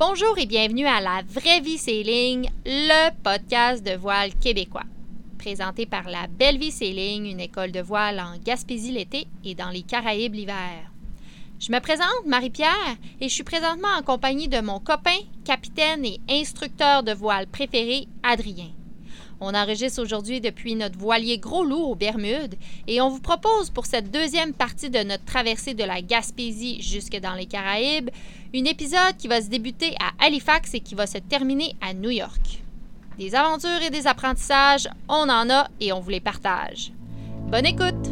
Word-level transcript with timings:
Bonjour 0.00 0.38
et 0.38 0.46
bienvenue 0.46 0.86
à 0.86 1.02
La 1.02 1.20
Vraie 1.28 1.60
Vie 1.60 1.76
Sailing, 1.76 2.48
le 2.64 3.10
podcast 3.22 3.84
de 3.84 3.94
voile 3.98 4.34
québécois. 4.34 4.86
Présenté 5.36 5.84
par 5.84 6.08
la 6.08 6.26
Belle 6.26 6.56
Vie 6.56 6.70
Sailing, 6.70 7.26
une 7.26 7.38
école 7.38 7.70
de 7.70 7.82
voile 7.82 8.18
en 8.18 8.38
Gaspésie 8.42 8.92
l'été 8.92 9.26
et 9.44 9.54
dans 9.54 9.68
les 9.68 9.82
Caraïbes 9.82 10.32
l'hiver. 10.32 10.90
Je 11.58 11.70
me 11.70 11.80
présente, 11.80 12.24
Marie-Pierre, 12.24 12.96
et 13.20 13.28
je 13.28 13.34
suis 13.34 13.44
présentement 13.44 13.94
en 13.98 14.02
compagnie 14.02 14.48
de 14.48 14.62
mon 14.62 14.80
copain, 14.80 15.18
capitaine 15.44 16.06
et 16.06 16.18
instructeur 16.30 17.02
de 17.02 17.12
voile 17.12 17.46
préféré, 17.46 18.08
Adrien. 18.22 18.70
On 19.40 19.54
enregistre 19.54 20.02
aujourd'hui 20.02 20.40
depuis 20.40 20.74
notre 20.74 20.98
voilier 20.98 21.38
Gros 21.38 21.64
Loup 21.64 21.82
aux 21.82 21.94
Bermudes 21.94 22.56
et 22.86 23.00
on 23.00 23.08
vous 23.08 23.20
propose 23.20 23.70
pour 23.70 23.86
cette 23.86 24.10
deuxième 24.10 24.52
partie 24.52 24.90
de 24.90 24.98
notre 24.98 25.24
traversée 25.24 25.72
de 25.72 25.84
la 25.84 26.02
Gaspésie 26.02 26.82
jusque 26.82 27.18
dans 27.18 27.34
les 27.34 27.46
Caraïbes, 27.46 28.10
un 28.54 28.64
épisode 28.64 29.16
qui 29.18 29.28
va 29.28 29.40
se 29.40 29.48
débuter 29.48 29.94
à 29.98 30.26
Halifax 30.26 30.74
et 30.74 30.80
qui 30.80 30.94
va 30.94 31.06
se 31.06 31.18
terminer 31.18 31.74
à 31.80 31.94
New 31.94 32.10
York. 32.10 32.62
Des 33.18 33.34
aventures 33.34 33.82
et 33.82 33.90
des 33.90 34.06
apprentissages, 34.06 34.88
on 35.08 35.28
en 35.28 35.48
a 35.48 35.68
et 35.80 35.92
on 35.92 36.00
vous 36.00 36.10
les 36.10 36.20
partage. 36.20 36.92
Bonne 37.50 37.66
écoute! 37.66 38.09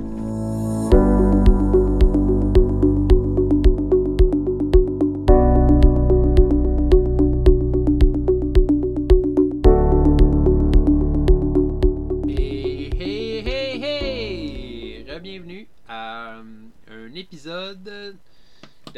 Épisode 17.19 17.83
de 17.83 18.15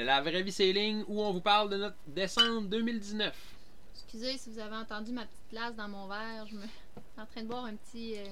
la 0.03 0.21
vraie 0.21 0.43
vie 0.43 0.53
sailing 0.53 1.05
où 1.09 1.21
on 1.23 1.33
vous 1.33 1.41
parle 1.41 1.71
de 1.71 1.77
notre 1.77 1.97
décembre 2.07 2.69
2019. 2.69 3.35
Excusez 3.95 4.39
si 4.39 4.51
vous 4.51 4.59
avez 4.59 4.77
entendu 4.77 5.13
ma 5.13 5.23
petite 5.25 5.51
glace 5.51 5.75
dans 5.77 5.89
mon 5.89 6.07
verre, 6.09 6.47
je 6.47 6.55
me... 6.57 6.63
suis 6.63 6.71
en 7.19 7.27
train 7.27 7.43
de 7.43 7.49
boire 7.49 7.65
un 7.65 7.75
petit... 7.77 8.17
euh, 8.19 8.25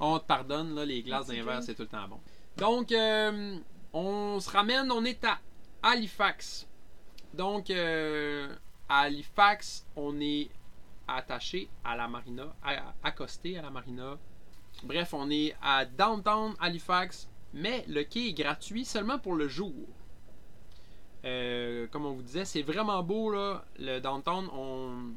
On 0.00 0.18
te 0.18 0.24
pardonne, 0.26 0.74
là, 0.74 0.84
les 0.84 1.02
glaces 1.02 1.26
d'un 1.26 1.42
verre, 1.44 1.62
c'est 1.62 1.74
tout 1.74 1.82
le 1.82 1.88
temps 1.88 2.08
bon. 2.08 2.20
Donc, 2.56 2.90
euh, 2.92 3.58
on 3.92 4.38
se 4.40 4.50
ramène, 4.50 4.90
on 4.90 5.04
est 5.04 5.24
à 5.24 5.38
Halifax. 5.82 6.66
Donc, 7.34 7.70
euh, 7.70 8.48
à 8.88 9.00
Halifax, 9.02 9.86
on 9.96 10.20
est 10.20 10.48
attaché 11.06 11.68
à 11.84 11.96
la 11.96 12.08
marina, 12.08 12.44
à- 12.64 12.94
accosté 13.02 13.58
à 13.58 13.62
la 13.62 13.70
marina. 13.70 14.16
Bref, 14.82 15.12
on 15.14 15.30
est 15.30 15.54
à 15.62 15.84
downtown 15.84 16.54
Halifax, 16.60 17.28
mais 17.52 17.84
le 17.88 18.04
quai 18.04 18.28
est 18.28 18.32
gratuit 18.32 18.84
seulement 18.84 19.18
pour 19.18 19.34
le 19.34 19.48
jour. 19.48 19.74
Euh, 21.24 21.86
comme 21.88 22.06
on 22.06 22.12
vous 22.12 22.22
disait, 22.22 22.44
c'est 22.44 22.62
vraiment 22.62 23.02
beau 23.02 23.30
là, 23.30 23.64
le 23.78 23.98
downtown. 24.00 24.48
On, 24.52 25.12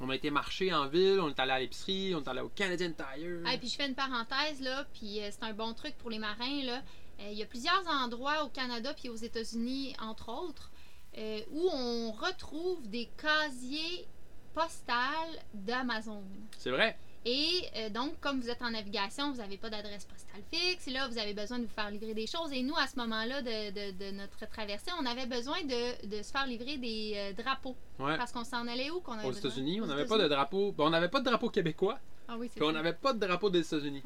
on 0.00 0.10
a 0.10 0.14
été 0.14 0.30
marcher 0.30 0.72
en 0.72 0.86
ville, 0.86 1.20
on 1.20 1.28
est 1.28 1.38
allé 1.40 1.52
à 1.52 1.58
l'épicerie, 1.58 2.14
on 2.14 2.22
est 2.22 2.28
allé 2.28 2.40
au 2.40 2.48
Canadian 2.48 2.92
Tire. 2.92 3.42
Ah, 3.44 3.54
et 3.54 3.58
puis 3.58 3.68
je 3.68 3.76
fais 3.76 3.86
une 3.86 3.94
parenthèse, 3.94 4.60
là, 4.60 4.86
puis 4.94 5.20
euh, 5.20 5.28
c'est 5.30 5.42
un 5.42 5.52
bon 5.52 5.74
truc 5.74 5.96
pour 5.98 6.10
les 6.10 6.18
marins, 6.18 6.62
là. 6.64 6.82
Euh, 7.20 7.30
Il 7.32 7.36
y 7.38 7.42
a 7.42 7.46
plusieurs 7.46 7.84
endroits 7.88 8.44
au 8.44 8.48
Canada 8.48 8.94
puis 8.94 9.08
aux 9.08 9.16
États-Unis, 9.16 9.94
entre 10.00 10.28
autres, 10.28 10.70
euh, 11.16 11.40
où 11.50 11.68
on 11.72 12.12
retrouve 12.12 12.88
des 12.88 13.08
casiers 13.20 14.06
postales 14.54 15.42
d'Amazon. 15.52 16.22
C'est 16.56 16.70
vrai. 16.70 16.96
Et 17.24 17.62
euh, 17.76 17.90
donc, 17.90 18.18
comme 18.20 18.40
vous 18.40 18.48
êtes 18.48 18.62
en 18.62 18.70
navigation, 18.70 19.30
vous 19.32 19.38
n'avez 19.38 19.56
pas 19.58 19.68
d'adresse 19.70 20.04
postale 20.04 20.42
fixe. 20.52 20.86
Et 20.86 20.90
là, 20.92 21.08
vous 21.08 21.18
avez 21.18 21.34
besoin 21.34 21.58
de 21.58 21.64
vous 21.64 21.72
faire 21.74 21.90
livrer 21.90 22.14
des 22.14 22.26
choses. 22.26 22.52
Et 22.52 22.62
nous, 22.62 22.76
à 22.76 22.86
ce 22.86 22.96
moment-là 22.96 23.42
de, 23.42 23.70
de- 23.70 23.98
de 23.98 24.10
notre 24.16 24.46
traversée, 24.48 24.90
on 25.00 25.04
avait 25.04 25.26
besoin 25.26 25.60
de, 25.64 26.06
de 26.06 26.22
se 26.22 26.30
faire 26.30 26.46
livrer 26.46 26.78
des 26.78 27.12
euh, 27.16 27.32
drapeaux. 27.34 27.76
Ouais. 27.98 28.16
Parce 28.16 28.32
qu'on 28.32 28.44
s'en 28.44 28.66
allait 28.68 28.90
où 28.90 29.00
qu'on 29.00 29.12
avait 29.12 29.24
Aux 29.26 29.32
besoin? 29.32 29.50
États-Unis, 29.50 29.80
on 29.80 29.86
n'avait 29.86 30.06
pas 30.06 30.18
de 30.18 30.28
drapeau. 30.28 30.72
ben, 30.72 30.84
on 30.84 30.90
n'avait 30.90 31.08
pas 31.08 31.20
de 31.20 31.24
drapeau 31.24 31.50
québécois, 31.50 31.98
Ah 32.28 32.36
oui, 32.38 32.48
c'est 32.52 32.60
puis 32.60 32.68
on 32.68 32.72
n'avait 32.72 32.92
pas 32.94 33.12
de 33.12 33.18
drapeau 33.18 33.50
des 33.50 33.60
États-Unis. 33.60 34.02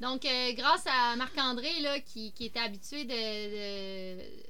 Donc, 0.00 0.24
euh, 0.24 0.52
grâce 0.52 0.84
à 0.86 1.16
Marc-André, 1.16 1.80
là, 1.80 1.98
qui, 2.00 2.32
qui 2.32 2.46
était 2.46 2.60
habitué 2.60 3.04
de- 3.04 4.48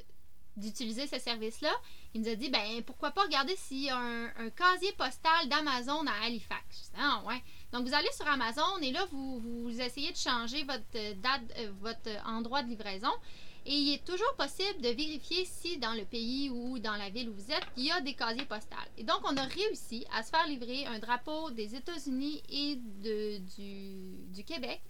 d'utiliser 0.56 1.06
ce 1.06 1.18
service-là, 1.18 1.70
il 2.14 2.20
nous 2.22 2.28
a 2.28 2.34
dit, 2.34 2.50
ben, 2.50 2.82
pourquoi 2.84 3.12
pas 3.12 3.22
regarder 3.22 3.54
s'il 3.56 3.84
y 3.84 3.90
a 3.90 3.96
un, 3.96 4.26
un 4.26 4.50
casier 4.50 4.92
postal 4.92 5.48
d'Amazon 5.48 6.04
à 6.06 6.24
Halifax. 6.26 6.90
Ah, 6.98 7.22
ouais. 7.26 7.40
Donc, 7.72 7.86
vous 7.86 7.94
allez 7.94 8.10
sur 8.12 8.26
Amazon 8.26 8.78
et 8.82 8.92
là, 8.92 9.04
vous, 9.12 9.40
vous 9.40 9.80
essayez 9.80 10.12
de 10.12 10.16
changer 10.16 10.64
votre 10.64 10.82
euh, 10.96 11.14
date, 11.14 11.42
euh, 11.58 11.70
votre 11.80 12.10
endroit 12.26 12.62
de 12.62 12.68
livraison. 12.68 13.10
Et 13.66 13.74
il 13.74 13.94
est 13.94 14.04
toujours 14.04 14.34
possible 14.38 14.80
de 14.80 14.88
vérifier 14.88 15.44
si 15.44 15.76
dans 15.76 15.92
le 15.92 16.04
pays 16.04 16.48
ou 16.48 16.78
dans 16.78 16.96
la 16.96 17.10
ville 17.10 17.28
où 17.28 17.34
vous 17.34 17.52
êtes, 17.52 17.66
il 17.76 17.84
y 17.84 17.90
a 17.90 18.00
des 18.00 18.14
casiers 18.14 18.46
postales. 18.46 18.88
Et 18.96 19.04
donc, 19.04 19.18
on 19.24 19.36
a 19.36 19.42
réussi 19.42 20.06
à 20.16 20.22
se 20.22 20.30
faire 20.30 20.46
livrer 20.46 20.86
un 20.86 20.98
drapeau 20.98 21.50
des 21.50 21.74
États-Unis 21.74 22.42
et 22.48 22.76
du 22.76 24.44
Québec 24.44 24.80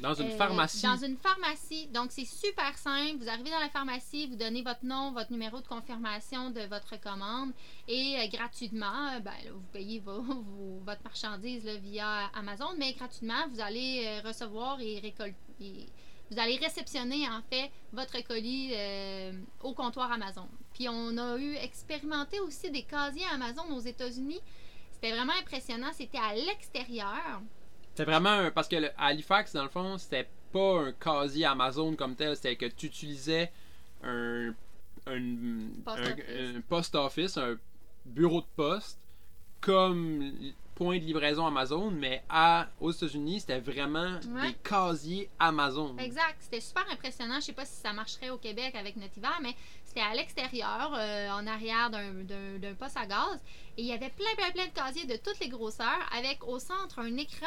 Dans 0.00 0.14
une 0.14 0.28
euh, 0.30 0.36
pharmacie. 0.36 0.82
Dans 0.82 0.96
une 0.96 1.16
pharmacie. 1.16 1.86
Donc, 1.88 2.12
c'est 2.12 2.24
super 2.24 2.76
simple. 2.78 3.16
Vous 3.20 3.28
arrivez 3.28 3.50
dans 3.50 3.58
la 3.58 3.68
pharmacie, 3.68 4.26
vous 4.26 4.36
donnez 4.36 4.62
votre 4.62 4.84
nom, 4.84 5.12
votre 5.12 5.32
numéro 5.32 5.60
de 5.60 5.66
confirmation 5.66 6.50
de 6.50 6.60
votre 6.62 7.00
commande 7.00 7.52
et 7.88 8.16
euh, 8.18 8.26
gratuitement, 8.28 9.08
euh, 9.14 9.20
ben, 9.20 9.32
là, 9.44 9.50
vous 9.52 9.62
payez 9.72 9.98
vos- 10.00 10.20
vos- 10.22 10.80
votre 10.84 11.02
marchandise 11.02 11.64
là, 11.64 11.76
via 11.76 12.26
Amazon, 12.34 12.70
mais 12.78 12.92
gratuitement, 12.94 13.48
vous 13.52 13.60
allez 13.60 14.20
recevoir 14.24 14.80
et 14.80 14.98
récolter. 15.00 15.34
Vous 16.30 16.38
allez 16.38 16.56
réceptionner 16.58 17.26
en 17.28 17.40
fait 17.50 17.70
votre 17.92 18.22
colis 18.22 18.74
au 19.62 19.72
comptoir 19.72 20.12
Amazon. 20.12 20.46
Puis 20.74 20.86
on 20.88 21.16
a 21.16 21.38
eu 21.38 21.54
expérimenté 21.56 22.38
aussi 22.40 22.70
des 22.70 22.82
casiers 22.82 23.24
Amazon 23.32 23.62
aux 23.74 23.80
États-Unis. 23.80 24.38
C'était 24.92 25.12
vraiment 25.12 25.32
impressionnant. 25.40 25.88
C'était 25.94 26.18
à 26.18 26.34
l'extérieur. 26.34 27.40
C'était 27.98 28.12
vraiment 28.12 28.30
un. 28.30 28.50
Parce 28.52 28.68
que 28.68 28.76
le- 28.76 28.90
à 28.96 29.06
Halifax, 29.06 29.52
dans 29.54 29.64
le 29.64 29.68
fond, 29.68 29.98
c'était 29.98 30.28
pas 30.52 30.82
un 30.82 30.92
casier 30.92 31.46
Amazon 31.46 31.96
comme 31.96 32.14
tel, 32.14 32.36
c'était 32.36 32.54
que 32.54 32.66
tu 32.66 32.86
utilisais 32.86 33.50
un. 34.04 34.54
Un 35.06 35.70
Post 35.84 35.98
un- 35.98 36.12
office. 36.12 36.24
un 36.56 36.60
post 36.68 36.94
office, 36.94 37.36
un 37.38 37.56
bureau 38.06 38.40
de 38.42 38.46
poste, 38.54 38.98
comme 39.60 40.32
point 40.76 40.98
de 40.98 41.02
livraison 41.04 41.44
Amazon, 41.46 41.90
mais 41.90 42.22
à, 42.28 42.68
aux 42.80 42.92
États-Unis, 42.92 43.40
c'était 43.40 43.58
vraiment 43.58 44.20
Ouais. 44.34 44.48
des 44.50 44.54
casiers 44.62 45.28
Amazon. 45.40 45.96
Exact. 45.98 46.36
C'était 46.38 46.60
super 46.60 46.84
impressionnant. 46.92 47.36
Je 47.40 47.46
sais 47.46 47.52
pas 47.52 47.64
si 47.64 47.80
ça 47.80 47.92
marcherait 47.92 48.30
au 48.30 48.36
Québec 48.38 48.76
avec 48.76 48.94
notre 48.96 49.16
hiver, 49.18 49.36
mais 49.42 49.54
c'était 49.84 50.02
à 50.02 50.14
l'extérieur, 50.14 50.94
euh, 50.96 51.30
en 51.30 51.46
arrière 51.48 51.90
d'un 51.90 52.74
poste 52.78 52.96
à 52.96 53.06
gaz. 53.06 53.40
Et 53.76 53.82
il 53.82 53.86
y 53.86 53.92
avait 53.92 54.10
plein, 54.10 54.34
plein, 54.36 54.50
plein 54.52 54.66
de 54.66 54.72
casiers 54.72 55.06
de 55.06 55.16
toutes 55.16 55.40
les 55.40 55.48
grosseurs, 55.48 56.08
avec 56.16 56.46
au 56.46 56.60
centre 56.60 57.00
un 57.00 57.16
écran 57.16 57.46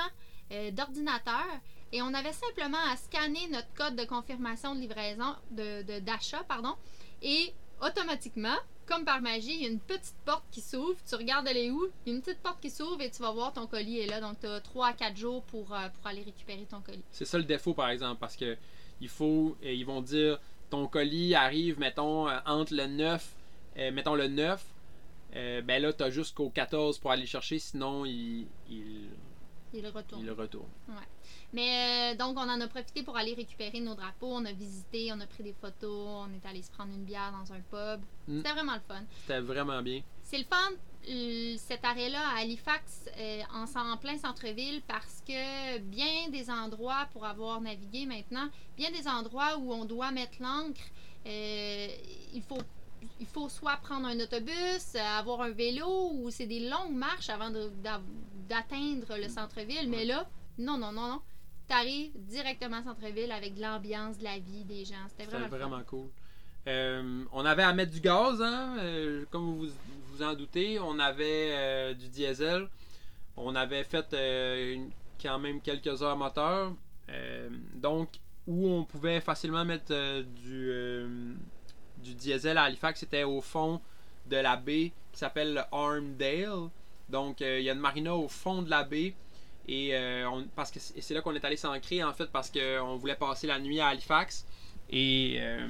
euh, 0.51 0.71
d'ordinateur. 0.71 1.45
Et 1.91 2.01
on 2.01 2.13
avait 2.13 2.33
simplement 2.33 2.77
à 2.91 2.95
scanner 2.95 3.47
notre 3.51 3.73
code 3.73 3.95
de 3.95 4.05
confirmation 4.05 4.75
de 4.75 4.79
livraison, 4.79 5.35
de 5.51 5.99
d'achat, 5.99 6.43
pardon. 6.47 6.75
Et 7.21 7.53
automatiquement, 7.81 8.55
comme 8.85 9.03
par 9.03 9.21
magie, 9.21 9.53
il 9.53 9.61
y 9.61 9.65
a 9.65 9.69
une 9.69 9.79
petite 9.79 10.15
porte 10.25 10.45
qui 10.51 10.61
s'ouvre. 10.61 10.95
Tu 11.07 11.15
regardes 11.15 11.47
elle 11.47 11.57
est 11.57 11.69
où, 11.69 11.85
il 12.05 12.11
y 12.11 12.13
a 12.13 12.15
une 12.15 12.21
petite 12.21 12.41
porte 12.41 12.61
qui 12.61 12.69
s'ouvre 12.69 13.01
et 13.01 13.11
tu 13.11 13.21
vas 13.21 13.31
voir 13.31 13.53
ton 13.53 13.67
colis 13.67 13.99
est 13.99 14.07
là. 14.07 14.21
Donc, 14.21 14.39
tu 14.39 14.47
as 14.47 14.61
3 14.61 14.87
à 14.87 14.93
4 14.93 15.17
jours 15.17 15.43
pour, 15.43 15.73
euh, 15.73 15.89
pour 15.89 16.07
aller 16.07 16.23
récupérer 16.23 16.65
ton 16.69 16.81
colis. 16.81 17.03
C'est 17.11 17.25
ça 17.25 17.37
le 17.37 17.43
défaut, 17.43 17.73
par 17.73 17.89
exemple, 17.89 18.19
parce 18.19 18.37
que 18.37 18.57
il 19.01 19.09
faut, 19.09 19.57
euh, 19.63 19.73
ils 19.73 19.85
vont 19.85 20.01
dire, 20.01 20.39
ton 20.69 20.87
colis 20.87 21.35
arrive, 21.35 21.79
mettons, 21.79 22.29
entre 22.45 22.73
le 22.73 22.87
9, 22.87 23.35
euh, 23.77 23.91
mettons 23.91 24.15
le 24.15 24.27
9, 24.27 24.63
euh, 25.35 25.61
ben 25.61 25.81
là, 25.81 25.91
tu 25.93 26.03
as 26.03 26.09
jusqu'au 26.09 26.49
14 26.49 26.99
pour 26.99 27.11
aller 27.11 27.23
le 27.23 27.27
chercher, 27.27 27.59
sinon, 27.59 28.05
il, 28.05 28.47
Il 29.73 29.87
retourne. 29.87 30.21
il 30.21 30.27
le 30.27 30.33
retourne. 30.33 30.69
Mais 31.53 32.13
euh, 32.13 32.17
donc, 32.17 32.37
on 32.37 32.41
en 32.49 32.59
a 32.61 32.67
profité 32.67 33.03
pour 33.03 33.17
aller 33.17 33.33
récupérer 33.33 33.79
nos 33.79 33.95
drapeaux. 33.95 34.27
On 34.33 34.45
a 34.45 34.51
visité, 34.51 35.11
on 35.13 35.19
a 35.19 35.27
pris 35.27 35.43
des 35.43 35.53
photos, 35.53 36.25
on 36.27 36.33
est 36.33 36.45
allé 36.49 36.61
se 36.61 36.71
prendre 36.71 36.91
une 36.93 37.03
bière 37.03 37.31
dans 37.31 37.53
un 37.53 37.59
pub. 37.59 38.01
Mm. 38.27 38.37
C'était 38.37 38.51
vraiment 38.53 38.73
le 38.75 38.81
fun. 38.87 39.01
C'était 39.21 39.39
vraiment 39.41 39.81
bien. 39.81 40.01
C'est 40.23 40.37
le 40.37 40.45
fun, 40.45 40.55
euh, 41.09 41.55
cet 41.57 41.83
arrêt-là 41.83 42.21
à 42.35 42.39
Halifax, 42.41 43.05
euh, 43.17 43.41
en, 43.53 43.65
en 43.91 43.97
plein 43.97 44.17
centre-ville, 44.17 44.81
parce 44.87 45.21
que 45.27 45.77
bien 45.79 46.29
des 46.29 46.49
endroits, 46.49 47.07
pour 47.11 47.25
avoir 47.25 47.59
navigué 47.59 48.05
maintenant, 48.05 48.47
bien 48.77 48.91
des 48.91 49.07
endroits 49.07 49.57
où 49.57 49.73
on 49.73 49.83
doit 49.85 50.11
mettre 50.11 50.41
l'ancre, 50.41 50.81
il 51.25 52.43
faut. 52.47 52.57
Il 53.19 53.25
faut 53.25 53.49
soit 53.49 53.77
prendre 53.77 54.05
un 54.07 54.19
autobus, 54.19 54.95
avoir 54.95 55.41
un 55.41 55.49
vélo, 55.49 56.11
ou 56.13 56.29
c'est 56.29 56.45
des 56.45 56.69
longues 56.69 56.93
marches 56.93 57.29
avant 57.31 57.49
de- 57.49 57.71
d'a- 57.83 57.99
d'atteindre 58.51 59.17
le 59.17 59.27
centre-ville. 59.29 59.89
Mais 59.89 60.05
là, 60.05 60.27
non, 60.57 60.77
non, 60.77 60.91
non, 60.91 61.07
non. 61.07 61.21
Tu 61.67 61.73
arrives 61.73 62.11
directement 62.27 62.79
au 62.81 62.83
centre-ville 62.83 63.31
avec 63.31 63.55
de 63.55 63.61
l'ambiance, 63.61 64.17
de 64.17 64.23
la 64.25 64.37
vie 64.39 64.63
des 64.65 64.83
gens. 64.85 65.05
C'était 65.09 65.25
vraiment, 65.47 65.81
cool. 65.83 66.07
Euh, 66.67 67.23
on 67.31 67.43
avait 67.45 67.63
à 67.63 67.73
mettre 67.73 67.91
du 67.91 68.01
gaz, 68.01 68.41
hein, 68.41 68.75
euh, 68.79 69.25
comme 69.31 69.45
vous 69.57 69.67
vous 70.11 70.21
en 70.23 70.33
doutez. 70.35 70.79
On 70.79 70.99
avait 70.99 71.49
euh, 71.51 71.93
du 71.93 72.07
diesel. 72.09 72.67
On 73.37 73.55
avait 73.55 73.83
fait 73.83 74.05
une- 74.73 74.91
quand 75.21 75.39
même 75.39 75.61
quelques 75.61 76.01
heures 76.03 76.17
moteur. 76.17 76.73
Donc, 77.75 78.09
où 78.47 78.67
on 78.69 78.83
pouvait 78.85 79.21
facilement 79.21 79.63
mettre 79.65 80.21
du, 80.21 80.71
du 81.97 82.13
diesel 82.15 82.57
à 82.57 82.63
Halifax, 82.63 82.99
c'était 83.01 83.23
au 83.23 83.41
fond 83.41 83.81
de 84.27 84.37
la 84.37 84.55
baie 84.55 84.91
qui 85.11 85.19
s'appelle 85.19 85.53
le 85.53 85.61
Armdale. 85.71 86.69
Donc, 87.11 87.41
euh, 87.41 87.59
il 87.59 87.65
y 87.65 87.69
a 87.69 87.73
une 87.73 87.79
marina 87.79 88.15
au 88.15 88.27
fond 88.27 88.61
de 88.61 88.69
la 88.69 88.83
baie. 88.83 89.13
Et, 89.67 89.89
euh, 89.93 90.41
parce 90.55 90.71
que 90.71 90.79
c'est 90.79 91.13
là 91.13 91.21
qu'on 91.21 91.35
est 91.35 91.45
allé 91.45 91.57
s'ancrer, 91.57 92.03
en 92.03 92.13
fait, 92.13 92.31
parce 92.31 92.49
qu'on 92.49 92.95
voulait 92.95 93.15
passer 93.15 93.47
la 93.47 93.59
nuit 93.59 93.79
à 93.79 93.87
Halifax. 93.87 94.45
Et 94.89 95.37
euh, 95.39 95.67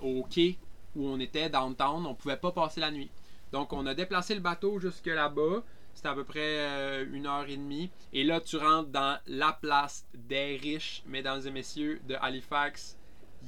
au 0.00 0.24
quai 0.24 0.58
où 0.94 1.06
on 1.06 1.18
était, 1.20 1.48
downtown, 1.48 2.04
on 2.06 2.14
pouvait 2.14 2.36
pas 2.36 2.52
passer 2.52 2.80
la 2.80 2.90
nuit. 2.90 3.10
Donc, 3.52 3.72
on 3.72 3.86
a 3.86 3.94
déplacé 3.94 4.34
le 4.34 4.40
bateau 4.40 4.78
jusque 4.78 5.06
là-bas. 5.06 5.62
C'était 5.94 6.08
à 6.08 6.14
peu 6.14 6.24
près 6.24 7.04
une 7.10 7.26
heure 7.26 7.48
et 7.48 7.56
demie. 7.56 7.90
Et 8.12 8.22
là, 8.22 8.40
tu 8.40 8.56
rentres 8.56 8.90
dans 8.90 9.18
la 9.26 9.52
place 9.52 10.06
des 10.14 10.56
riches, 10.56 11.02
mesdames 11.06 11.44
et 11.44 11.50
messieurs, 11.50 12.00
de 12.06 12.14
Halifax. 12.20 12.96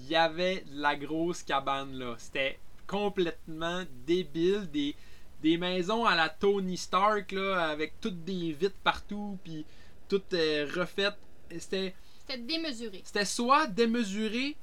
Il 0.00 0.08
y 0.08 0.16
avait 0.16 0.62
de 0.62 0.80
la 0.80 0.96
grosse 0.96 1.42
cabane 1.44 1.96
là. 1.96 2.14
C'était 2.18 2.58
complètement 2.88 3.84
débile. 4.04 4.68
Des, 4.72 4.96
des 5.42 5.56
maisons 5.56 6.04
à 6.04 6.14
la 6.14 6.28
Tony 6.28 6.76
Stark 6.76 7.32
là, 7.32 7.68
avec 7.68 8.00
toutes 8.00 8.24
des 8.24 8.52
vitres 8.52 8.78
partout, 8.84 9.38
puis 9.44 9.64
toutes 10.08 10.34
euh, 10.34 10.66
refaites. 10.74 11.18
C'était 11.50 11.94
C'était 12.26 12.40
démesuré. 12.40 13.00
c'était 13.04 13.24
soit 13.24 13.66
démesuré, 13.66 14.56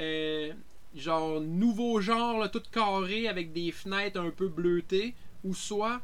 euh, 0.00 0.52
genre 0.94 1.40
nouveau 1.40 2.00
genre, 2.00 2.38
là, 2.38 2.48
tout 2.48 2.62
carré 2.72 3.28
avec 3.28 3.52
des 3.52 3.72
fenêtres 3.72 4.20
un 4.20 4.30
peu 4.30 4.48
bleutées, 4.48 5.14
ou 5.44 5.54
soit 5.54 6.00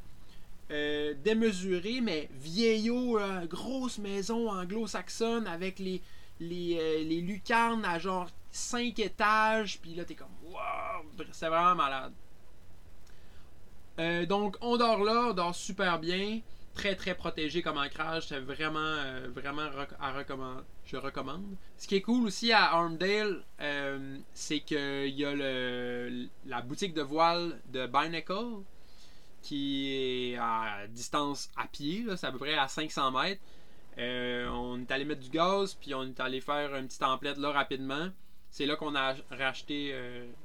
euh, 0.71 1.15
démesuré, 1.25 2.01
mais 2.01 2.29
vieillot, 2.41 3.19
là, 3.19 3.47
grosse 3.47 3.99
maison 3.99 4.51
anglo-saxonne 4.51 5.47
avec 5.47 5.79
les, 5.79 6.03
les, 6.41 6.77
euh, 6.79 7.05
les 7.05 7.21
lucarnes 7.21 7.85
à 7.85 7.99
genre 7.99 8.29
5 8.51 8.99
étages, 8.99 9.79
puis 9.81 9.95
là 9.95 10.05
t'es 10.05 10.15
comme 10.15 10.29
wow, 10.51 11.05
c'est 11.33 11.49
vraiment 11.49 11.75
malade. 11.75 12.13
Euh, 13.99 14.27
donc 14.27 14.57
on 14.61 14.77
dort 14.77 15.03
là, 15.03 15.29
on 15.31 15.33
dort 15.33 15.55
super 15.55 15.99
bien, 15.99 16.41
très 16.75 16.95
très 16.95 17.15
protégé 17.15 17.63
comme 17.63 17.79
ancrage, 17.79 18.27
c'est 18.29 18.41
vraiment 18.41 18.79
euh, 18.79 19.29
vraiment 19.31 19.69
à 20.01 20.13
recommander. 20.13 20.63
Je 20.85 20.97
recommande. 20.97 21.45
Ce 21.79 21.89
qui 21.89 21.97
est 21.97 22.03
cool 22.03 22.27
aussi 22.27 22.53
à 22.53 22.73
Armdale, 22.73 23.43
euh, 23.61 24.19
c'est 24.35 24.61
qu'il 24.61 25.09
y 25.09 25.25
a 25.25 25.35
la 26.47 26.61
boutique 26.63 26.95
de 26.95 27.03
voile 27.03 27.61
de 27.73 27.87
Binacle 27.87 28.63
qui 29.43 30.33
est 30.33 30.37
à 30.37 30.87
distance 30.89 31.51
à 31.57 31.67
pied, 31.67 32.05
c'est 32.17 32.27
à 32.27 32.33
peu 32.33 32.39
près 32.39 32.55
à 32.55 32.69
500 32.69 33.13
mètres. 33.13 33.41
On 33.99 34.81
est 34.81 34.91
allé 34.91 35.05
mettre 35.05 35.23
du 35.23 35.31
gaz, 35.31 35.75
puis 35.75 35.95
on 35.95 36.03
est 36.05 36.21
allé 36.21 36.41
faire 36.41 36.75
une 36.75 36.87
petite 36.87 37.01
template 37.01 37.39
là 37.39 37.53
rapidement. 37.53 38.09
C'est 38.51 38.67
là 38.67 38.77
qu'on 38.77 38.95
a 38.95 39.15
racheté 39.31 39.95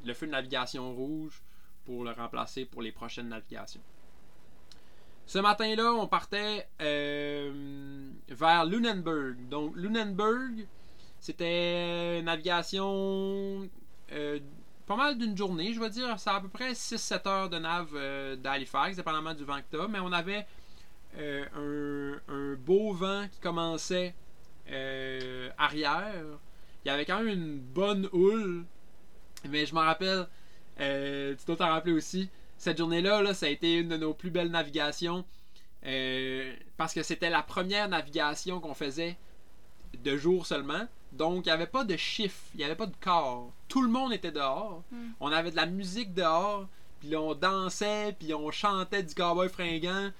le 0.05 0.13
feu 0.13 0.27
de 0.27 0.31
navigation 0.31 0.93
rouge 0.93 1.41
pour 1.85 2.03
le 2.03 2.11
remplacer 2.11 2.65
pour 2.65 2.81
les 2.81 2.91
prochaines 2.91 3.29
navigations. 3.29 3.81
Ce 5.25 5.39
matin-là, 5.39 5.93
on 5.93 6.07
partait 6.07 6.67
euh, 6.81 8.09
vers 8.27 8.65
Lunenburg. 8.65 9.35
Donc, 9.49 9.73
Lunenburg, 9.75 10.65
c'était 11.19 12.19
une 12.19 12.25
navigation 12.25 13.69
euh, 14.11 14.39
pas 14.87 14.95
mal 14.95 15.17
d'une 15.17 15.37
journée, 15.37 15.73
je 15.73 15.79
vais 15.79 15.89
dire. 15.89 16.19
C'est 16.19 16.31
à 16.31 16.41
peu 16.41 16.49
près 16.49 16.73
6-7 16.73 17.27
heures 17.27 17.49
de 17.49 17.59
nav 17.59 17.89
euh, 17.93 18.35
d'Halifax, 18.35 18.97
dépendamment 18.97 19.33
du 19.33 19.45
vent 19.45 19.57
que 19.57 19.77
t'as. 19.77 19.87
Mais 19.87 19.99
on 19.99 20.11
avait 20.11 20.45
euh, 21.17 22.19
un, 22.27 22.33
un 22.33 22.55
beau 22.55 22.91
vent 22.93 23.27
qui 23.31 23.39
commençait 23.39 24.15
arrière. 25.57 26.13
Il 26.83 26.87
y 26.87 26.91
avait 26.91 27.05
quand 27.05 27.19
même 27.19 27.27
une 27.27 27.59
bonne 27.59 28.09
houle. 28.11 28.65
Mais 29.47 29.65
je 29.65 29.73
m'en 29.73 29.81
rappelle, 29.81 30.27
euh, 30.81 31.35
tu 31.35 31.45
dois 31.45 31.55
t'en 31.55 31.69
rappeler 31.69 31.93
aussi, 31.93 32.29
cette 32.57 32.77
journée-là, 32.77 33.21
là, 33.21 33.33
ça 33.33 33.45
a 33.45 33.49
été 33.49 33.75
une 33.75 33.89
de 33.89 33.97
nos 33.97 34.13
plus 34.13 34.29
belles 34.31 34.51
navigations. 34.51 35.25
euh, 35.85 36.53
parce 36.77 36.93
que 36.93 37.01
c'était 37.03 37.29
la 37.29 37.41
première 37.41 37.89
navigation 37.89 38.59
qu'on 38.59 38.73
faisait 38.75 39.17
de 40.03 40.15
jour 40.17 40.45
seulement. 40.45 40.87
Donc, 41.11 41.45
il 41.45 41.49
n'y 41.49 41.53
avait 41.53 41.67
pas 41.67 41.83
de 41.83 41.97
chiffre, 41.97 42.39
il 42.53 42.59
n'y 42.59 42.63
avait 42.63 42.75
pas 42.75 42.85
de 42.85 42.95
corps. 43.01 43.51
Tout 43.67 43.81
le 43.81 43.89
monde 43.89 44.13
était 44.13 44.31
dehors. 44.31 44.83
Mm. 44.91 45.09
On 45.19 45.31
avait 45.31 45.51
de 45.51 45.55
la 45.55 45.65
musique 45.65 46.13
dehors. 46.13 46.67
Puis 46.99 47.15
on 47.15 47.33
dansait, 47.33 48.15
puis 48.19 48.33
on 48.33 48.51
chantait 48.51 49.03
du 49.03 49.15
cowboy 49.15 49.49
fringant. 49.49 50.11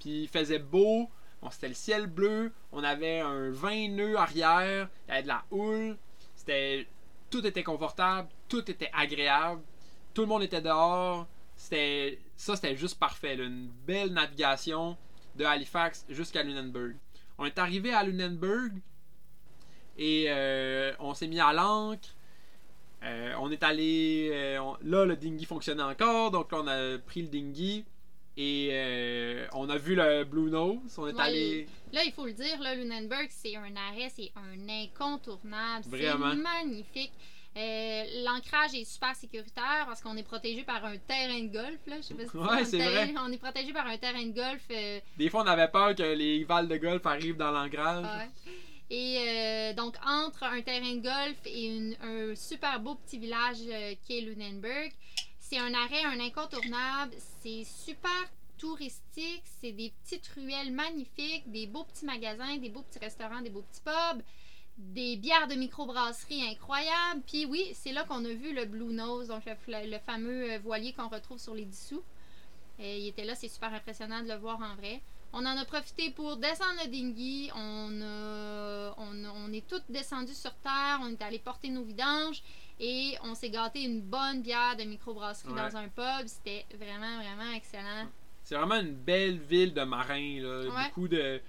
Puis 0.00 0.24
il 0.24 0.28
faisait 0.28 0.58
beau. 0.58 1.08
On 1.42 1.50
C'était 1.50 1.68
le 1.68 1.74
ciel 1.74 2.06
bleu. 2.06 2.52
On 2.72 2.84
avait 2.84 3.20
un 3.20 3.50
20 3.50 3.88
nœuds 3.88 4.16
arrière. 4.16 4.88
Il 5.08 5.10
y 5.10 5.12
avait 5.14 5.22
de 5.22 5.28
la 5.28 5.44
houle. 5.50 5.96
C'était 6.36 6.86
tout 7.30 7.46
était 7.46 7.62
confortable, 7.62 8.28
tout 8.48 8.70
était 8.70 8.90
agréable, 8.92 9.60
tout 10.16 10.22
le 10.22 10.28
monde 10.28 10.42
était 10.42 10.62
dehors. 10.62 11.26
C'était 11.56 12.18
ça, 12.36 12.56
c'était 12.56 12.74
juste 12.74 12.98
parfait. 12.98 13.36
là. 13.36 13.44
Une 13.44 13.68
belle 13.86 14.12
navigation 14.14 14.96
de 15.36 15.44
Halifax 15.44 16.06
jusqu'à 16.08 16.42
Lunenburg. 16.42 16.94
On 17.38 17.44
est 17.44 17.58
arrivé 17.58 17.92
à 17.92 18.02
Lunenburg 18.02 18.72
et 19.98 20.24
euh, 20.28 20.92
on 21.00 21.12
s'est 21.12 21.26
mis 21.28 21.38
à 21.40 21.52
l'ancre. 21.52 22.08
Euh, 23.02 23.34
on 23.40 23.50
est 23.50 23.62
allé. 23.62 24.30
euh, 24.32 24.58
on- 24.60 24.76
là, 24.82 25.04
le 25.04 25.16
dinghy 25.16 25.44
fonctionnait 25.44 25.82
encore, 25.82 26.30
donc 26.30 26.48
on 26.52 26.66
a 26.66 26.96
pris 26.98 27.20
le 27.22 27.28
dinghy 27.28 27.84
et 28.38 28.68
euh, 28.72 29.46
on 29.52 29.68
a 29.68 29.76
vu 29.76 29.94
le 29.94 30.24
Blue 30.24 30.50
Nose. 30.50 30.78
On 30.98 31.06
est 31.06 31.12
Ouais, 31.14 31.20
allé. 31.20 31.66
Là, 31.92 32.04
il 32.04 32.12
faut 32.12 32.24
le 32.26 32.32
dire, 32.32 32.58
là, 32.62 32.74
Lunenburg, 32.74 33.26
c'est 33.28 33.54
un 33.56 33.76
arrêt, 33.76 34.10
c'est 34.14 34.32
un 34.36 34.68
incontournable. 34.68 35.84
Vraiment. 35.88 36.30
C'est 36.30 36.36
magnifique. 36.36 37.12
Euh, 37.56 38.04
L'ancrage 38.24 38.74
est 38.74 38.84
super 38.84 39.14
sécuritaire 39.16 39.84
parce 39.86 40.02
qu'on 40.02 40.16
est 40.16 40.22
protégé 40.22 40.62
par 40.62 40.84
un 40.84 40.98
terrain 40.98 41.40
de 41.40 41.52
golf. 41.52 41.80
Là. 41.86 41.96
Je 41.96 42.02
sais 42.02 42.14
pas 42.14 42.24
si 42.24 42.30
tu 42.30 42.36
Ouais, 42.36 42.64
sais, 42.64 42.78
c'est 42.78 42.84
vrai. 42.90 43.14
On 43.18 43.32
est 43.32 43.38
protégé 43.38 43.72
par 43.72 43.86
un 43.86 43.96
terrain 43.96 44.22
de 44.26 44.32
golf. 44.34 44.62
euh, 44.70 45.00
Des 45.16 45.30
fois, 45.30 45.42
on 45.42 45.46
avait 45.46 45.68
peur 45.68 45.94
que 45.94 46.02
les 46.02 46.44
valles 46.44 46.68
de 46.68 46.76
golf 46.76 47.04
arrivent 47.06 47.36
dans 47.38 47.50
l'ancrage. 47.50 48.04
ouais. 48.04 48.30
Et 48.90 49.18
euh, 49.18 49.72
donc, 49.72 49.96
entre 50.06 50.44
un 50.44 50.60
terrain 50.60 50.94
de 50.94 51.00
golf 51.02 51.36
et 51.46 51.66
une- 51.66 51.96
un 52.02 52.34
super 52.36 52.78
beau 52.78 52.94
petit 52.96 53.18
village 53.18 53.56
qui 54.04 54.18
est 54.18 54.20
Lunenburg, 54.20 54.92
c'est 55.40 55.58
un 55.58 55.72
arrêt, 55.74 56.04
un 56.04 56.20
incontournable. 56.20 57.14
C'est 57.42 57.64
super 57.64 58.10
touristique. 58.58 59.42
C'est 59.60 59.72
des 59.72 59.92
petites 60.04 60.26
ruelles 60.36 60.72
magnifiques, 60.72 61.50
des 61.50 61.66
beaux 61.66 61.84
petits 61.84 62.04
magasins, 62.04 62.56
des 62.58 62.68
beaux 62.68 62.82
petits 62.82 62.98
restaurants, 62.98 63.40
des 63.40 63.50
beaux 63.50 63.62
petits 63.62 63.80
pubs, 63.82 64.22
des 64.78 65.16
bières 65.16 65.48
de 65.48 65.54
microbrasserie 65.54 66.42
incroyables. 66.50 67.22
Puis 67.26 67.46
oui, 67.46 67.70
c'est 67.74 67.92
là 67.92 68.04
qu'on 68.04 68.24
a 68.24 68.28
vu 68.32 68.54
le 68.54 68.64
Blue 68.66 68.92
Nose, 68.92 69.28
donc 69.28 69.42
le, 69.46 69.90
le 69.90 69.98
fameux 69.98 70.52
euh, 70.52 70.58
voilier 70.58 70.92
qu'on 70.92 71.08
retrouve 71.08 71.38
sur 71.38 71.54
les 71.54 71.64
dissous. 71.64 72.02
Il 72.78 73.06
était 73.08 73.24
là, 73.24 73.34
c'est 73.34 73.48
super 73.48 73.72
impressionnant 73.72 74.22
de 74.22 74.28
le 74.28 74.34
voir 74.34 74.60
en 74.60 74.74
vrai. 74.76 75.00
On 75.32 75.38
en 75.46 75.56
a 75.56 75.64
profité 75.64 76.10
pour 76.10 76.36
descendre 76.36 76.78
le 76.84 76.90
dinghy. 76.90 77.50
On, 77.54 78.02
a- 78.02 78.94
on, 78.98 79.24
a- 79.24 79.32
on 79.34 79.52
est 79.52 79.66
tous 79.66 79.80
descendus 79.88 80.34
sur 80.34 80.52
terre. 80.56 80.98
On 81.02 81.10
est 81.10 81.22
allé 81.22 81.38
porter 81.38 81.70
nos 81.70 81.82
vidanges. 81.84 82.42
Et 82.78 83.14
on 83.24 83.34
s'est 83.34 83.48
gâté 83.48 83.82
une 83.82 84.02
bonne 84.02 84.42
bière 84.42 84.76
de 84.78 84.84
microbrasserie 84.84 85.52
Ouais. 85.52 85.70
dans 85.70 85.76
un 85.78 85.88
pub. 85.88 86.26
C'était 86.26 86.66
vraiment, 86.76 87.16
vraiment 87.16 87.50
excellent. 87.54 88.08
C'est 88.44 88.56
vraiment 88.56 88.76
une 88.80 88.94
belle 88.94 89.38
ville 89.38 89.72
de 89.72 89.82
marins. 89.82 90.40
Là. 90.40 90.68
Ouais. 90.68 90.88
Beaucoup, 90.88 91.08
de, 91.08 91.40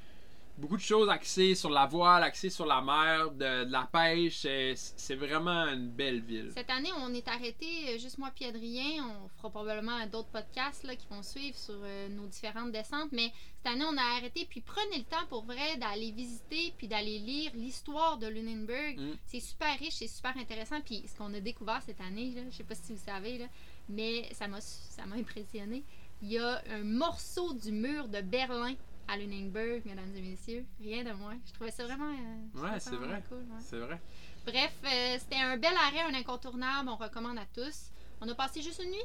beaucoup 0.58 0.78
de 0.78 0.82
choses 0.82 1.10
axées 1.10 1.56
sur 1.56 1.70
la 1.70 1.86
voile, 1.86 2.24
axées 2.24 2.50
sur 2.50 2.66
la 2.66 2.82
mer, 2.82 3.32
de, 3.32 3.66
de 3.66 3.72
la 3.72 3.88
pêche. 3.92 4.46
C'est, 4.76 5.16
vraiment 5.16 5.68
une 5.68 5.90
belle 5.90 6.22
ville. 6.22 6.52
Cette 6.54 6.70
année, 6.70 6.90
on 7.00 7.14
est 7.14 7.28
arrêté, 7.28 7.66
euh, 7.90 7.98
juste 7.98 8.18
moi 8.18 8.32
et 8.40 8.46
Adrien. 8.46 9.06
On 9.06 9.28
fera 9.30 9.50
probablement 9.50 10.06
d'autres 10.08 10.30
podcasts 10.30 10.84
là, 10.84 10.96
qui 10.96 11.08
vont 11.10 11.24
suivre 11.24 11.58
sur 11.58 11.76
euh, 11.82 12.08
nos 12.10 12.28
différentes 12.28 12.72
descentes. 12.72 13.12
Mais 13.12 13.32
cette 13.58 13.74
année, 13.74 13.86
on 13.86 13.98
a 13.98 14.18
arrêté. 14.18 14.46
Puis 14.50 14.62
prenez 14.62 14.98
le 14.98 15.04
temps 15.04 15.26
pour 15.30 15.44
vrai 15.44 15.78
d'aller 15.78 16.12
visiter 16.12 16.74
puis 16.78 16.88
d'aller 16.88 17.20
lire 17.20 17.52
l'histoire 17.56 18.18
de 18.18 18.28
Lunenburg. 18.28 18.98
Mm. 18.98 19.18
C'est 19.26 19.40
super 19.40 19.78
riche, 19.80 19.96
c'est 19.96 20.08
super 20.08 20.36
intéressant. 20.38 20.82
Puis 20.82 21.04
ce 21.08 21.18
qu'on 21.18 21.34
a 21.34 21.40
découvert 21.40 21.82
cette 21.86 22.02
année, 22.02 22.32
là, 22.36 22.42
je 22.50 22.58
sais 22.58 22.64
pas 22.64 22.76
si 22.76 22.94
vous 22.94 23.04
savez, 23.04 23.38
là, 23.38 23.46
mais 23.90 24.30
ça 24.34 24.48
m'a 24.48 24.62
ça 24.62 25.06
m'a 25.06 25.16
impressionné. 25.16 25.84
Il 26.22 26.32
y 26.32 26.40
a 26.40 26.62
un 26.72 26.84
morceau 26.84 27.54
du 27.54 27.72
mur 27.72 28.08
de 28.08 28.22
Berlin 28.22 28.74
à 29.08 29.18
Lunenburg, 29.18 29.82
mesdames 29.86 30.14
et 30.16 30.22
messieurs. 30.22 30.66
Rien 30.82 31.04
de 31.04 31.12
moins. 31.14 31.38
Je 31.46 31.54
trouvais 31.54 31.72
ça 31.72 31.86
vraiment. 31.86 32.10
euh, 32.12 32.62
Ouais, 32.62 32.80
c'est 32.80 32.96
vrai. 32.96 33.24
cool, 33.30 33.38
ouais. 33.40 33.60
C'est 33.60 33.78
vrai. 33.80 34.00
Bref, 34.46 34.74
euh, 34.86 35.18
c'était 35.20 35.36
un 35.42 35.58
bel 35.58 35.74
arrêt, 35.76 36.02
un 36.02 36.14
incontournable. 36.18 36.90
On 36.90 36.96
recommande 36.96 37.38
à 37.38 37.46
tous. 37.54 37.92
On 38.22 38.28
a 38.30 38.36
passé 38.36 38.62
juste 38.62 38.82
une 38.84 38.92
nuit? 38.92 39.04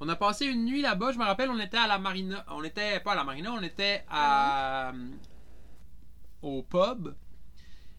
On 0.00 0.08
a 0.08 0.16
passé 0.16 0.46
une 0.46 0.64
nuit 0.64 0.82
là-bas. 0.82 1.12
Je 1.12 1.18
me 1.18 1.24
rappelle, 1.24 1.50
on 1.50 1.58
était 1.60 1.76
à 1.76 1.86
la 1.86 1.98
marina. 1.98 2.44
On 2.50 2.62
était 2.64 3.00
pas 3.00 3.12
à 3.12 3.14
la 3.16 3.24
marina, 3.24 3.52
on 3.52 3.62
était 3.62 4.04
à, 4.10 4.92
au 6.42 6.62
pub. 6.62 7.14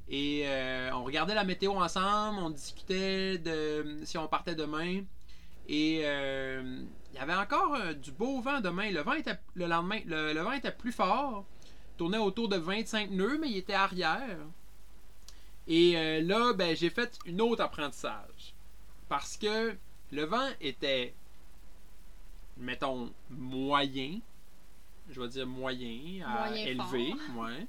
Et 0.07 0.43
euh, 0.45 0.91
on 0.93 1.03
regardait 1.03 1.33
la 1.33 1.43
météo 1.43 1.71
ensemble. 1.73 2.39
On 2.39 2.49
discutait 2.49 3.37
de 3.39 3.99
si 4.03 4.17
on 4.17 4.27
partait 4.27 4.55
demain. 4.55 5.01
Et 5.67 6.01
euh, 6.03 6.83
il 7.15 7.19
y 7.19 7.21
avait 7.21 7.33
encore 7.33 7.75
euh, 7.75 7.93
du 7.93 8.11
beau 8.11 8.41
vent 8.41 8.59
demain. 8.59 8.91
Le 8.91 9.01
vent 9.01 9.13
était 9.13 9.39
le 9.55 9.67
lendemain. 9.67 10.01
Le, 10.05 10.33
le 10.33 10.41
vent 10.41 10.51
était 10.51 10.71
plus 10.71 10.91
fort. 10.91 11.45
Tournait 11.97 12.17
autour 12.17 12.49
de 12.49 12.57
25 12.57 13.11
nœuds, 13.11 13.37
mais 13.39 13.49
il 13.49 13.57
était 13.57 13.73
arrière. 13.73 14.37
Et 15.67 15.97
euh, 15.97 16.21
là, 16.21 16.53
ben, 16.53 16.75
j'ai 16.75 16.89
fait 16.89 17.17
une 17.25 17.39
autre 17.41 17.63
apprentissage. 17.63 18.53
Parce 19.07 19.37
que 19.37 19.75
le 20.11 20.23
vent 20.25 20.49
était 20.59 21.15
mettons, 22.57 23.11
moyen. 23.29 24.19
Je 25.09 25.21
vais 25.21 25.27
dire 25.27 25.47
moyen 25.47 26.25
à 26.25 26.47
Moyen 26.47 26.65
élevé. 26.65 27.13
Ouais. 27.35 27.67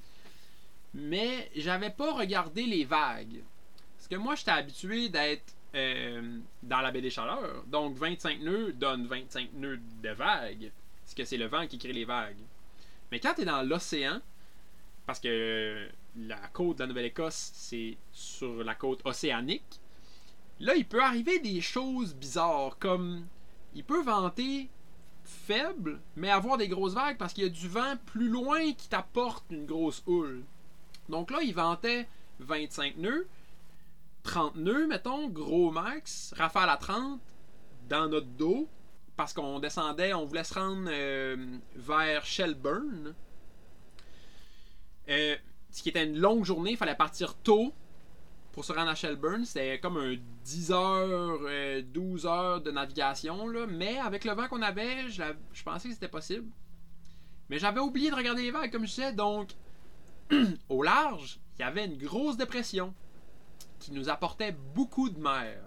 Mais 0.94 1.50
j'avais 1.54 1.90
pas 1.90 2.14
regardé 2.14 2.64
les 2.64 2.84
vagues. 2.84 3.42
Parce 3.96 4.08
que 4.08 4.16
moi, 4.16 4.34
j'étais 4.34 4.52
habitué 4.52 5.08
d'être 5.08 5.54
euh, 5.74 6.38
dans 6.62 6.80
la 6.80 6.90
baie 6.90 7.00
des 7.00 7.10
Chaleurs. 7.10 7.64
Donc 7.66 7.96
25 7.96 8.40
nœuds 8.40 8.72
donne 8.72 9.06
25 9.06 9.50
nœuds 9.54 9.80
de 10.02 10.10
vagues. 10.10 10.70
Parce 11.02 11.14
que 11.14 11.24
c'est 11.24 11.36
le 11.36 11.46
vent 11.46 11.66
qui 11.66 11.78
crée 11.78 11.92
les 11.92 12.04
vagues. 12.04 12.36
Mais 13.12 13.20
quand 13.20 13.34
tu 13.34 13.42
es 13.42 13.44
dans 13.44 13.62
l'océan, 13.62 14.20
parce 15.06 15.20
que 15.20 15.88
la 16.16 16.38
côte 16.52 16.78
de 16.78 16.82
la 16.82 16.88
Nouvelle-Écosse, 16.88 17.52
c'est 17.54 17.96
sur 18.12 18.64
la 18.64 18.74
côte 18.74 19.00
océanique, 19.04 19.80
là, 20.60 20.74
il 20.74 20.86
peut 20.86 21.02
arriver 21.02 21.38
des 21.38 21.60
choses 21.60 22.14
bizarres, 22.14 22.78
comme 22.78 23.26
il 23.74 23.84
peut 23.84 24.02
venter 24.02 24.68
faible, 25.24 26.00
mais 26.16 26.30
avoir 26.30 26.56
des 26.56 26.68
grosses 26.68 26.94
vagues 26.94 27.18
parce 27.18 27.32
qu'il 27.32 27.44
y 27.44 27.46
a 27.46 27.50
du 27.50 27.68
vent 27.68 27.96
plus 28.06 28.28
loin 28.28 28.72
qui 28.72 28.88
t'apporte 28.88 29.44
une 29.50 29.66
grosse 29.66 30.02
houle. 30.06 30.42
Donc 31.08 31.30
là, 31.30 31.38
il 31.42 31.54
ventait 31.54 32.08
25 32.40 32.96
nœuds, 32.96 33.26
30 34.26 34.56
nœuds, 34.56 34.86
mettons, 34.88 35.28
gros 35.28 35.70
max, 35.70 36.34
rafale 36.36 36.68
à 36.68 36.76
30, 36.76 37.20
dans 37.88 38.08
notre 38.08 38.26
dos, 38.26 38.68
parce 39.16 39.32
qu'on 39.32 39.60
descendait, 39.60 40.12
on 40.12 40.24
voulait 40.26 40.44
se 40.44 40.52
rendre 40.52 40.88
euh, 40.90 41.58
vers 41.76 42.26
Shelburne. 42.26 43.14
Euh, 45.08 45.36
ce 45.70 45.82
qui 45.82 45.90
était 45.90 46.04
une 46.04 46.18
longue 46.18 46.44
journée, 46.44 46.72
il 46.72 46.76
fallait 46.76 46.96
partir 46.96 47.34
tôt 47.36 47.72
pour 48.50 48.64
se 48.64 48.72
rendre 48.72 48.90
à 48.90 48.96
Shelburne. 48.96 49.44
C'était 49.44 49.78
comme 49.78 49.96
un 49.96 50.16
10 50.44 50.72
heures, 50.72 51.40
euh, 51.44 51.82
12 51.82 52.26
heures 52.26 52.60
de 52.60 52.72
navigation, 52.72 53.46
mais 53.68 53.96
avec 53.98 54.24
le 54.24 54.32
vent 54.32 54.48
qu'on 54.48 54.62
avait, 54.62 55.08
je, 55.08 55.22
je 55.52 55.62
pensais 55.62 55.88
que 55.88 55.94
c'était 55.94 56.08
possible. 56.08 56.50
Mais 57.48 57.60
j'avais 57.60 57.80
oublié 57.80 58.10
de 58.10 58.16
regarder 58.16 58.42
les 58.42 58.50
vagues, 58.50 58.72
comme 58.72 58.86
je 58.86 58.90
disais, 58.90 59.12
donc 59.12 59.50
au 60.68 60.82
large, 60.82 61.38
il 61.56 61.62
y 61.62 61.64
avait 61.64 61.84
une 61.84 61.96
grosse 61.96 62.36
dépression 62.36 62.92
qui 63.86 63.92
nous 63.92 64.08
apportait 64.08 64.50
beaucoup 64.50 65.08
de 65.10 65.20
mer. 65.20 65.60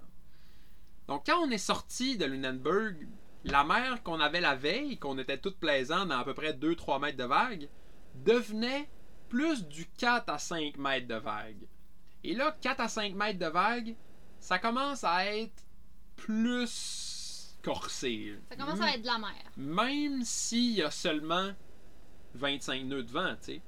Donc 1.07 1.25
quand 1.25 1.39
on 1.39 1.49
est 1.49 1.57
sorti 1.57 2.17
de 2.17 2.25
Lunenburg, 2.25 3.07
la 3.45 3.63
mer 3.63 4.03
qu'on 4.03 4.19
avait 4.19 4.41
la 4.41 4.55
veille, 4.55 4.97
qu'on 4.97 5.17
était 5.17 5.37
toute 5.37 5.57
plaisant 5.57 6.05
dans 6.05 6.19
à 6.19 6.25
peu 6.25 6.33
près 6.33 6.51
2-3 6.51 6.99
mètres 6.99 7.17
de 7.17 7.23
vague, 7.23 7.69
devenait 8.15 8.89
plus 9.29 9.65
du 9.65 9.85
4 9.85 10.29
à 10.29 10.37
5 10.37 10.75
mètres 10.77 11.07
de 11.07 11.15
vague. 11.15 11.65
Et 12.25 12.35
là, 12.35 12.57
4 12.59 12.81
à 12.81 12.87
5 12.89 13.15
mètres 13.15 13.39
de 13.39 13.45
vague, 13.45 13.95
ça 14.41 14.59
commence 14.59 15.05
à 15.05 15.25
être 15.25 15.63
plus 16.17 17.55
corsé. 17.63 18.37
Ça 18.49 18.57
commence 18.57 18.81
à 18.81 18.93
être 18.93 19.01
de 19.01 19.07
la 19.07 19.17
mer. 19.17 19.51
Même 19.55 20.23
s'il 20.23 20.71
y 20.71 20.81
a 20.81 20.91
seulement 20.91 21.53
25 22.33 22.83
nœuds 22.83 23.03
de 23.03 23.11
vent, 23.11 23.35
tu 23.37 23.53
sais. 23.53 23.61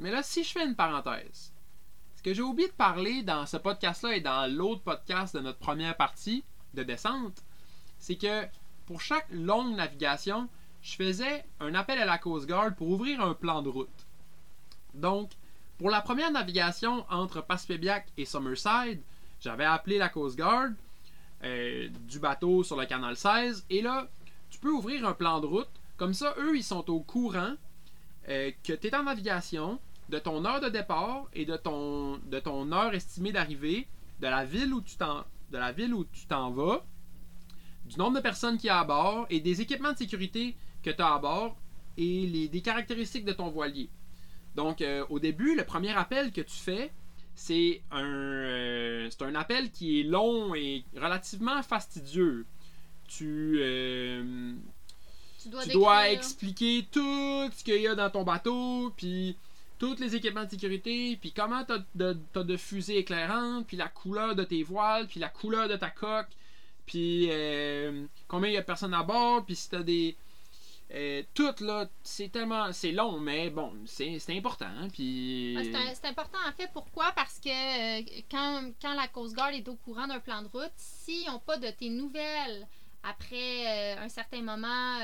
Mais 0.00 0.10
là, 0.10 0.24
si 0.24 0.42
je 0.42 0.50
fais 0.50 0.64
une 0.64 0.74
parenthèse, 0.74 1.52
ce 2.20 2.22
que 2.22 2.34
j'ai 2.34 2.42
oublié 2.42 2.68
de 2.68 2.74
parler 2.74 3.22
dans 3.22 3.46
ce 3.46 3.56
podcast-là 3.56 4.14
et 4.14 4.20
dans 4.20 4.46
l'autre 4.54 4.82
podcast 4.82 5.34
de 5.34 5.40
notre 5.40 5.58
première 5.58 5.96
partie 5.96 6.44
de 6.74 6.82
descente, 6.82 7.42
c'est 7.98 8.16
que 8.16 8.44
pour 8.84 9.00
chaque 9.00 9.26
longue 9.32 9.74
navigation, 9.74 10.46
je 10.82 10.96
faisais 10.96 11.46
un 11.60 11.74
appel 11.74 11.98
à 11.98 12.04
la 12.04 12.18
Coast 12.18 12.46
Guard 12.46 12.74
pour 12.74 12.90
ouvrir 12.90 13.22
un 13.22 13.32
plan 13.32 13.62
de 13.62 13.70
route. 13.70 14.06
Donc, 14.92 15.30
pour 15.78 15.88
la 15.88 16.02
première 16.02 16.30
navigation 16.30 17.06
entre 17.08 17.40
Passepébiac 17.40 18.06
et 18.18 18.26
Summerside, 18.26 19.00
j'avais 19.40 19.64
appelé 19.64 19.96
la 19.96 20.10
Coast 20.10 20.36
Guard 20.36 20.72
euh, 21.42 21.88
du 22.00 22.18
bateau 22.18 22.62
sur 22.62 22.76
le 22.76 22.84
canal 22.84 23.16
16 23.16 23.64
et 23.70 23.80
là, 23.80 24.10
tu 24.50 24.58
peux 24.58 24.70
ouvrir 24.70 25.08
un 25.08 25.14
plan 25.14 25.40
de 25.40 25.46
route. 25.46 25.70
Comme 25.96 26.12
ça, 26.12 26.34
eux, 26.36 26.54
ils 26.54 26.64
sont 26.64 26.90
au 26.90 27.00
courant 27.00 27.54
euh, 28.28 28.50
que 28.62 28.74
tu 28.74 28.88
es 28.88 28.94
en 28.94 29.04
navigation, 29.04 29.80
de 30.10 30.18
ton 30.18 30.44
heure 30.44 30.60
de 30.60 30.68
départ 30.68 31.28
et 31.32 31.44
de 31.44 31.56
ton, 31.56 32.18
de 32.18 32.40
ton 32.40 32.72
heure 32.72 32.94
estimée 32.94 33.32
d'arrivée, 33.32 33.86
de 34.20 34.26
la 34.26 34.44
ville 34.44 34.74
où 34.74 34.82
tu 34.82 34.96
t'en, 34.96 35.24
de 35.50 35.58
la 35.58 35.72
ville 35.72 35.94
où 35.94 36.04
tu 36.04 36.26
t'en 36.26 36.50
vas, 36.50 36.84
du 37.84 37.96
nombre 37.96 38.16
de 38.16 38.20
personnes 38.20 38.58
qui 38.58 38.66
y 38.66 38.70
a 38.70 38.80
à 38.80 38.84
bord 38.84 39.26
et 39.30 39.40
des 39.40 39.60
équipements 39.60 39.92
de 39.92 39.98
sécurité 39.98 40.56
que 40.82 40.90
tu 40.90 41.00
as 41.00 41.14
à 41.14 41.18
bord 41.18 41.56
et 41.96 42.26
les, 42.26 42.48
des 42.48 42.60
caractéristiques 42.60 43.24
de 43.24 43.32
ton 43.32 43.48
voilier. 43.50 43.88
Donc, 44.56 44.82
euh, 44.82 45.06
au 45.10 45.20
début, 45.20 45.54
le 45.54 45.64
premier 45.64 45.92
appel 45.92 46.32
que 46.32 46.40
tu 46.40 46.56
fais, 46.56 46.92
c'est 47.36 47.82
un, 47.92 48.04
euh, 48.04 49.08
c'est 49.10 49.22
un 49.22 49.34
appel 49.36 49.70
qui 49.70 50.00
est 50.00 50.02
long 50.02 50.54
et 50.56 50.84
relativement 50.96 51.62
fastidieux. 51.62 52.46
Tu, 53.06 53.58
euh, 53.60 54.54
Tu 55.40 55.48
dois, 55.48 55.62
tu 55.64 55.70
dois 55.70 56.10
expliquer 56.10 56.86
tout 56.90 57.48
ce 57.56 57.62
qu'il 57.62 57.80
y 57.80 57.86
a 57.86 57.94
dans 57.94 58.10
ton 58.10 58.24
bateau, 58.24 58.92
puis 58.96 59.36
tous 59.80 59.98
les 59.98 60.14
équipements 60.14 60.44
de 60.44 60.50
sécurité, 60.50 61.16
puis 61.20 61.32
comment 61.32 61.64
t'as 61.64 61.78
de, 61.94 62.16
t'as 62.32 62.44
de 62.44 62.56
fusées 62.56 62.98
éclairantes, 62.98 63.66
puis 63.66 63.76
la 63.78 63.88
couleur 63.88 64.36
de 64.36 64.44
tes 64.44 64.62
voiles, 64.62 65.08
puis 65.08 65.18
la 65.18 65.30
couleur 65.30 65.68
de 65.68 65.76
ta 65.76 65.90
coque, 65.90 66.28
puis 66.86 67.28
euh, 67.30 68.04
combien 68.28 68.50
il 68.50 68.52
y 68.52 68.56
a 68.58 68.60
de 68.60 68.66
personnes 68.66 68.92
à 68.94 69.02
bord, 69.02 69.44
puis 69.44 69.56
si 69.56 69.70
t'as 69.70 69.82
des... 69.82 70.16
euh, 70.92 71.22
tout 71.32 71.54
là, 71.60 71.88
c'est 72.02 72.28
tellement... 72.30 72.70
C'est 72.72 72.92
long, 72.92 73.18
mais 73.20 73.48
bon, 73.48 73.72
c'est 73.86 74.20
important, 74.28 74.66
hein, 74.66 74.88
puis... 74.92 75.56
Ah, 75.58 75.94
C'est 75.94 76.08
important 76.08 76.38
en 76.46 76.52
fait. 76.52 76.68
Pourquoi? 76.74 77.12
Parce 77.16 77.38
que 77.38 77.48
euh, 77.48 78.02
quand, 78.30 78.70
quand 78.82 78.94
la 78.94 79.08
Coast 79.08 79.34
Guard 79.34 79.50
est 79.54 79.66
au 79.66 79.76
courant 79.76 80.06
d'un 80.06 80.20
plan 80.20 80.42
de 80.42 80.48
route, 80.48 80.72
s'ils 80.76 81.26
n'ont 81.26 81.38
pas 81.38 81.56
de 81.56 81.70
tes 81.70 81.88
nouvelles 81.88 82.66
après 83.02 83.96
euh, 83.96 84.04
un 84.04 84.10
certain 84.10 84.42
moment 84.42 84.98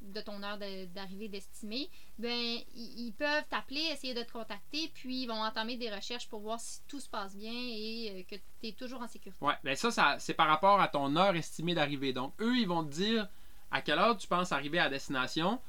de 0.00 0.20
ton 0.22 0.42
heure 0.42 0.58
d'arrivée 0.94 1.28
d'estimée, 1.28 1.90
ben 2.18 2.58
ils, 2.74 3.12
peuvent 3.12 3.44
t'appeler, 3.50 3.80
essayer 3.92 4.14
de 4.14 4.22
te 4.22 4.32
contacter, 4.32 4.90
puis 4.94 5.22
ils 5.22 5.26
vont 5.26 5.42
entamer 5.42 5.76
des 5.76 5.90
recherches 5.90 6.28
pour 6.28 6.40
voir 6.40 6.60
si 6.60 6.80
tout 6.86 7.00
se 7.00 7.08
passe 7.08 7.36
bien 7.36 7.52
et 7.52 8.10
euh, 8.10 8.22
que 8.22 8.40
tu 8.60 8.68
es 8.68 8.72
toujours 8.72 9.02
en 9.02 9.08
sécurité. 9.08 9.44
Ouais, 9.44 9.54
ben 9.64 9.74
ça, 9.74 9.90
ça 9.90 10.16
c'est 10.18 10.34
par 10.34 10.46
rapport 10.46 10.80
à 10.80 10.88
ton 10.88 11.16
heure 11.16 11.34
estimée 11.34 11.74
d'arrivée. 11.74 12.12
Donc, 12.12 12.32
eux, 12.40 12.56
ils 12.56 12.68
vont 12.68 12.84
te 12.84 12.90
dire 12.90 13.28
à 13.70 13.82
quelle 13.82 13.98
heure 13.98 14.16
tu 14.16 14.28
penses 14.28 14.52
arriver 14.52 14.78
à 14.78 14.88
destination. 14.88 15.60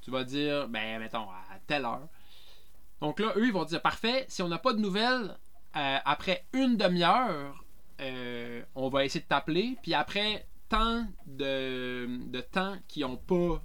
Tu 0.00 0.10
vas 0.10 0.24
dire, 0.24 0.68
ben, 0.68 0.98
mettons, 0.98 1.28
à 1.30 1.58
telle 1.66 1.84
heure. 1.84 2.08
Donc 3.00 3.20
là, 3.20 3.32
eux, 3.36 3.46
ils 3.46 3.52
vont 3.52 3.64
dire, 3.64 3.82
parfait, 3.82 4.24
si 4.28 4.42
on 4.42 4.48
n'a 4.48 4.58
pas 4.58 4.72
de 4.72 4.78
nouvelles, 4.78 5.36
euh, 5.76 5.98
après 6.04 6.46
une 6.52 6.76
demi-heure, 6.76 7.64
euh, 8.00 8.62
on 8.74 8.88
va 8.88 9.04
essayer 9.04 9.20
de 9.20 9.28
t'appeler. 9.28 9.76
Puis 9.82 9.92
après 9.94 10.46
tant 10.68 11.06
de, 11.26 12.06
de 12.30 12.40
temps 12.40 12.76
qu'ils 12.88 13.02
n'ont 13.02 13.16
pas 13.16 13.62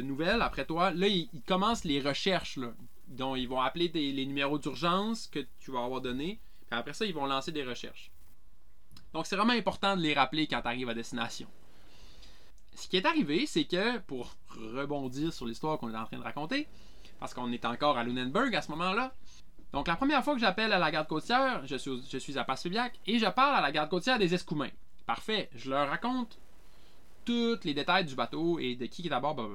nouvelles 0.00 0.42
après 0.42 0.64
toi, 0.64 0.90
là, 0.90 1.08
ils, 1.08 1.28
commencent 1.46 1.84
les 1.84 2.00
recherches. 2.00 2.56
Là. 2.56 2.72
Donc, 3.08 3.38
ils 3.38 3.48
vont 3.48 3.60
appeler 3.60 3.88
les 3.88 4.26
numéros 4.26 4.58
d'urgence 4.58 5.26
que 5.26 5.40
tu 5.60 5.70
vas 5.70 5.84
avoir 5.84 6.00
donnés. 6.00 6.40
Puis 6.70 6.78
après 6.78 6.94
ça, 6.94 7.04
ils 7.04 7.14
vont 7.14 7.26
lancer 7.26 7.52
des 7.52 7.64
recherches. 7.64 8.10
Donc, 9.12 9.26
c'est 9.26 9.36
vraiment 9.36 9.52
important 9.52 9.96
de 9.96 10.02
les 10.02 10.14
rappeler 10.14 10.46
quand 10.46 10.62
tu 10.62 10.68
arrives 10.68 10.88
à 10.88 10.94
destination. 10.94 11.48
Ce 12.74 12.88
qui 12.88 12.96
est 12.96 13.04
arrivé, 13.04 13.46
c'est 13.46 13.64
que, 13.64 13.98
pour 13.98 14.34
rebondir 14.48 15.32
sur 15.32 15.46
l'histoire 15.46 15.78
qu'on 15.78 15.92
est 15.92 15.96
en 15.96 16.06
train 16.06 16.18
de 16.18 16.22
raconter, 16.22 16.66
parce 17.20 17.34
qu'on 17.34 17.52
est 17.52 17.64
encore 17.64 17.98
à 17.98 18.04
Lunenburg 18.04 18.54
à 18.54 18.62
ce 18.62 18.70
moment-là, 18.70 19.14
donc 19.72 19.88
la 19.88 19.96
première 19.96 20.22
fois 20.22 20.34
que 20.34 20.40
j'appelle 20.40 20.72
à 20.72 20.78
la 20.78 20.90
garde 20.90 21.08
côtière, 21.08 21.66
je 21.66 21.76
suis, 21.76 22.38
à 22.38 22.44
Passepébiac 22.44 22.98
et 23.06 23.18
je 23.18 23.26
parle 23.26 23.56
à 23.56 23.60
la 23.60 23.72
garde 23.72 23.88
côtière 23.88 24.18
des 24.18 24.34
Escoumins. 24.34 24.70
Parfait, 25.06 25.48
je 25.54 25.70
leur 25.70 25.88
raconte 25.88 26.38
tous 27.24 27.60
les 27.64 27.74
détails 27.74 28.04
du 28.04 28.14
bateau 28.14 28.58
et 28.58 28.76
de 28.76 28.86
qui 28.86 29.06
est 29.06 29.12
à 29.12 29.20
bord. 29.20 29.50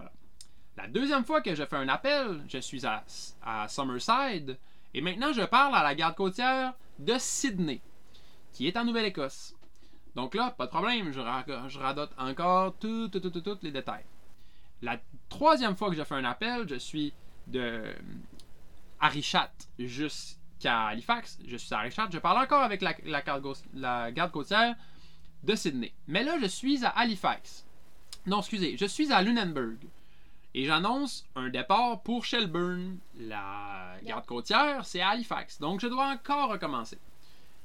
La 0.77 0.87
deuxième 0.87 1.25
fois 1.25 1.41
que 1.41 1.55
je 1.55 1.65
fais 1.65 1.75
un 1.75 1.89
appel, 1.89 2.43
je 2.47 2.59
suis 2.59 2.83
à, 2.85 3.67
Summerside 3.67 4.57
et 4.93 5.01
maintenant 5.01 5.33
je 5.33 5.41
parle 5.41 5.75
à 5.75 5.83
la 5.83 5.95
garde 5.95 6.15
côtière 6.15 6.73
de 6.99 7.15
Sydney, 7.17 7.81
qui 8.53 8.67
est 8.67 8.77
en 8.77 8.85
Nouvelle-Écosse. 8.85 9.55
Donc 10.15 10.35
là, 10.35 10.51
pas 10.51 10.65
de 10.65 10.71
problème, 10.71 11.11
je, 11.11 11.19
ra- 11.19 11.45
je 11.67 11.79
radote 11.79 12.11
encore 12.17 12.75
tous 12.77 13.09
tout, 13.09 13.19
tout, 13.19 13.57
les 13.63 13.71
détails. 13.71 14.05
La 14.83 14.99
troisième 15.29 15.75
fois 15.75 15.89
que 15.89 15.95
je 15.95 16.03
fais 16.03 16.15
un 16.15 16.25
appel, 16.25 16.67
je 16.69 16.75
suis 16.75 17.11
de 17.47 17.83
Arichat 18.99 19.51
jusqu'à 19.79 20.87
Halifax. 20.87 21.39
Je 21.47 21.57
suis 21.57 21.73
à 21.73 21.79
Arichat. 21.79 22.07
Je 22.11 22.19
parle 22.19 22.43
encore 22.43 22.61
avec 22.61 22.81
la 22.81 24.11
garde 24.11 24.31
côtière 24.31 24.75
de 25.43 25.55
Sydney. 25.55 25.93
Mais 26.07 26.23
là, 26.23 26.37
je 26.39 26.45
suis 26.45 26.85
à 26.85 26.89
Halifax. 26.89 27.65
Non, 28.27 28.39
excusez, 28.39 28.77
je 28.77 28.85
suis 28.85 29.11
à 29.11 29.21
Lunenburg. 29.21 29.77
Et 30.57 30.65
j'annonce 30.65 31.23
un 31.35 31.49
départ 31.49 32.01
pour 32.01 32.25
Shelburne. 32.25 32.97
La 33.13 33.93
garde 34.01 34.25
côtière, 34.25 34.83
c'est 34.87 35.01
à 35.01 35.09
Halifax. 35.09 35.59
Donc, 35.59 35.81
je 35.81 35.85
dois 35.85 36.07
encore 36.07 36.49
recommencer. 36.49 36.97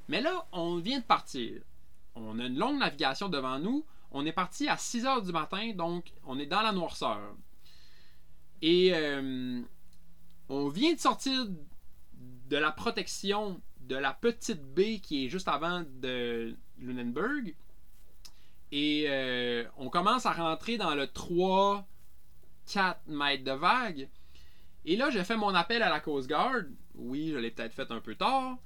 Mais 0.08 0.20
là, 0.20 0.46
on 0.52 0.76
vient 0.76 0.99
de 0.99 1.04
partir. 1.04 1.62
On 2.14 2.38
a 2.38 2.44
une 2.44 2.58
longue 2.58 2.78
navigation 2.78 3.30
devant 3.30 3.58
nous. 3.58 3.87
On 4.11 4.26
est 4.26 4.32
parti 4.32 4.68
à 4.68 4.76
6 4.76 5.06
heures 5.06 5.22
du 5.22 5.32
matin, 5.32 5.72
donc 5.75 6.12
on 6.26 6.38
est 6.38 6.44
dans 6.44 6.61
la 6.61 6.72
noirceur. 6.72 7.34
Et 8.61 8.90
euh, 8.92 9.62
on 10.50 10.68
vient 10.68 10.92
de 10.92 11.00
sortir 11.00 11.46
de 12.12 12.56
la 12.58 12.72
protection 12.72 13.58
de 13.80 13.96
la 13.96 14.12
petite 14.12 14.62
baie 14.75 14.99
qui 14.99 15.25
est 15.25 15.28
juste 15.30 15.49
avant 15.49 15.82
de 15.94 16.54
Lunenburg. 16.76 17.54
Et 18.70 19.06
euh, 19.08 19.64
on 19.78 19.88
commence 19.88 20.26
à 20.26 20.32
rentrer 20.32 20.76
dans 20.76 20.94
le 20.94 21.06
3-4 22.66 22.97
mètres 23.07 23.45
de 23.45 23.52
vague. 23.52 24.09
Et 24.85 24.97
là, 24.97 25.11
j'ai 25.11 25.25
fait 25.25 25.37
mon 25.37 25.54
appel 25.54 25.83
à 25.83 25.90
la 25.90 26.00
Coast 26.00 26.28
Guard. 26.28 26.64
Oui, 26.95 27.31
je 27.33 27.38
l'ai 27.38 27.50
peut-être 27.50 27.75
fait 27.75 27.90
un 27.90 28.00
peu 28.00 28.14
tard. 28.14 28.59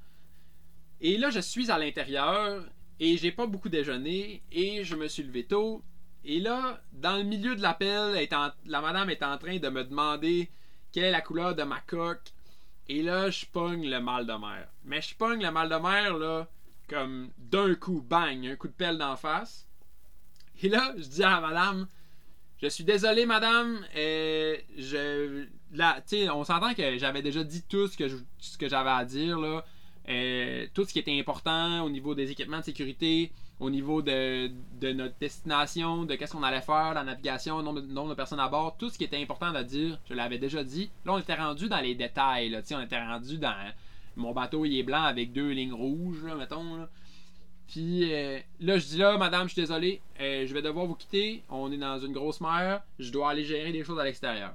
Et 1.00 1.18
là, 1.18 1.30
je 1.30 1.40
suis 1.40 1.70
à 1.70 1.78
l'intérieur 1.78 2.64
et 2.98 3.16
j'ai 3.18 3.32
pas 3.32 3.46
beaucoup 3.46 3.68
déjeuné 3.68 4.42
et 4.50 4.82
je 4.84 4.96
me 4.96 5.08
suis 5.08 5.22
levé 5.22 5.44
tôt. 5.44 5.82
Et 6.24 6.40
là, 6.40 6.80
dans 6.92 7.16
le 7.16 7.22
milieu 7.22 7.54
de 7.54 7.62
l'appel, 7.62 8.28
la 8.64 8.80
madame 8.80 9.10
est 9.10 9.22
en 9.22 9.38
train 9.38 9.58
de 9.58 9.68
me 9.68 9.84
demander 9.84 10.50
quelle 10.90 11.04
est 11.04 11.10
la 11.10 11.20
couleur 11.20 11.54
de 11.54 11.62
ma 11.62 11.80
coque. 11.80 12.32
Et 12.88 13.02
là, 13.02 13.30
je 13.30 13.44
pogne 13.46 13.88
le 13.88 14.00
mal 14.00 14.26
de 14.26 14.32
mer. 14.32 14.68
Mais 14.84 15.02
je 15.02 15.14
pogne 15.14 15.42
le 15.42 15.50
mal 15.50 15.68
de 15.68 15.76
mer, 15.76 16.16
là, 16.16 16.48
comme 16.88 17.30
d'un 17.36 17.74
coup, 17.74 18.00
bang, 18.00 18.46
un 18.46 18.56
coup 18.56 18.68
de 18.68 18.72
pelle 18.72 18.96
d'en 18.96 19.16
face. 19.16 19.68
Et 20.62 20.68
là, 20.68 20.94
je 20.96 21.04
dis 21.04 21.22
à 21.22 21.30
la 21.30 21.40
madame, 21.40 21.88
je 22.62 22.68
suis 22.68 22.84
désolé, 22.84 23.26
madame, 23.26 23.84
je, 23.94 25.44
là, 25.74 26.02
on 26.34 26.44
s'entend 26.44 26.74
que 26.74 26.98
j'avais 26.98 27.22
déjà 27.22 27.44
dit 27.44 27.62
tout 27.68 27.86
ce 27.88 27.96
que 27.96 28.08
je- 28.08 28.16
ce 28.38 28.56
que 28.58 28.68
j'avais 28.68 28.90
à 28.90 29.04
dire, 29.04 29.38
là. 29.38 29.64
Tout 30.74 30.84
ce 30.84 30.92
qui 30.92 30.98
était 30.98 31.18
important 31.18 31.82
au 31.84 31.90
niveau 31.90 32.14
des 32.14 32.30
équipements 32.30 32.58
de 32.60 32.64
sécurité, 32.64 33.32
au 33.58 33.70
niveau 33.70 34.02
de, 34.02 34.50
de 34.80 34.92
notre 34.92 35.14
destination, 35.18 36.04
de 36.04 36.14
qu'est-ce 36.14 36.32
qu'on 36.32 36.42
allait 36.42 36.60
faire, 36.60 36.92
la 36.94 37.02
navigation, 37.04 37.56
le 37.58 37.64
nombre, 37.64 37.80
de- 37.80 37.86
nombre 37.92 38.10
de 38.10 38.14
personnes 38.14 38.38
à 38.40 38.48
bord, 38.48 38.76
tout 38.76 38.90
ce 38.90 38.98
qui 38.98 39.04
était 39.04 39.20
important 39.20 39.54
à 39.54 39.62
dire, 39.64 39.98
je 40.08 40.14
l'avais 40.14 40.36
déjà 40.38 40.62
dit. 40.62 40.90
Là, 41.06 41.14
on 41.14 41.18
était 41.18 41.34
rendu 41.34 41.68
dans 41.68 41.80
les 41.80 41.94
détails, 41.94 42.50
là, 42.50 42.60
on 42.72 42.80
était 42.80 43.02
rendu 43.02 43.38
dans 43.38 43.54
mon 44.16 44.32
bateau, 44.32 44.64
il 44.66 44.78
est 44.78 44.82
blanc 44.82 45.02
avec 45.04 45.32
deux 45.32 45.50
lignes 45.50 45.72
rouges, 45.72 46.22
là, 46.24 46.34
mettons. 46.34 46.76
Là. 46.76 46.88
Puis 47.68 48.12
euh, 48.14 48.38
là, 48.60 48.78
je 48.78 48.86
dis 48.86 48.98
là, 48.98 49.16
madame, 49.18 49.48
je 49.48 49.52
suis 49.54 49.62
désolé, 49.62 50.00
euh, 50.20 50.46
je 50.46 50.54
vais 50.54 50.62
devoir 50.62 50.86
vous 50.86 50.94
quitter. 50.94 51.42
On 51.48 51.70
est 51.72 51.76
dans 51.78 51.98
une 51.98 52.12
grosse 52.12 52.40
mer, 52.40 52.82
je 52.98 53.10
dois 53.10 53.30
aller 53.30 53.44
gérer 53.44 53.72
des 53.72 53.84
choses 53.84 53.98
à 53.98 54.04
l'extérieur. 54.04 54.54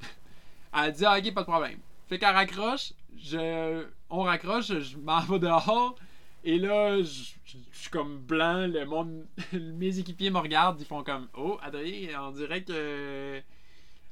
Elle 0.74 0.92
dit, 0.92 1.04
ah, 1.04 1.18
ok, 1.18 1.34
pas 1.34 1.42
de 1.42 1.46
problème. 1.46 1.78
Fait 2.08 2.18
qu'elle 2.18 2.34
raccroche, 2.34 2.92
je, 3.18 3.84
on 4.10 4.22
raccroche, 4.22 4.78
je 4.78 4.96
m'en 4.98 5.20
vais 5.20 5.38
dehors. 5.40 5.96
Et 6.44 6.58
là, 6.58 6.98
je, 7.02 7.04
je- 7.44 7.56
suis 7.72 7.90
comme 7.90 8.18
blanc, 8.18 8.66
le 8.66 8.84
monde, 8.84 9.26
mes 9.52 9.98
équipiers 9.98 10.30
me 10.30 10.38
regardent, 10.38 10.80
ils 10.80 10.86
font 10.86 11.02
comme, 11.04 11.28
oh, 11.36 11.58
Adrien, 11.62 12.22
on 12.28 12.30
dirait 12.32 12.62
que 12.64 13.40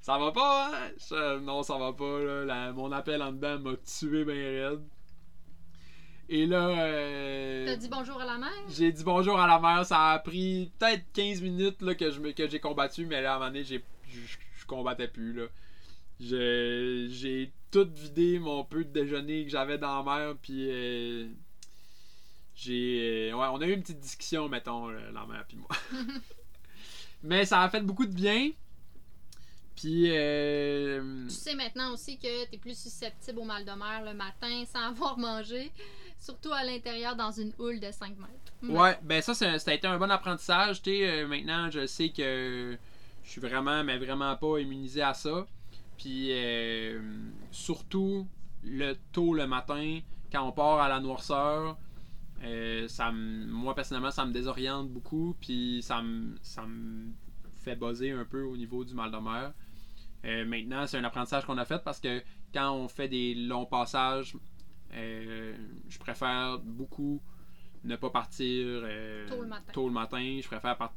ça 0.00 0.18
va 0.18 0.32
pas, 0.32 0.70
hein? 0.74 1.38
Non, 1.40 1.62
ça 1.62 1.78
va 1.78 1.92
pas, 1.92 2.20
là. 2.44 2.72
Mon 2.72 2.90
appel 2.92 3.22
en 3.22 3.32
dedans 3.32 3.58
m'a 3.58 3.76
tué 3.76 4.24
bien 4.24 4.34
raide. 4.34 4.80
Et 6.32 6.46
là, 6.46 6.68
euh, 6.68 7.66
T'as 7.66 7.74
dit 7.76 7.88
bonjour 7.88 8.20
à 8.20 8.24
la 8.24 8.38
mère? 8.38 8.52
j'ai 8.68 8.92
dit 8.92 9.02
bonjour 9.02 9.38
à 9.40 9.48
la 9.48 9.58
mère. 9.58 9.84
Ça 9.84 10.10
a 10.12 10.18
pris 10.20 10.70
peut-être 10.78 11.04
15 11.12 11.42
minutes 11.42 11.82
là, 11.82 11.94
que 11.96 12.08
je 12.10 12.20
que 12.20 12.48
j'ai 12.48 12.60
combattu, 12.60 13.04
mais 13.04 13.20
là, 13.20 13.32
à 13.32 13.36
un 13.36 13.38
moment 13.40 13.50
donné, 13.50 13.64
j'ai- 13.64 13.84
je, 14.08 14.64
combattais 14.66 15.08
plus. 15.08 15.32
Là. 15.32 15.46
Je- 16.20 17.08
J'ai 17.10 17.52
tout 17.72 17.88
vidé 17.92 18.38
mon 18.38 18.62
peu 18.64 18.84
de 18.84 18.90
déjeuner 18.90 19.44
que 19.44 19.50
j'avais 19.50 19.76
dans 19.78 20.04
la 20.04 20.18
mer, 20.26 20.36
puis 20.40 20.68
euh, 20.70 21.26
j'ai. 22.54 23.30
euh, 23.32 23.36
ouais, 23.36 23.46
on 23.50 23.60
a 23.60 23.66
eu 23.66 23.72
une 23.72 23.82
petite 23.82 23.98
discussion, 23.98 24.48
mettons, 24.48 24.88
là, 24.88 25.00
la 25.12 25.26
mère 25.26 25.44
puis 25.48 25.56
moi. 25.56 25.68
mais 27.24 27.44
ça 27.44 27.62
a 27.62 27.68
fait 27.68 27.80
beaucoup 27.80 28.06
de 28.06 28.14
bien. 28.14 28.52
Puis. 29.74 30.04
euh, 30.10 31.24
Tu 31.26 31.34
sais 31.34 31.56
maintenant 31.56 31.92
aussi 31.92 32.18
que 32.18 32.44
t'es 32.48 32.58
plus 32.58 32.78
susceptible 32.78 33.40
au 33.40 33.44
mal 33.44 33.64
de 33.64 33.72
mer 33.72 34.02
le 34.04 34.14
matin 34.14 34.62
sans 34.72 34.84
avoir 34.90 35.18
mangé, 35.18 35.72
surtout 36.20 36.52
à 36.52 36.62
l'intérieur 36.62 37.16
dans 37.16 37.30
une 37.32 37.52
houle 37.58 37.80
de 37.80 37.90
5 37.90 38.14
mètres. 38.18 38.52
Ouais, 38.78 38.96
ben 39.02 39.20
ça, 39.22 39.34
c'est- 39.34 39.58
ça 39.58 39.70
a 39.70 39.74
été 39.74 39.86
un 39.86 39.98
bon 39.98 40.10
apprentissage. 40.10 40.82
Tu 40.82 40.90
euh, 41.02 41.26
maintenant, 41.26 41.70
je 41.70 41.86
sais 41.86 42.10
que 42.10 42.76
je 43.24 43.28
suis 43.30 43.40
vraiment, 43.40 43.82
mais 43.82 43.98
vraiment 43.98 44.36
pas 44.36 44.58
immunisé 44.58 45.02
à 45.02 45.14
ça. 45.14 45.46
Puis, 45.96 46.28
euh, 46.30 47.00
surtout, 47.50 48.26
le 48.62 48.94
tôt 49.12 49.34
le 49.34 49.46
matin, 49.46 50.00
quand 50.30 50.46
on 50.46 50.52
part 50.52 50.80
à 50.80 50.88
la 50.88 51.00
noirceur, 51.00 51.76
euh, 52.42 52.86
ça 52.88 53.10
moi, 53.12 53.74
personnellement, 53.74 54.10
ça 54.10 54.24
me 54.24 54.32
désoriente 54.32 54.88
beaucoup. 54.90 55.34
Puis, 55.40 55.80
ça 55.82 56.00
me, 56.02 56.36
ça 56.42 56.62
me 56.66 57.12
fait 57.64 57.76
buzzer 57.76 58.12
un 58.12 58.24
peu 58.24 58.42
au 58.42 58.56
niveau 58.56 58.84
du 58.84 58.94
mal 58.94 59.10
de 59.10 59.16
mer. 59.18 59.52
Euh, 60.24 60.44
maintenant, 60.44 60.86
c'est 60.86 60.98
un 60.98 61.04
apprentissage 61.04 61.44
qu'on 61.46 61.58
a 61.58 61.64
fait 61.64 61.82
parce 61.82 62.00
que 62.00 62.22
quand 62.52 62.72
on 62.72 62.88
fait 62.88 63.08
des 63.08 63.34
longs 63.34 63.66
passages, 63.66 64.36
euh, 64.94 65.56
je 65.88 65.98
préfère 65.98 66.58
beaucoup 66.60 67.22
ne 67.84 67.96
pas 67.96 68.10
partir 68.10 68.66
euh, 68.84 69.28
Tôt 69.28 69.42
le 69.42 69.48
matin. 69.48 69.72
tôt 69.72 69.88
le 69.88 69.94
matin. 69.94 70.38
Je 70.42 70.46
préfère 70.46 70.92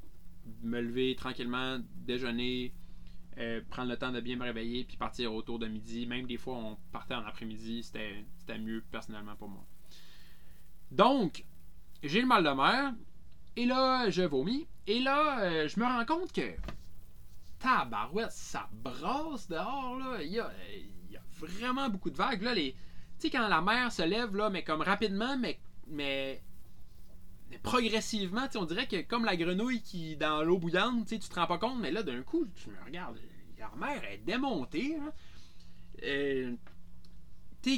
me 0.62 0.82
lever 0.82 1.16
tranquillement, 1.16 1.80
déjeuner, 1.96 2.74
euh, 3.38 3.62
prendre 3.70 3.90
le 3.90 3.98
temps 3.98 4.12
de 4.12 4.20
bien 4.20 4.36
me 4.36 4.44
réveiller, 4.44 4.84
puis 4.84 4.98
partir 4.98 5.34
autour 5.34 5.60
de 5.60 5.68
midi. 5.68 6.06
Même 6.06 6.28
des 6.28 6.38
fois, 6.38 6.56
on 6.56 6.78
partait 6.92 7.16
en 7.16 7.26
après-midi. 7.26 7.84
C'était 7.84 8.26
c'était 8.40 8.60
mieux 8.60 8.84
personnellement 8.92 9.36
pour 9.36 9.50
moi. 9.50 9.66
Donc, 10.92 11.46
j'ai 12.04 12.22
le 12.22 12.28
mal 12.28 12.44
de 12.44 12.50
mer. 12.50 12.94
Et 13.56 13.66
là, 13.66 14.10
je 14.10 14.24
vomis. 14.24 14.68
Et 14.88 15.00
là, 15.00 15.68
je 15.68 15.80
me 15.80 15.86
rends 15.86 16.06
compte 16.06 16.34
que 16.34 16.52
tabarouette, 17.60 18.32
ça 18.32 18.70
brasse 18.74 19.48
dehors, 19.48 19.98
là. 19.98 20.22
Il 20.22 20.32
y 20.32 20.40
a, 20.40 20.52
il 21.08 21.12
y 21.12 21.16
a 21.16 21.22
vraiment 21.32 21.90
beaucoup 21.90 22.10
de 22.10 22.18
vagues. 22.18 22.42
Là, 22.42 22.54
les... 22.54 22.76
Quand 23.32 23.48
la 23.48 23.62
mer 23.62 23.92
se 23.92 24.02
lève, 24.02 24.36
là, 24.36 24.50
mais 24.50 24.64
comme 24.64 24.82
rapidement, 24.82 25.38
mais, 25.38 25.60
mais, 25.88 26.42
progressivement, 27.62 28.48
on 28.56 28.66
dirait 28.66 28.88
que 28.88 29.02
comme 29.02 29.26
la 29.26 29.36
grenouille 29.36 29.82
qui 29.82 30.16
dans 30.18 30.44
l'eau 30.44 30.58
bouillante, 30.58 31.08
tu 31.08 31.20
te 31.20 31.36
rends 31.36 31.48
pas 31.48 31.58
compte, 31.58 31.80
mais 31.80 31.92
là, 31.92 32.04
d'un 32.04 32.22
coup, 32.22 32.46
tu 32.56 32.70
me 32.70 32.86
regardes, 32.86 33.18
la 33.58 33.72
mer 33.78 34.04
est 34.06 34.18
démontée. 34.18 34.98
là. 34.98 35.14
Euh, 36.04 36.56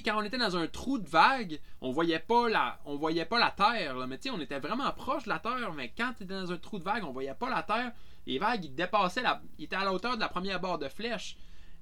quand 0.04 0.18
on 0.18 0.24
était 0.24 0.38
dans 0.38 0.58
un 0.58 0.68
trou 0.68 0.98
de 0.98 1.08
vague, 1.08 1.60
on 1.82 1.92
voyait 1.92 2.20
pas 2.20 2.50
la, 2.50 2.80
on 2.86 2.96
voyait 2.96 3.26
pas 3.26 3.38
la 3.38 3.52
terre, 3.52 3.96
là, 3.96 4.08
mais 4.08 4.20
on 4.32 4.40
était 4.40 4.60
vraiment 4.60 4.92
proche 4.92 5.26
de 5.26 5.30
la 5.30 5.40
terre, 5.40 5.74
mais 5.74 5.94
quand 5.96 6.14
tu 6.18 6.24
étais 6.24 6.34
dans 6.34 6.52
un 6.52 6.58
trou 6.58 6.80
de 6.80 6.84
vague, 6.84 7.04
on 7.04 7.12
voyait 7.12 7.36
pas 7.36 7.50
la 7.50 7.62
terre. 7.62 7.92
Les 8.26 8.40
vagues, 8.40 8.66
ils 8.66 8.74
dépassaient, 8.74 9.22
la, 9.22 9.42
ils 9.60 9.66
étaient 9.66 9.76
à 9.76 9.84
la 9.84 9.94
hauteur 9.94 10.16
de 10.16 10.22
la 10.22 10.30
première 10.30 10.60
barre 10.60 10.80
de 10.80 10.90
flèche. 10.90 11.38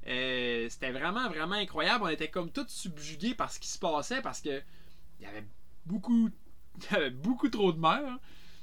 Euh, 0.07 0.67
c'était 0.69 0.91
vraiment, 0.91 1.29
vraiment 1.29 1.55
incroyable. 1.55 2.03
On 2.03 2.09
était 2.09 2.29
comme 2.29 2.51
tous 2.51 2.67
subjugués 2.67 3.35
par 3.35 3.51
ce 3.51 3.59
qui 3.59 3.67
se 3.67 3.79
passait 3.79 4.21
parce 4.21 4.41
que 4.41 4.61
il 5.19 5.25
y 5.25 5.29
avait 5.29 5.45
beaucoup, 5.85 6.29
beaucoup 7.13 7.49
trop 7.49 7.71
de 7.71 7.79
mer. 7.79 8.19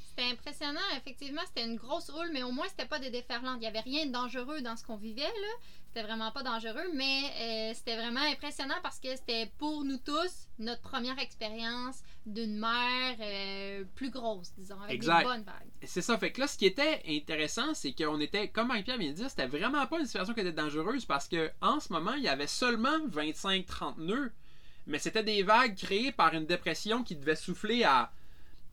C'était 0.08 0.30
impressionnant, 0.30 0.80
effectivement, 0.96 1.40
c'était 1.46 1.64
une 1.64 1.76
grosse 1.76 2.10
houle, 2.10 2.30
mais 2.32 2.42
au 2.42 2.50
moins 2.50 2.68
c'était 2.68 2.88
pas 2.88 2.98
des 2.98 3.10
déferlantes. 3.10 3.58
Il 3.60 3.64
y 3.64 3.68
avait 3.68 3.80
rien 3.80 4.06
de 4.06 4.12
dangereux 4.12 4.60
dans 4.60 4.76
ce 4.76 4.84
qu'on 4.84 4.96
vivait, 4.96 5.22
là. 5.22 5.54
C'était 5.92 6.06
vraiment 6.06 6.30
pas 6.30 6.44
dangereux, 6.44 6.88
mais 6.94 7.22
euh, 7.40 7.72
c'était 7.74 7.96
vraiment 7.96 8.20
impressionnant 8.20 8.76
parce 8.80 9.00
que 9.00 9.08
c'était 9.16 9.50
pour 9.58 9.82
nous 9.82 9.96
tous 9.96 10.46
notre 10.60 10.82
première 10.82 11.18
expérience 11.18 12.04
d'une 12.26 12.56
mer 12.60 13.16
euh, 13.18 13.82
plus 13.96 14.10
grosse, 14.10 14.52
disons, 14.56 14.80
avec 14.80 14.94
Exact. 14.94 15.18
des 15.18 15.24
bonnes 15.24 15.42
vagues. 15.42 15.68
C'est 15.82 16.00
ça. 16.00 16.16
Fait 16.16 16.30
que 16.30 16.42
là, 16.42 16.46
ce 16.46 16.56
qui 16.56 16.66
était 16.66 17.02
intéressant, 17.08 17.74
c'est 17.74 17.92
qu'on 17.92 18.20
était, 18.20 18.46
comme 18.50 18.68
Marie-Pierre 18.68 18.98
vient 18.98 19.10
de 19.10 19.16
dire, 19.16 19.28
c'était 19.30 19.48
vraiment 19.48 19.84
pas 19.88 19.98
une 19.98 20.06
situation 20.06 20.32
qui 20.32 20.40
était 20.40 20.52
dangereuse 20.52 21.06
parce 21.06 21.26
que 21.26 21.50
en 21.60 21.80
ce 21.80 21.92
moment, 21.92 22.14
il 22.14 22.22
y 22.22 22.28
avait 22.28 22.46
seulement 22.46 22.98
25-30 23.08 23.98
nœuds. 23.98 24.30
Mais 24.86 25.00
c'était 25.00 25.24
des 25.24 25.42
vagues 25.42 25.74
créées 25.74 26.12
par 26.12 26.34
une 26.34 26.46
dépression 26.46 27.02
qui 27.02 27.16
devait 27.16 27.34
souffler 27.34 27.82
à 27.82 28.12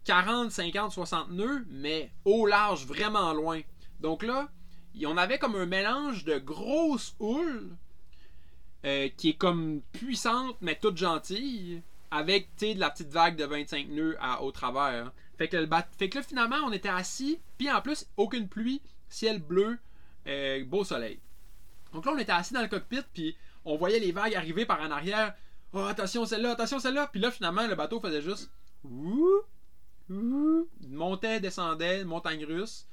40, 0.04 0.52
50, 0.52 0.92
60 0.92 1.32
nœuds, 1.32 1.66
mais 1.70 2.12
au 2.26 2.46
large, 2.46 2.86
vraiment 2.86 3.34
loin. 3.34 3.62
Donc 4.02 4.22
là, 4.22 4.50
on 5.06 5.18
avait 5.18 5.38
comme 5.38 5.56
un 5.56 5.66
mélange 5.66 6.24
de 6.26 6.38
grosses 6.38 7.16
houles 7.20 7.76
euh, 8.86 9.10
qui 9.18 9.30
est 9.30 9.38
comme 9.38 9.82
puissante, 9.92 10.56
mais 10.62 10.78
toute 10.80 10.98
gentille, 10.98 11.82
avec 12.12 12.50
de 12.60 12.80
la 12.80 12.90
petite 12.90 13.10
vague 13.10 13.36
de 13.36 13.46
25 13.46 13.90
nœuds 13.90 14.18
au 14.42 14.52
travers. 14.52 15.12
Fait 15.38 15.48
que, 15.48 15.58
le 15.58 15.68
là, 15.68 16.24
finalement, 16.24 16.58
on 16.66 16.72
était 16.72 16.90
assis, 16.90 17.40
puis 17.58 17.70
en 17.72 17.82
plus, 17.82 18.08
aucune 18.18 18.48
pluie, 18.48 18.82
ciel 19.10 19.40
bleu, 19.40 19.78
euh, 20.28 20.64
beau 20.66 20.84
soleil. 20.84 21.20
Donc 21.94 22.06
là, 22.06 22.14
on 22.16 22.18
était 22.18 22.32
assis 22.32 22.54
dans 22.54 22.62
le 22.62 22.68
cockpit, 22.68 23.04
puis 23.14 23.36
on 23.66 23.76
voyait 23.78 24.00
les 24.00 24.12
vagues 24.12 24.36
arriver 24.36 24.66
par 24.66 24.82
en 24.82 24.92
arrière. 24.92 25.34
Oh, 25.74 25.80
attention, 25.80 26.26
celle-là, 26.26 26.52
attention, 26.52 26.80
celle-là. 26.80 27.08
Puis 27.12 27.20
là, 27.22 27.32
finalement, 27.32 27.68
le 27.68 27.76
bateau 27.76 28.00
faisait 28.00 28.22
juste. 28.22 28.50
Ouh, 28.84 29.42
ouh, 30.10 30.68
montait, 30.88 31.40
descendait, 31.40 32.04
montagne 32.06 32.46
russe. 32.46 32.88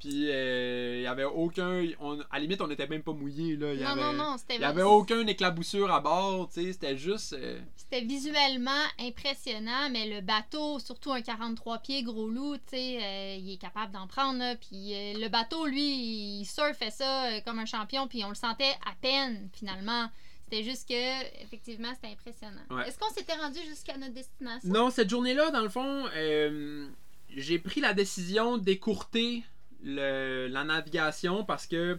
Puis 0.00 0.30
euh, 0.30 0.96
il 0.96 1.02
y 1.02 1.06
avait 1.06 1.24
aucun. 1.24 1.84
on- 2.00 2.18
à 2.22 2.24
la 2.32 2.38
limite, 2.40 2.60
on 2.62 2.66
n'était 2.66 2.86
même 2.88 3.02
pas 3.02 3.12
mouillé. 3.12 3.54
Là. 3.56 3.74
Y 3.74 3.80
Non, 3.82 3.86
avait, 3.90 4.00
non, 4.00 4.12
non, 4.14 4.36
c'était 4.38 4.56
Il 4.56 4.62
y 4.62 4.64
avait 4.64 4.82
aucun 4.82 5.26
éclaboussure 5.26 5.92
à 5.92 6.00
bord, 6.00 6.48
tu 6.48 6.62
sais, 6.62 6.72
c'était 6.72 6.96
juste. 6.96 7.34
euh, 7.34 7.60
C'était 7.76 8.00
visuellement 8.00 8.70
impressionnant, 8.98 9.90
mais 9.90 10.08
le 10.08 10.20
bateau, 10.22 10.78
surtout 10.78 11.12
un 11.12 11.20
43 11.20 11.78
pieds 11.78 12.02
gros 12.02 12.28
loup, 12.28 12.56
tu 12.56 12.62
sais, 12.76 12.98
euh, 13.02 13.36
il 13.38 13.52
est 13.52 13.56
capable 13.60 13.92
d'en 13.92 14.06
prendre. 14.06 14.38
là. 14.38 14.56
Puis 14.56 14.94
euh, 14.94 15.18
le 15.18 15.28
bateau, 15.28 15.66
lui, 15.66 16.40
il 16.40 16.44
surfait 16.46 16.90
ça 16.90 17.26
euh, 17.26 17.40
comme 17.44 17.58
un 17.58 17.66
champion, 17.66 18.08
puis 18.08 18.24
on 18.24 18.30
le 18.30 18.34
sentait 18.34 18.74
à 18.86 18.94
peine 19.02 19.50
finalement. 19.52 20.08
C'était 20.44 20.64
juste 20.64 20.88
que, 20.88 21.42
effectivement, 21.44 21.92
c'était 21.94 22.12
impressionnant. 22.12 22.62
Ouais. 22.70 22.88
Est-ce 22.88 22.98
qu'on 22.98 23.12
s'était 23.14 23.34
rendu 23.34 23.58
jusqu'à 23.68 23.96
notre 23.98 24.14
destination? 24.14 24.68
Non, 24.68 24.90
cette 24.90 25.08
journée-là, 25.10 25.50
dans 25.50 25.60
le 25.60 25.68
fond, 25.68 26.06
euh, 26.16 26.88
j'ai 27.36 27.58
pris 27.60 27.80
la 27.80 27.92
décision 27.92 28.58
d'écourter 28.58 29.44
la 29.82 30.64
navigation 30.64 31.44
parce 31.44 31.66
que 31.66 31.98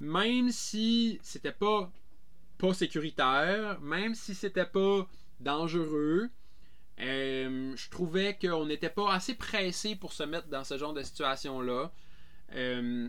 même 0.00 0.50
si 0.50 1.18
c'était 1.22 1.52
pas 1.52 1.90
pas 2.58 2.72
sécuritaire, 2.74 3.80
même 3.80 4.14
si 4.14 4.34
c'était 4.34 4.64
pas 4.66 5.06
dangereux, 5.40 6.30
euh, 7.00 7.74
je 7.76 7.90
trouvais 7.90 8.38
qu'on 8.40 8.66
n'était 8.66 8.88
pas 8.90 9.12
assez 9.12 9.34
pressé 9.34 9.96
pour 9.96 10.12
se 10.12 10.22
mettre 10.22 10.46
dans 10.48 10.62
ce 10.64 10.78
genre 10.78 10.92
de 10.94 11.02
situation-là. 11.02 11.90
Euh, 12.54 13.08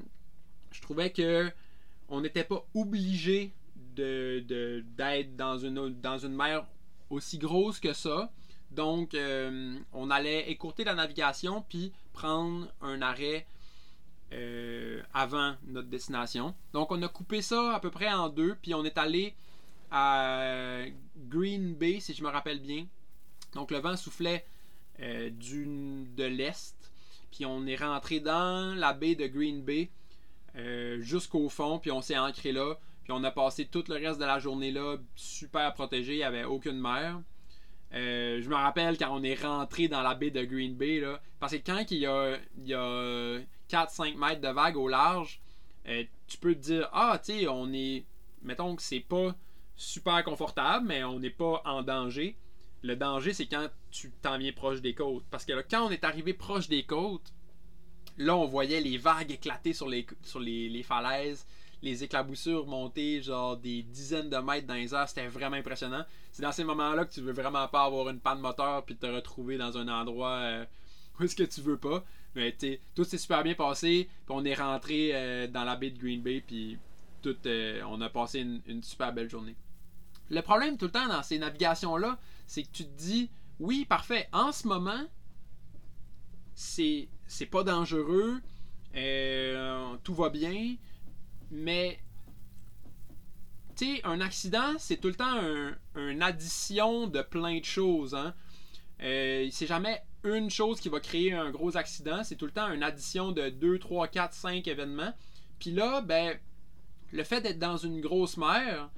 je 0.71 0.81
trouvais 0.81 1.11
que 1.11 1.51
on 2.09 2.21
n'était 2.21 2.43
pas 2.43 2.65
obligé 2.73 3.53
de, 3.95 4.43
de- 4.47 4.83
d'être 4.97 5.35
dans 5.35 5.57
une, 5.59 5.89
dans 6.01 6.17
une 6.17 6.35
mer 6.35 6.65
aussi 7.09 7.37
grosse 7.37 7.79
que 7.79 7.93
ça. 7.93 8.31
Donc, 8.71 9.13
euh, 9.13 9.77
on 9.93 10.09
allait 10.09 10.49
écourter 10.49 10.83
la 10.83 10.95
navigation 10.95 11.63
puis 11.69 11.93
prendre 12.13 12.67
un 12.81 13.01
arrêt 13.01 13.45
euh, 14.33 15.01
avant 15.13 15.55
notre 15.67 15.87
destination. 15.87 16.55
Donc, 16.73 16.91
on 16.91 17.01
a 17.03 17.07
coupé 17.07 17.41
ça 17.43 17.75
à 17.75 17.79
peu 17.79 17.91
près 17.91 18.11
en 18.11 18.27
deux, 18.27 18.55
puis 18.61 18.73
on 18.73 18.83
est 18.83 18.97
allé 18.97 19.35
à 19.91 20.81
Green 21.29 21.75
Bay, 21.75 21.99
si 21.99 22.13
je 22.13 22.23
me 22.23 22.29
rappelle 22.29 22.59
bien. 22.59 22.87
Donc, 23.53 23.69
le 23.69 23.77
vent 23.77 23.95
soufflait 23.95 24.45
euh, 24.99 25.29
du, 25.29 25.67
de 26.17 26.23
l'est, 26.23 26.75
puis 27.31 27.45
on 27.45 27.67
est 27.67 27.75
rentré 27.75 28.19
dans 28.19 28.75
la 28.75 28.93
baie 28.93 29.13
de 29.13 29.27
Green 29.27 29.61
Bay 29.61 29.91
euh, 30.55 30.99
jusqu'au 31.01 31.47
fond, 31.47 31.77
puis 31.77 31.91
on 31.91 32.01
s'est 32.01 32.17
ancré 32.17 32.51
là, 32.51 32.75
puis 33.03 33.13
on 33.13 33.23
a 33.23 33.31
passé 33.31 33.65
tout 33.65 33.83
le 33.87 33.95
reste 33.95 34.19
de 34.19 34.25
la 34.25 34.39
journée 34.39 34.71
là 34.71 34.97
super 35.15 35.71
protégé, 35.75 36.13
il 36.13 36.17
n'y 36.17 36.23
avait 36.23 36.45
aucune 36.45 36.79
mer. 36.79 37.21
Je 37.91 38.49
me 38.49 38.55
rappelle 38.55 38.97
quand 38.97 39.15
on 39.15 39.23
est 39.23 39.41
rentré 39.41 39.87
dans 39.87 40.01
la 40.01 40.15
baie 40.15 40.31
de 40.31 40.43
Green 40.43 40.75
Bay, 40.75 40.99
là, 40.99 41.21
parce 41.39 41.53
que 41.53 41.57
quand 41.63 41.91
il 41.91 41.99
y 41.99 42.05
a, 42.07 42.37
il 42.57 42.67
y 42.67 42.73
a 42.73 43.39
4-5 43.75 44.17
mètres 44.17 44.41
de 44.41 44.47
vague 44.47 44.77
au 44.77 44.87
large, 44.87 45.41
euh, 45.87 46.03
tu 46.27 46.37
peux 46.37 46.55
te 46.55 46.59
dire, 46.59 46.89
ah, 46.93 47.19
tu 47.23 47.39
sais, 47.39 47.47
on 47.47 47.71
est, 47.73 48.05
mettons 48.41 48.75
que 48.75 48.81
c'est 48.81 49.01
pas 49.01 49.35
super 49.75 50.23
confortable, 50.23 50.85
mais 50.87 51.03
on 51.03 51.19
n'est 51.19 51.29
pas 51.29 51.61
en 51.65 51.83
danger. 51.83 52.37
Le 52.81 52.95
danger, 52.95 53.33
c'est 53.33 53.47
quand 53.47 53.67
tu 53.91 54.11
t'en 54.21 54.37
viens 54.37 54.53
proche 54.53 54.81
des 54.81 54.93
côtes. 54.93 55.25
Parce 55.29 55.43
que 55.43 55.53
là, 55.53 55.63
quand 55.63 55.87
on 55.87 55.91
est 55.91 56.03
arrivé 56.03 56.33
proche 56.33 56.69
des 56.69 56.83
côtes, 56.83 57.33
là, 58.17 58.35
on 58.35 58.45
voyait 58.45 58.79
les 58.79 58.97
vagues 58.97 59.31
éclater 59.31 59.73
sur 59.73 59.89
les, 59.89 60.05
sur 60.23 60.39
les, 60.39 60.83
falaises, 60.83 61.45
les 61.81 62.03
éclaboussures 62.03 62.65
monter 62.67 63.21
genre 63.21 63.57
des 63.57 63.83
dizaines 63.83 64.29
de 64.29 64.37
mètres 64.37 64.67
dans 64.67 64.75
les 64.75 64.93
airs. 64.93 65.09
C'était 65.09 65.27
vraiment 65.27 65.57
impressionnant. 65.57 66.05
C'est 66.31 66.43
dans 66.43 66.51
ces 66.51 66.63
moments-là 66.63 67.05
que 67.05 67.13
tu 67.13 67.21
veux 67.21 67.33
vraiment 67.33 67.67
pas 67.67 67.83
avoir 67.83 68.07
une 68.09 68.19
panne 68.19 68.39
moteur 68.39 68.85
puis 68.85 68.95
te 68.95 69.07
retrouver 69.07 69.57
dans 69.57 69.77
un 69.77 69.87
endroit 69.87 70.37
euh, 70.37 70.65
où 71.19 71.23
est-ce 71.23 71.35
que 71.35 71.43
tu 71.43 71.61
veux 71.61 71.77
pas. 71.77 72.03
Mais 72.35 72.55
tu 72.57 72.79
tout 72.93 73.03
s'est 73.03 73.17
super 73.17 73.43
bien 73.43 73.55
passé. 73.55 74.09
Puis 74.25 74.35
on 74.35 74.43
est 74.45 74.53
rentré 74.53 75.11
euh, 75.13 75.47
dans 75.47 75.63
la 75.63 75.75
baie 75.75 75.91
de 75.91 75.97
Green 75.97 76.21
Bay 76.21 76.43
puis 76.45 76.77
tout, 77.21 77.35
euh, 77.45 77.81
on 77.89 78.01
a 78.01 78.09
passé 78.09 78.45
une, 78.65 78.83
super 78.83 79.13
belle 79.13 79.29
journée. 79.29 79.55
Le 80.29 80.41
problème 80.41 80.77
tout 80.77 80.85
le 80.85 80.91
temps 80.91 81.07
dans 81.07 81.23
ces 81.23 81.39
navigations-là, 81.39 82.19
c'est 82.45 82.63
que 82.63 82.71
tu 82.71 82.83
te 82.83 82.97
dis, 82.97 83.29
oui, 83.59 83.85
parfait, 83.85 84.27
en 84.31 84.51
ce 84.51 84.67
moment, 84.67 85.03
c'est 86.53 87.07
pas 87.49 87.63
dangereux, 87.63 88.41
euh, 88.95 89.95
tout 90.03 90.13
va 90.13 90.29
bien, 90.29 90.75
mais 91.51 91.99
tu 93.75 93.99
un 94.03 94.21
accident, 94.21 94.73
c'est 94.77 94.97
tout 94.97 95.09
le 95.09 95.15
temps 95.15 95.25
un, 95.25 95.75
une 95.95 96.21
addition 96.21 97.07
de 97.07 97.21
plein 97.21 97.59
de 97.59 97.65
choses. 97.65 98.15
Hein? 98.15 98.33
C'est 98.99 99.67
jamais 99.67 100.01
une 100.25 100.49
chose 100.49 100.79
qui 100.79 100.89
va 100.89 100.99
créer 100.99 101.33
un 101.33 101.51
gros 101.51 101.77
accident, 101.77 102.23
c'est 102.23 102.35
tout 102.35 102.45
le 102.45 102.51
temps 102.51 102.71
une 102.71 102.83
addition 102.83 103.31
de 103.31 103.49
2, 103.49 103.79
3, 103.79 104.07
4, 104.07 104.33
5 104.33 104.67
événements. 104.67 105.13
Puis 105.59 105.71
là, 105.71 106.01
ben, 106.01 106.37
le 107.11 107.23
fait 107.23 107.41
d'être 107.41 107.59
dans 107.59 107.77
une 107.77 108.01
grosse 108.01 108.37
mer, 108.37 108.89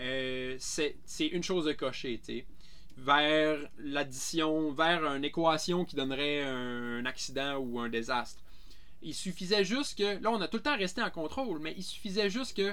euh, 0.00 0.56
c'est 0.58 1.26
une 1.26 1.42
chose 1.42 1.64
de 1.64 1.72
cocher, 1.72 2.18
tu 2.18 2.38
sais. 2.38 2.46
Vers 2.96 3.58
l'addition, 3.78 4.72
vers 4.72 5.04
une 5.04 5.24
équation 5.24 5.84
qui 5.84 5.94
donnerait 5.94 6.42
un, 6.42 7.04
accident 7.06 7.56
ou 7.56 7.78
un 7.78 7.88
désastre. 7.88 8.42
Il 9.02 9.14
suffisait 9.14 9.64
juste 9.64 9.96
que, 9.96 10.20
là 10.20 10.30
on 10.32 10.40
a 10.40 10.48
tout 10.48 10.56
le 10.56 10.64
temps 10.64 10.76
resté 10.76 11.00
en 11.00 11.10
contrôle, 11.10 11.60
mais 11.60 11.74
il 11.76 11.84
suffisait 11.84 12.28
juste 12.28 12.56
que 12.56 12.72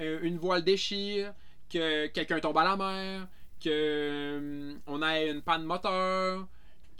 euh, 0.00 0.18
une 0.22 0.38
voile 0.38 0.64
déchire, 0.64 1.34
que 1.68 2.06
quelqu'un 2.06 2.40
tombe 2.40 2.56
à 2.56 2.64
la 2.64 2.76
mer, 2.76 3.28
que 3.62 3.68
euh, 3.68 4.74
on 4.86 5.02
ait 5.02 5.30
une 5.30 5.42
panne 5.42 5.64
moteur, 5.64 6.48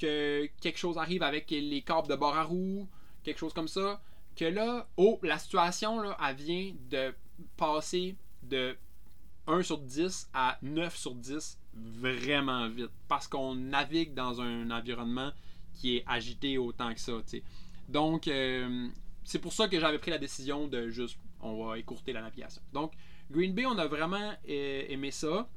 que 0.00 0.48
quelque 0.60 0.78
chose 0.78 0.96
arrive 0.98 1.22
avec 1.22 1.50
les 1.50 1.82
câbles 1.82 2.08
de 2.08 2.16
bord 2.16 2.36
à 2.36 2.44
roue, 2.44 2.88
quelque 3.22 3.38
chose 3.38 3.52
comme 3.52 3.68
ça, 3.68 4.00
que 4.36 4.44
là, 4.46 4.88
oh, 4.96 5.18
la 5.22 5.38
situation 5.38 6.00
là, 6.00 6.16
elle 6.26 6.36
vient 6.36 6.72
de 6.90 7.14
passer 7.56 8.16
de 8.42 8.76
1 9.46 9.62
sur 9.62 9.78
10 9.78 10.30
à 10.32 10.58
9 10.62 10.96
sur 10.96 11.14
10 11.14 11.58
vraiment 11.74 12.68
vite 12.68 12.90
parce 13.08 13.28
qu'on 13.28 13.54
navigue 13.54 14.14
dans 14.14 14.40
un 14.40 14.70
environnement 14.70 15.30
qui 15.74 15.96
est 15.98 16.04
agité 16.06 16.58
autant 16.58 16.92
que 16.94 17.00
ça. 17.00 17.12
tu 17.22 17.38
sais. 17.38 17.42
Donc, 17.88 18.28
euh, 18.28 18.88
c'est 19.24 19.38
pour 19.38 19.52
ça 19.52 19.68
que 19.68 19.78
j'avais 19.78 19.98
pris 19.98 20.10
la 20.10 20.18
décision 20.18 20.66
de 20.66 20.88
juste, 20.90 21.18
on 21.40 21.64
va 21.66 21.78
écourter 21.78 22.12
la 22.12 22.22
navigation. 22.22 22.62
Donc, 22.72 22.92
Green 23.30 23.52
Bay, 23.54 23.66
on 23.66 23.78
a 23.78 23.86
vraiment 23.86 24.32
euh, 24.48 24.84
aimé 24.88 25.10
ça. 25.10 25.48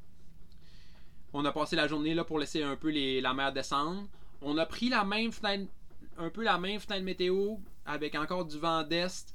On 1.32 1.44
a 1.44 1.52
passé 1.52 1.74
la 1.76 1.88
journée 1.88 2.14
là 2.14 2.24
pour 2.24 2.38
laisser 2.38 2.62
un 2.62 2.76
peu 2.76 2.90
les- 2.90 3.20
la 3.20 3.34
mer 3.34 3.52
descendre. 3.52 4.06
On 4.44 4.58
a 4.58 4.66
pris 4.66 4.90
la 4.90 5.04
même 5.04 5.32
fenêtre, 5.32 5.72
un 6.18 6.28
peu 6.28 6.44
la 6.44 6.58
même 6.58 6.78
fenêtre 6.78 7.02
météo 7.02 7.56
avec 7.86 8.14
encore 8.14 8.44
du 8.44 8.58
vent 8.58 8.82
d'est, 8.82 9.34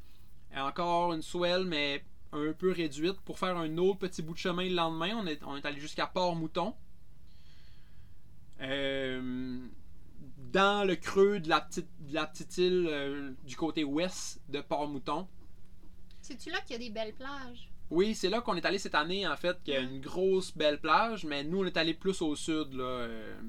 et 0.56 0.60
encore 0.60 1.14
une 1.14 1.22
swell, 1.22 1.66
mais 1.66 2.04
un 2.32 2.54
peu 2.54 2.72
réduite 2.72 3.20
pour 3.22 3.40
faire 3.40 3.58
un 3.58 3.78
autre 3.78 4.00
petit 4.00 4.22
bout 4.22 4.34
de 4.34 4.40
chemin 4.40 4.64
le 4.64 4.76
lendemain. 4.76 5.16
On 5.18 5.26
est, 5.26 5.42
on 5.44 5.58
est 5.58 5.66
allé 5.66 5.80
jusqu'à 5.80 6.06
Port-Mouton. 6.06 6.76
Euh, 8.62 9.60
dans 10.52 10.88
le 10.88 10.96
creux 10.96 11.40
de 11.40 11.50
la 11.50 11.62
petite, 11.62 11.88
de 12.00 12.14
la 12.14 12.28
petite 12.28 12.58
île 12.58 12.88
euh, 12.90 13.32
du 13.46 13.56
côté 13.56 13.84
ouest 13.84 14.42
de 14.50 14.62
Port-Mouton. 14.62 15.28
C'est-tu 16.22 16.52
là 16.52 16.60
qu'il 16.62 16.74
y 16.74 16.76
a 16.76 16.88
des 16.88 16.94
belles 16.94 17.14
plages? 17.14 17.72
Oui, 17.90 18.14
c'est 18.14 18.30
là 18.30 18.42
qu'on 18.42 18.56
est 18.56 18.66
allé 18.66 18.78
cette 18.78 18.94
année, 18.94 19.28
en 19.28 19.36
fait, 19.36 19.64
qu'il 19.64 19.74
y 19.74 19.78
a 19.78 19.80
une 19.80 20.02
grosse 20.02 20.56
belle 20.56 20.80
plage, 20.80 21.26
mais 21.26 21.44
nous, 21.44 21.64
on 21.64 21.66
est 21.66 21.78
allé 21.78 21.96
plus 21.96 22.22
au 22.22 22.36
sud, 22.36 22.74
là, 22.74 22.84
euh, 22.84 23.42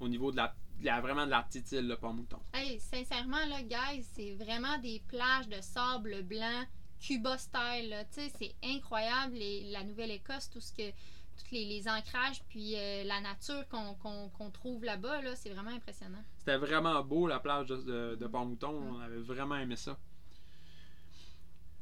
au 0.00 0.08
niveau 0.08 0.30
de 0.32 0.36
la, 0.38 0.54
de 0.80 0.86
la- 0.86 1.00
vraiment 1.00 1.24
de 1.26 1.30
la 1.30 1.42
petite 1.42 1.70
île, 1.72 1.86
là, 1.86 1.96
Port-Mouton. 1.96 2.38
Hey, 2.54 2.80
sincèrement, 2.80 3.44
là, 3.48 3.62
guys, 3.62 4.02
c'est 4.14 4.34
vraiment 4.34 4.78
des 4.78 5.02
plages 5.08 5.48
de 5.48 5.60
sable 5.60 6.22
blanc, 6.22 6.64
Cuba 7.00 7.38
style, 7.38 7.88
là. 7.90 8.04
Tu 8.06 8.20
sais, 8.20 8.32
c'est 8.38 8.54
incroyable, 8.64 9.34
les- 9.34 9.70
la 9.70 9.84
Nouvelle-Écosse, 9.84 10.50
tout 10.50 10.60
ce 10.60 10.72
que 10.72 10.90
tous 10.90 11.52
les, 11.52 11.64
les 11.64 11.88
ancrages, 11.88 12.42
puis 12.50 12.74
euh, 12.76 13.02
la 13.04 13.20
nature 13.22 13.64
qu'on 13.68 14.50
trouve 14.50 14.84
là-bas, 14.84 15.22
là, 15.22 15.34
c'est 15.36 15.48
vraiment 15.50 15.70
impressionnant. 15.70 16.22
C'était 16.38 16.58
vraiment 16.58 17.02
beau, 17.02 17.26
la 17.26 17.40
plage 17.40 17.66
de, 17.68 17.76
de, 17.76 18.16
de 18.20 18.26
Port-Mouton. 18.26 18.68
On 18.94 19.00
avait 19.00 19.16
vraiment 19.20 19.56
aimé 19.56 19.76
ça. 19.76 19.96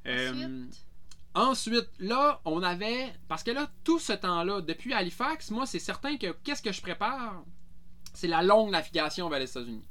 Euh, 0.07 0.67
Ensuite, 1.35 1.89
là, 1.99 2.41
on 2.45 2.63
avait. 2.63 3.13
Parce 3.29 3.43
que 3.43 3.51
là, 3.51 3.71
tout 3.85 3.99
ce 3.99 4.13
temps-là, 4.13 4.61
depuis 4.61 4.93
Halifax, 4.95 5.51
moi, 5.51 5.67
c'est 5.67 5.79
certain 5.79 6.17
que 6.17 6.33
qu'est-ce 6.43 6.63
que 6.63 6.73
je 6.73 6.81
prépare? 6.81 7.45
C'est 8.19 8.27
la 8.27 8.43
longue 8.43 8.73
navigation 8.73 9.29
vers 9.29 9.39
les 9.39 9.49
États-Unis. 9.49 9.87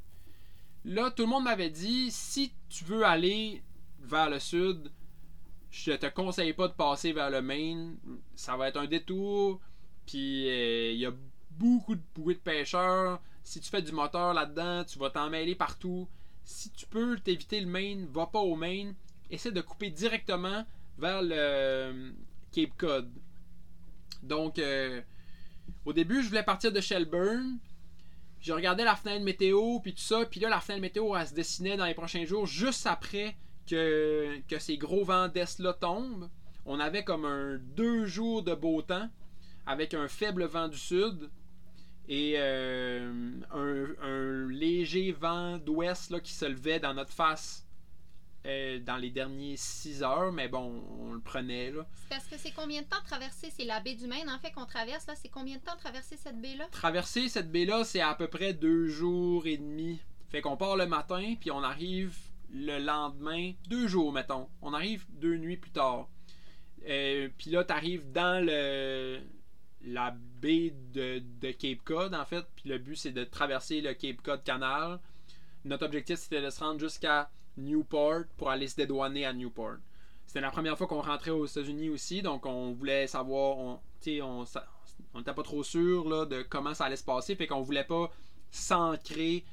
Là, 0.84 1.12
tout 1.12 1.24
le 1.24 1.30
monde 1.30 1.46
m'avait 1.46 1.70
dit 1.70 2.12
si 2.12 2.52
tu 2.68 2.84
veux 2.84 3.06
aller 3.06 3.64
vers 4.02 4.30
le 4.30 4.38
sud, 4.38 4.92
je 5.72 5.94
te 5.94 6.08
conseille 6.08 6.52
pas 6.52 6.68
de 6.68 6.74
passer 6.74 7.14
vers 7.14 7.30
le 7.30 7.42
Maine. 7.42 7.96
Ça 8.36 8.58
va 8.58 8.68
être 8.68 8.76
un 8.76 8.86
détour. 8.86 9.62
Puis, 10.06 10.50
euh, 10.50 10.92
il 10.92 11.00
y 11.00 11.06
a 11.06 11.14
beaucoup 11.52 11.96
de 11.96 12.02
bouées 12.16 12.34
de 12.34 12.40
pêcheurs. 12.40 13.22
Si 13.46 13.62
tu 13.62 13.70
fais 13.70 13.82
du 13.82 13.94
moteur 13.94 14.34
là-dedans, 14.34 14.84
tu 14.84 15.00
vas 15.00 15.10
t'en 15.10 15.30
mêler 15.30 15.56
partout. 15.56 16.10
Si 16.44 16.70
tu 16.72 16.86
peux 16.86 17.18
t'éviter 17.20 17.62
le 17.62 17.68
Maine, 17.68 18.08
va 18.08 18.28
pas 18.28 18.42
au 18.42 18.58
Maine. 18.58 18.94
Essaie 19.32 19.54
de 19.54 19.62
couper 19.62 19.90
directement 19.90 20.66
vers 20.98 21.22
le 21.22 21.32
euh, 21.34 22.12
Cape 22.52 22.76
Cod. 22.78 23.10
Donc, 24.22 24.60
euh, 24.60 25.02
au 25.86 25.94
début, 25.94 26.22
je 26.24 26.28
voulais 26.28 26.44
partir 26.44 26.74
de 26.74 26.82
Shelburne. 26.82 27.60
Je 28.40 28.54
regardais 28.54 28.84
la 28.84 28.96
fenêtre 28.96 29.24
météo, 29.24 29.80
puis 29.80 29.94
tout 29.94 30.02
ça. 30.02 30.26
Puis 30.26 30.40
là, 30.40 30.50
la 30.50 30.60
fenêtre 30.60 30.82
météo, 30.82 31.16
elle 31.16 31.28
se 31.28 31.34
dessinait 31.34 31.78
dans 31.78 31.86
les 31.86 31.94
prochains 31.94 32.26
jours, 32.26 32.46
juste 32.46 32.88
après 32.88 33.36
que, 33.68 34.42
ces 34.60 34.78
gros 34.78 35.04
vents 35.04 35.28
d'est-là 35.28 35.74
tombent. 35.74 36.30
On 36.66 36.80
avait 36.80 37.04
comme 37.04 37.26
un 37.26 37.58
deux 37.58 38.06
jours 38.06 38.44
de 38.44 38.54
beau 38.54 38.82
temps, 38.82 39.10
avec 39.66 39.94
un 39.94 40.08
faible 40.08 40.46
vent 40.46 40.68
du 40.68 40.78
sud. 40.78 41.30
Et 42.10 42.36
euh, 42.38 43.12
un, 43.52 44.48
léger 44.50 45.12
vent 45.12 45.58
d'ouest 45.58 46.22
qui 46.22 46.32
se 46.32 46.46
levait 46.46 46.80
dans 46.80 46.94
notre 46.94 47.12
face 47.12 47.67
euh, 48.48 48.80
dans 48.80 48.96
les 48.96 49.10
derniers 49.10 49.58
6 49.58 50.04
heures, 50.04 50.32
mais 50.32 50.48
bon, 50.48 50.82
on 51.00 51.12
le 51.12 51.20
prenait 51.20 51.72
là. 51.72 51.86
c'est 51.94 52.10
parce 52.10 52.28
que 52.28 52.38
c'est 52.38 52.52
combien 52.52 52.82
de 52.82 52.88
temps 52.88 53.02
traverser? 53.06 53.50
C'est 53.50 53.66
la 53.66 53.82
baie 53.82 53.96
du 53.96 54.08
Maine, 54.08 54.30
en 54.30 54.40
fait, 54.40 54.52
qu'on 54.52 54.66
traverse, 54.66 55.06
là. 55.06 55.16
C'est 55.16 55.28
combien 55.28 55.58
de 55.58 55.62
temps 55.62 55.76
traverser 55.78 56.16
cette 56.16 56.40
baie-là? 56.40 56.66
Traverser 56.72 57.28
cette 57.28 57.52
baie-là, 57.52 57.84
c'est 57.84 58.00
à 58.00 58.16
peu 58.16 58.28
près 58.28 58.54
deux 58.54 58.88
jours 58.88 59.48
et 59.48 59.58
demi. 59.58 60.00
Fait 60.30 60.40
qu'on 60.40 60.56
part 60.56 60.78
le 60.78 60.86
matin, 60.86 61.36
puis 61.40 61.52
on 61.52 61.62
arrive 61.62 62.16
le 62.50 62.80
lendemain, 62.80 63.52
deux 63.68 63.88
jours, 63.88 64.14
mettons. 64.14 64.48
On 64.62 64.74
arrive 64.74 65.06
deux 65.10 65.36
nuits 65.36 65.58
plus 65.58 65.72
tard. 65.72 66.08
Euh, 66.88 67.28
puis 67.38 67.50
là, 67.52 67.66
tu 67.66 67.74
arrives 67.74 68.12
dans 68.14 68.42
le, 68.46 69.20
la 69.84 70.16
baie 70.42 70.74
de, 70.94 71.22
de 71.42 71.52
Cape 71.52 71.84
Cod, 71.84 72.14
en 72.14 72.26
fait. 72.26 72.46
Puis 72.56 72.70
le 72.70 72.78
but, 72.78 72.96
c'est 72.96 73.12
de 73.12 73.26
traverser 73.26 73.82
le 73.82 73.94
Cape 73.94 74.22
Cod 74.22 74.42
Canal. 74.44 75.00
Notre 75.66 75.86
objectif, 75.86 76.18
c'était 76.18 76.42
de 76.42 76.50
se 76.50 76.62
rendre 76.62 76.80
jusqu'à 76.80 77.30
Newport 77.58 78.24
pour 78.38 78.50
aller 78.50 78.68
se 78.68 78.76
dédouaner 78.76 79.26
à 79.26 79.34
Newport. 79.34 79.78
C'était 80.26 80.42
la 80.42 80.52
première 80.52 80.78
fois 80.78 80.88
qu'on 80.88 81.02
rentrait 81.02 81.32
aux 81.32 81.46
États-Unis 81.46 81.90
aussi, 81.90 82.22
donc 82.22 82.46
on 82.46 82.74
voulait 82.74 83.08
savoir, 83.08 83.58
on, 83.58 83.80
on, 84.08 84.46
on 85.14 85.18
n'était 85.20 85.34
pas 85.34 85.44
trop 85.44 85.64
sûr 85.64 86.08
là, 86.08 86.26
de 86.26 86.44
comment 86.44 86.74
ça 86.74 86.86
allait 86.86 86.98
se 86.98 87.04
passer, 87.04 87.36
fait 87.36 87.48
qu'on 87.48 87.62
voulait 87.62 87.84
pas 87.86 88.12
s'ancrer 88.52 89.46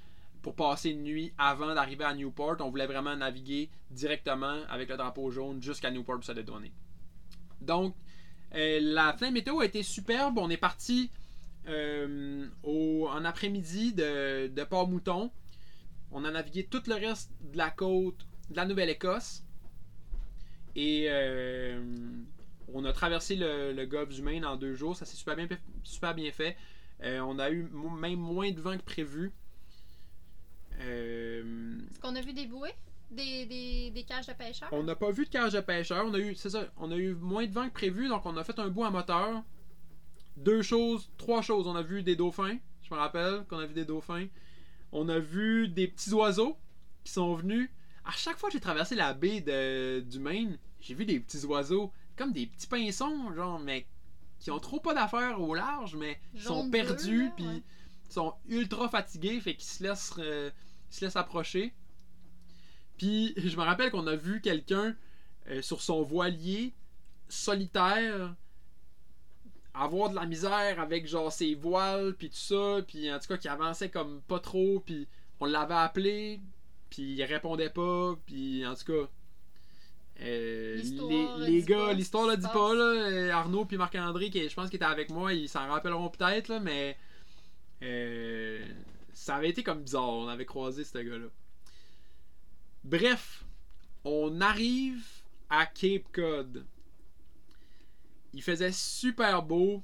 pour 0.42 0.54
passer 0.54 0.90
une 0.90 1.04
nuit 1.04 1.32
avant 1.38 1.74
d'arriver 1.74 2.04
à 2.04 2.12
Newport. 2.12 2.56
On 2.60 2.70
voulait 2.70 2.86
vraiment 2.86 3.16
naviguer 3.16 3.70
directement 3.90 4.60
avec 4.68 4.90
le 4.90 4.96
drapeau 4.96 5.30
jaune 5.30 5.62
jusqu'à 5.62 5.90
Newport 5.90 6.16
pour 6.16 6.24
se 6.24 6.32
dédouaner. 6.32 6.72
Donc, 7.60 7.94
euh, 8.54 8.78
la 8.82 9.14
fin 9.14 9.30
météo 9.30 9.60
a 9.60 9.64
été 9.64 9.82
superbe. 9.82 10.38
On 10.38 10.50
est 10.50 10.58
parti 10.58 11.10
euh, 11.66 12.46
au, 12.62 13.08
en 13.08 13.24
après-midi 13.24 13.94
de, 13.94 14.48
de 14.48 14.64
Port-Mouton. 14.64 15.30
On 16.14 16.24
a 16.24 16.30
navigué 16.30 16.64
tout 16.64 16.82
le 16.86 16.94
reste 16.94 17.32
de 17.42 17.58
la 17.58 17.70
côte 17.70 18.26
de 18.48 18.56
la 18.56 18.64
Nouvelle-Écosse. 18.64 19.42
Et 20.76 21.06
euh, 21.08 21.82
on 22.72 22.84
a 22.84 22.92
traversé 22.92 23.34
le, 23.34 23.72
le 23.72 23.84
golfe 23.86 24.10
du 24.10 24.22
Maine 24.22 24.46
en 24.46 24.56
deux 24.56 24.74
jours. 24.74 24.96
Ça 24.96 25.04
s'est 25.04 25.16
super 25.16 25.34
bien, 25.34 25.48
super 25.82 26.14
bien 26.14 26.30
fait. 26.30 26.56
on 27.02 27.38
a 27.40 27.50
eu 27.50 27.68
même 27.98 28.20
moins 28.20 28.52
de 28.52 28.60
vent 28.60 28.76
que 28.78 28.82
prévu. 28.82 29.32
Est-ce 30.80 32.00
qu'on 32.00 32.14
a 32.14 32.20
vu 32.20 32.32
des 32.32 32.46
bouées? 32.46 32.74
Des, 33.10 33.46
des, 33.46 33.90
des, 33.90 34.04
cages 34.04 34.26
de 34.26 34.32
pêcheurs? 34.32 34.68
On 34.72 34.82
n'a 34.82 34.96
pas 34.96 35.10
vu 35.10 35.24
de 35.24 35.30
cages 35.30 35.52
de 35.52 35.60
pêcheurs. 35.60 36.04
On 36.06 36.14
a 36.14 36.18
eu, 36.18 36.34
c'est 36.34 36.50
ça, 36.50 36.66
on 36.76 36.90
a 36.90 36.96
eu 36.96 37.14
moins 37.14 37.46
de 37.46 37.52
vent 37.52 37.68
que 37.68 37.74
prévu, 37.74 38.08
donc 38.08 38.24
on 38.24 38.36
a 38.36 38.44
fait 38.44 38.58
un 38.58 38.68
bout 38.68 38.84
à 38.84 38.90
moteur. 38.90 39.42
Deux 40.36 40.62
choses, 40.62 41.10
trois 41.16 41.42
choses. 41.42 41.66
On 41.66 41.76
a 41.76 41.82
vu 41.82 42.02
des 42.02 42.16
dauphins, 42.16 42.56
je 42.82 42.94
me 42.94 42.98
rappelle 42.98 43.44
qu'on 43.48 43.58
a 43.58 43.66
vu 43.66 43.74
des 43.74 43.84
dauphins. 43.84 44.26
On 44.94 45.08
a 45.08 45.18
vu 45.18 45.68
des 45.68 45.88
petits 45.88 46.12
oiseaux 46.12 46.56
qui 47.02 47.12
sont 47.12 47.34
venus. 47.34 47.68
À 48.04 48.12
chaque 48.12 48.38
fois 48.38 48.48
que 48.48 48.52
j'ai 48.52 48.60
traversé 48.60 48.94
la 48.94 49.12
baie 49.12 49.40
de, 49.40 50.00
du 50.00 50.20
Maine, 50.20 50.56
j'ai 50.80 50.94
vu 50.94 51.04
des 51.04 51.18
petits 51.18 51.44
oiseaux, 51.44 51.92
comme 52.16 52.32
des 52.32 52.46
petits 52.46 52.68
pinsons, 52.68 53.34
genre, 53.34 53.58
mais 53.58 53.86
qui 54.38 54.52
ont 54.52 54.60
trop 54.60 54.78
pas 54.78 54.94
d'affaires 54.94 55.40
au 55.40 55.54
large, 55.54 55.96
mais 55.96 56.20
qui 56.36 56.42
sont 56.42 56.70
perdus, 56.70 57.30
puis 57.36 57.62
sont 58.08 58.34
ultra 58.46 58.88
fatigués, 58.88 59.40
fait 59.40 59.56
qu'ils 59.56 59.68
se 59.68 59.82
laissent, 59.82 60.14
euh, 60.18 60.50
se 60.90 61.04
laissent 61.04 61.16
approcher. 61.16 61.74
Puis 62.96 63.34
je 63.36 63.56
me 63.56 63.62
rappelle 63.62 63.90
qu'on 63.90 64.06
a 64.06 64.14
vu 64.14 64.40
quelqu'un 64.40 64.94
euh, 65.48 65.60
sur 65.60 65.82
son 65.82 66.02
voilier 66.02 66.72
solitaire 67.28 68.36
avoir 69.74 70.10
de 70.10 70.14
la 70.14 70.26
misère 70.26 70.80
avec 70.80 71.06
genre 71.06 71.32
ses 71.32 71.54
voiles 71.54 72.14
puis 72.14 72.30
tout 72.30 72.36
ça 72.36 72.78
puis 72.86 73.12
en 73.12 73.18
tout 73.18 73.28
cas 73.28 73.36
qui 73.36 73.48
avançait 73.48 73.90
comme 73.90 74.20
pas 74.22 74.38
trop 74.38 74.80
puis 74.80 75.08
on 75.40 75.46
l'avait 75.46 75.74
appelé 75.74 76.40
puis 76.90 77.02
il 77.14 77.24
répondait 77.24 77.70
pas 77.70 78.14
puis 78.26 78.64
en 78.66 78.74
tout 78.74 78.84
cas 78.92 79.08
euh, 80.20 80.80
les, 80.80 81.50
les 81.50 81.62
gars 81.62 81.92
l'histoire 81.92 82.28
le 82.28 82.36
dit 82.36 82.46
pas 82.52 82.72
là, 82.72 83.36
Arnaud 83.36 83.64
puis 83.64 83.76
Marc-André 83.76 84.30
qui 84.30 84.48
je 84.48 84.54
pense 84.54 84.70
qu'ils 84.70 84.76
étaient 84.76 84.84
avec 84.84 85.10
moi 85.10 85.34
ils 85.34 85.48
s'en 85.48 85.66
rappelleront 85.68 86.08
peut-être 86.08 86.60
mais 86.60 86.96
euh, 87.82 88.64
ça 89.12 89.36
avait 89.36 89.50
été 89.50 89.64
comme 89.64 89.82
bizarre 89.82 90.08
on 90.08 90.28
avait 90.28 90.46
croisé 90.46 90.84
ce 90.84 90.98
gars 90.98 91.18
là 91.18 91.26
Bref, 92.84 93.44
on 94.04 94.42
arrive 94.42 95.02
à 95.48 95.64
Cape 95.64 96.04
Cod. 96.12 96.66
Il 98.34 98.42
faisait 98.42 98.72
super 98.72 99.42
beau. 99.42 99.82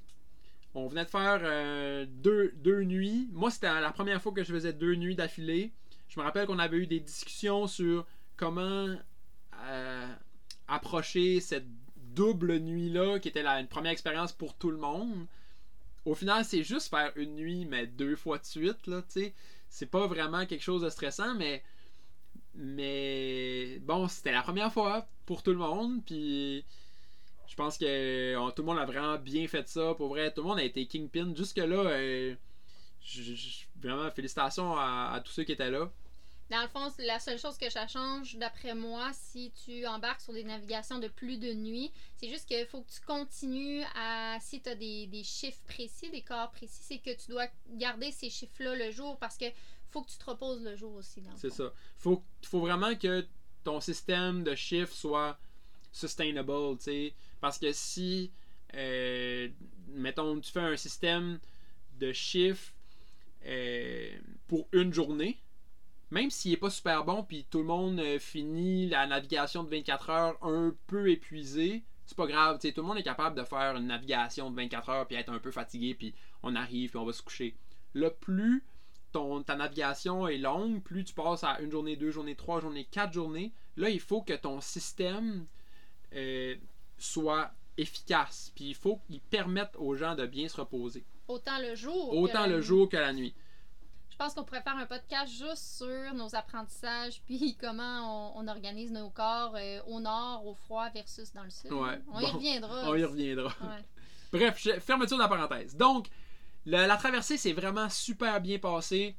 On 0.74 0.86
venait 0.86 1.04
de 1.04 1.10
faire 1.10 1.40
euh, 1.42 2.04
deux, 2.08 2.52
deux, 2.56 2.82
nuits. 2.82 3.28
Moi, 3.32 3.50
c'était 3.50 3.80
la 3.80 3.92
première 3.92 4.20
fois 4.20 4.32
que 4.32 4.44
je 4.44 4.52
faisais 4.52 4.72
deux 4.72 4.94
nuits 4.94 5.14
d'affilée. 5.14 5.72
Je 6.08 6.18
me 6.18 6.24
rappelle 6.24 6.46
qu'on 6.46 6.58
avait 6.58 6.78
eu 6.78 6.86
des 6.86 7.00
discussions 7.00 7.66
sur 7.66 8.06
comment 8.36 8.96
euh, 9.64 10.14
approcher 10.68 11.40
cette 11.40 11.66
double 12.14 12.58
nuit-là, 12.58 13.18
qui 13.20 13.28
était 13.28 13.42
la, 13.42 13.60
une 13.60 13.68
première 13.68 13.92
expérience 13.92 14.32
pour 14.32 14.54
tout 14.54 14.70
le 14.70 14.78
monde. 14.78 15.26
Au 16.04 16.14
final, 16.14 16.44
c'est 16.44 16.64
juste 16.64 16.88
faire 16.88 17.12
une 17.16 17.36
nuit, 17.36 17.66
mais 17.66 17.86
deux 17.86 18.16
fois 18.16 18.38
de 18.38 18.44
suite. 18.44 18.86
Là, 18.86 19.02
c'est 19.68 19.86
pas 19.86 20.06
vraiment 20.06 20.46
quelque 20.46 20.62
chose 20.62 20.82
de 20.82 20.90
stressant, 20.90 21.34
mais 21.34 21.62
mais 22.54 23.78
bon, 23.80 24.08
c'était 24.08 24.32
la 24.32 24.42
première 24.42 24.72
fois 24.72 25.06
pour 25.26 25.42
tout 25.42 25.52
le 25.52 25.58
monde. 25.58 26.02
Puis 26.04 26.64
je 27.50 27.56
pense 27.56 27.76
que 27.76 28.50
tout 28.50 28.62
le 28.62 28.66
monde 28.66 28.78
a 28.78 28.84
vraiment 28.84 29.18
bien 29.18 29.48
fait 29.48 29.66
ça. 29.66 29.92
Pour 29.96 30.10
vrai, 30.10 30.32
tout 30.32 30.42
le 30.42 30.48
monde 30.48 30.60
a 30.60 30.62
été 30.62 30.86
kingpin. 30.86 31.34
Jusque-là, 31.34 31.90
euh, 31.90 32.34
vraiment 33.74 34.08
félicitations 34.12 34.76
à, 34.78 35.20
tous 35.24 35.32
ceux 35.32 35.42
qui 35.42 35.52
étaient 35.52 35.70
là. 35.70 35.90
Dans 36.48 36.62
le 36.62 36.68
fond, 36.68 36.88
la 37.00 37.18
seule 37.18 37.40
chose 37.40 37.58
que 37.58 37.68
ça 37.68 37.88
change, 37.88 38.36
d'après 38.36 38.74
moi, 38.76 39.10
si 39.12 39.52
tu 39.64 39.84
embarques 39.84 40.20
sur 40.20 40.32
des 40.32 40.44
navigations 40.44 41.00
de 41.00 41.08
plus 41.08 41.38
de 41.38 41.52
nuit, 41.52 41.92
c'est 42.16 42.28
juste 42.28 42.46
qu'il 42.46 42.66
faut 42.66 42.82
que 42.82 42.90
tu 42.90 43.00
continues 43.00 43.82
à. 43.96 44.38
Si 44.40 44.60
tu 44.62 44.68
as 44.68 44.76
des, 44.76 45.08
des, 45.08 45.24
chiffres 45.24 45.62
précis, 45.66 46.08
des 46.10 46.22
corps 46.22 46.52
précis, 46.52 46.82
c'est 46.82 46.98
que 46.98 47.20
tu 47.20 47.32
dois 47.32 47.46
garder 47.70 48.12
ces 48.12 48.30
chiffres-là 48.30 48.76
le 48.76 48.92
jour 48.92 49.18
parce 49.18 49.36
que 49.36 49.46
faut 49.90 50.02
que 50.02 50.10
tu 50.10 50.18
te 50.18 50.24
reposes 50.24 50.62
le 50.62 50.76
jour 50.76 50.94
aussi. 50.94 51.20
C'est 51.36 51.50
ça. 51.50 51.72
Faut, 51.98 52.22
faut 52.42 52.60
vraiment 52.60 52.94
que 52.94 53.26
ton 53.64 53.80
système 53.80 54.44
de 54.44 54.54
chiffres 54.54 54.94
soit 54.94 55.36
sustainable, 55.92 56.76
tu 56.78 56.84
sais. 56.84 57.14
Parce 57.40 57.58
que 57.58 57.72
si, 57.72 58.30
euh, 58.74 59.48
mettons, 59.88 60.38
tu 60.40 60.50
fais 60.50 60.60
un 60.60 60.76
système 60.76 61.38
de 61.98 62.12
chiffres 62.12 62.72
euh, 63.46 64.10
pour 64.48 64.68
une 64.72 64.92
journée, 64.92 65.38
même 66.10 66.30
s'il 66.30 66.52
n'est 66.52 66.56
pas 66.56 66.70
super 66.70 67.04
bon, 67.04 67.22
puis 67.22 67.46
tout 67.50 67.58
le 67.58 67.64
monde 67.64 68.00
euh, 68.00 68.18
finit 68.18 68.88
la 68.88 69.06
navigation 69.06 69.62
de 69.62 69.70
24 69.70 70.10
heures 70.10 70.38
un 70.42 70.74
peu 70.86 71.10
épuisé, 71.10 71.84
c'est 72.06 72.16
pas 72.16 72.26
grave. 72.26 72.58
tout 72.58 72.68
le 72.76 72.82
monde 72.82 72.98
est 72.98 73.04
capable 73.04 73.36
de 73.36 73.44
faire 73.44 73.76
une 73.76 73.86
navigation 73.86 74.50
de 74.50 74.56
24 74.56 74.88
heures, 74.88 75.06
puis 75.06 75.16
être 75.16 75.32
un 75.32 75.38
peu 75.38 75.52
fatigué, 75.52 75.94
puis 75.94 76.14
on 76.42 76.56
arrive, 76.56 76.90
puis 76.90 76.98
on 76.98 77.04
va 77.04 77.12
se 77.12 77.22
coucher. 77.22 77.54
Le 77.92 78.10
plus 78.10 78.64
ton, 79.12 79.42
ta 79.42 79.56
navigation 79.56 80.28
est 80.28 80.38
longue, 80.38 80.82
plus 80.82 81.04
tu 81.04 81.14
passes 81.14 81.44
à 81.44 81.60
une 81.60 81.70
journée, 81.70 81.96
deux 81.96 82.10
journées, 82.10 82.36
trois 82.36 82.60
journées, 82.60 82.84
quatre 82.84 83.12
journées, 83.12 83.52
là, 83.76 83.90
il 83.90 84.00
faut 84.00 84.22
que 84.22 84.34
ton 84.34 84.60
système 84.60 85.46
soit 87.00 87.50
efficace. 87.76 88.52
Puis 88.54 88.66
il 88.66 88.74
faut 88.74 89.00
qu'il 89.06 89.20
permette 89.20 89.74
aux 89.78 89.94
gens 89.94 90.14
de 90.14 90.26
bien 90.26 90.48
se 90.48 90.56
reposer. 90.56 91.04
Autant 91.28 91.58
le 91.60 91.74
jour. 91.74 92.16
Autant 92.16 92.46
le 92.46 92.60
jour 92.60 92.88
que 92.88 92.96
la 92.96 93.12
nuit. 93.12 93.34
Je 94.10 94.16
pense 94.16 94.34
qu'on 94.34 94.44
pourrait 94.44 94.62
faire 94.62 94.76
un 94.76 94.84
podcast 94.84 95.32
juste 95.32 95.78
sur 95.78 96.12
nos 96.14 96.34
apprentissages, 96.34 97.22
puis 97.26 97.56
comment 97.58 98.36
on, 98.36 98.46
organise 98.48 98.92
nos 98.92 99.08
corps 99.08 99.54
euh, 99.56 99.80
au 99.86 99.98
nord, 99.98 100.46
au 100.46 100.54
froid 100.54 100.90
versus 100.90 101.32
dans 101.32 101.44
le 101.44 101.50
sud. 101.50 101.72
on 101.72 102.20
y 102.20 102.26
reviendra. 102.26 102.90
On 102.90 102.94
y 102.94 103.04
reviendra. 103.04 103.54
Bref, 104.32 104.68
fermeture 104.80 105.16
de 105.16 105.22
la 105.22 105.28
parenthèse. 105.28 105.74
Donc, 105.74 106.08
la, 106.66 106.96
traversée 106.96 107.36
s'est 107.36 107.52
vraiment 107.52 107.88
super 107.88 108.40
bien 108.40 108.58
passée. 108.58 109.16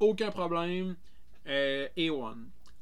Aucun 0.00 0.30
problème. 0.30 0.96
Euh, 1.46 1.88
A1. 1.96 2.36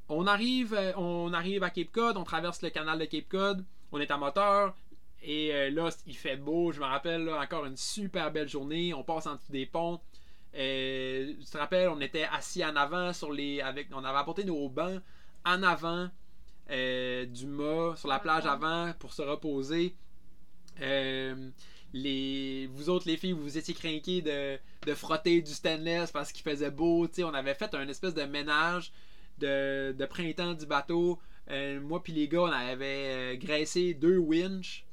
On 0.09 0.26
arrive, 0.26 0.74
euh, 0.74 0.92
on 0.96 1.32
arrive 1.32 1.62
à 1.64 1.70
Cape 1.70 1.90
Cod, 1.90 2.16
on 2.16 2.24
traverse 2.24 2.62
le 2.62 2.70
canal 2.70 2.98
de 2.98 3.04
Cape 3.06 3.28
Cod, 3.28 3.64
on 3.92 4.01
est 4.01 4.11
à 4.11 4.16
moteur, 4.16 4.75
et 5.22 5.55
euh, 5.55 5.70
là, 5.70 5.90
il 6.07 6.16
fait 6.16 6.37
beau, 6.37 6.72
je 6.72 6.81
me 6.81 6.85
rappelle, 6.85 7.29
encore 7.31 7.66
une 7.66 7.77
super 7.77 8.31
belle 8.31 8.49
journée, 8.49 8.94
on 8.94 9.03
passe 9.03 9.27
en 9.27 9.35
dessous 9.35 9.53
des 9.53 9.66
ponts. 9.66 10.01
Euh, 10.55 11.35
tu 11.38 11.44
te 11.46 11.59
rappelles, 11.59 11.88
on 11.88 12.01
était 12.01 12.25
assis 12.33 12.64
en 12.64 12.77
avant 12.77 13.12
sur 13.12 13.33
les. 13.33 13.61
Avec, 13.61 13.88
on 13.92 14.05
avait 14.05 14.18
apporté 14.18 14.44
nos 14.44 14.68
bancs 14.68 15.03
en 15.44 15.62
avant 15.62 16.09
du 16.68 17.46
mât, 17.46 17.94
sur 17.96 18.09
la 18.09 18.18
plage 18.18 18.46
avant, 18.46 18.92
pour 18.99 19.12
se 19.12 19.22
reposer. 19.22 19.94
Euh, 20.81 21.51
les, 21.92 22.68
vous 22.72 22.90
autres, 22.90 23.07
les 23.07 23.16
filles, 23.16 23.33
vous 23.33 23.57
étiez 23.57 23.75
craqués 23.75 24.20
de, 24.20 24.59
de 24.87 24.94
frotter 24.94 25.40
du 25.40 25.53
stainless 25.53 26.11
parce 26.11 26.33
qu'il 26.33 26.42
faisait 26.42 26.70
beau. 26.70 27.09
on 27.18 27.35
avait 27.35 27.55
fait 27.55 27.75
un 27.75 27.88
espèce 27.88 28.14
de 28.14 28.25
ménage 28.25 28.92
de, 29.38 29.94
de 29.96 30.07
printemps 30.07 30.55
du 30.55 30.66
bateau. 30.66 31.18
Euh, 31.50 31.80
moi 31.80 32.02
puis 32.02 32.12
les 32.12 32.28
gars, 32.28 32.42
on 32.42 32.52
avait 32.52 33.35
euh, 33.35 33.37
graissé 33.37 33.94
deux 33.94 34.18
winches. 34.18 34.85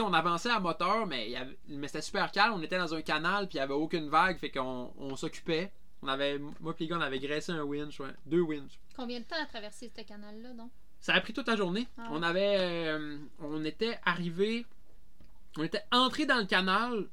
on 0.00 0.12
avançait 0.12 0.50
à 0.50 0.60
moteur, 0.60 1.06
mais, 1.06 1.34
mais 1.68 1.88
c'était 1.88 2.02
super 2.02 2.30
calme. 2.30 2.54
On 2.54 2.62
était 2.62 2.78
dans 2.78 2.94
un 2.94 3.02
canal, 3.02 3.48
puis 3.48 3.56
il 3.56 3.60
n'y 3.60 3.64
avait 3.64 3.74
aucune 3.74 4.08
vague, 4.08 4.38
fait 4.38 4.50
qu'on 4.50 4.92
on, 4.98 5.16
s'occupait. 5.16 5.72
On 6.02 6.08
avait, 6.08 6.38
moi 6.60 6.74
puis 6.74 6.84
les 6.84 6.90
gars, 6.90 6.98
on 6.98 7.00
avait 7.00 7.18
graissé 7.18 7.52
un 7.52 7.62
winch, 7.62 8.00
deux 8.26 8.42
winches. 8.42 8.78
Combien 8.96 9.20
de 9.20 9.24
temps 9.24 9.42
à 9.42 9.46
traverser 9.46 9.90
ce 9.96 10.02
canal-là, 10.02 10.52
donc? 10.52 10.70
Ça 11.00 11.14
a 11.14 11.20
pris 11.20 11.32
toute 11.32 11.48
la 11.48 11.56
journée. 11.56 11.86
Ah 11.98 12.08
on 12.10 12.22
avait, 12.22 12.56
euh, 12.58 13.18
on 13.40 13.62
était 13.64 13.98
arrivé 14.06 14.64
on 15.56 15.62
était 15.62 15.84
entré 15.92 16.26
dans 16.26 16.38
le 16.38 16.46
canal 16.46 17.08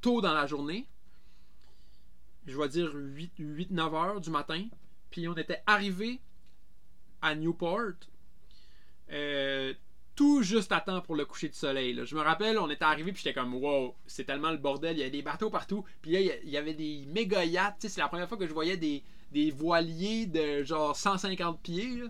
tôt 0.00 0.20
dans 0.20 0.34
la 0.34 0.46
journée. 0.46 0.88
Je 2.46 2.58
vais 2.58 2.68
dire 2.68 2.92
8-9 2.94 3.94
heures 3.94 4.20
du 4.20 4.30
matin. 4.30 4.66
Puis 5.10 5.28
on 5.28 5.36
était 5.36 5.62
arrivé 5.66 6.20
à 7.24 7.34
Newport. 7.34 7.94
Euh, 9.12 9.74
tout 10.16 10.42
juste 10.42 10.72
à 10.72 10.80
temps 10.80 11.00
pour 11.00 11.16
le 11.16 11.24
coucher 11.24 11.48
de 11.48 11.54
soleil. 11.54 12.00
Je 12.04 12.14
me 12.14 12.20
rappelle, 12.22 12.58
on 12.58 12.70
était 12.70 12.84
arrivé 12.84 13.12
puis 13.12 13.22
j'étais 13.24 13.34
comme 13.38 13.54
wow, 13.54 13.96
c'est 14.06 14.24
tellement 14.24 14.52
le 14.52 14.58
bordel, 14.58 14.96
il 14.96 15.00
y 15.00 15.04
a 15.04 15.10
des 15.10 15.22
bateaux 15.22 15.50
partout. 15.50 15.84
Puis 16.02 16.12
là, 16.12 16.20
il 16.20 16.50
y 16.50 16.56
avait 16.56 16.74
des 16.74 17.04
méga 17.08 17.44
yachts. 17.44 17.86
C'est 17.88 18.00
la 18.00 18.08
première 18.08 18.28
fois 18.28 18.38
que 18.38 18.46
je 18.46 18.54
voyais 18.54 18.76
des, 18.76 19.02
des 19.32 19.50
voiliers 19.50 20.26
de 20.26 20.62
genre 20.64 20.96
150 20.96 21.60
pieds. 21.62 22.02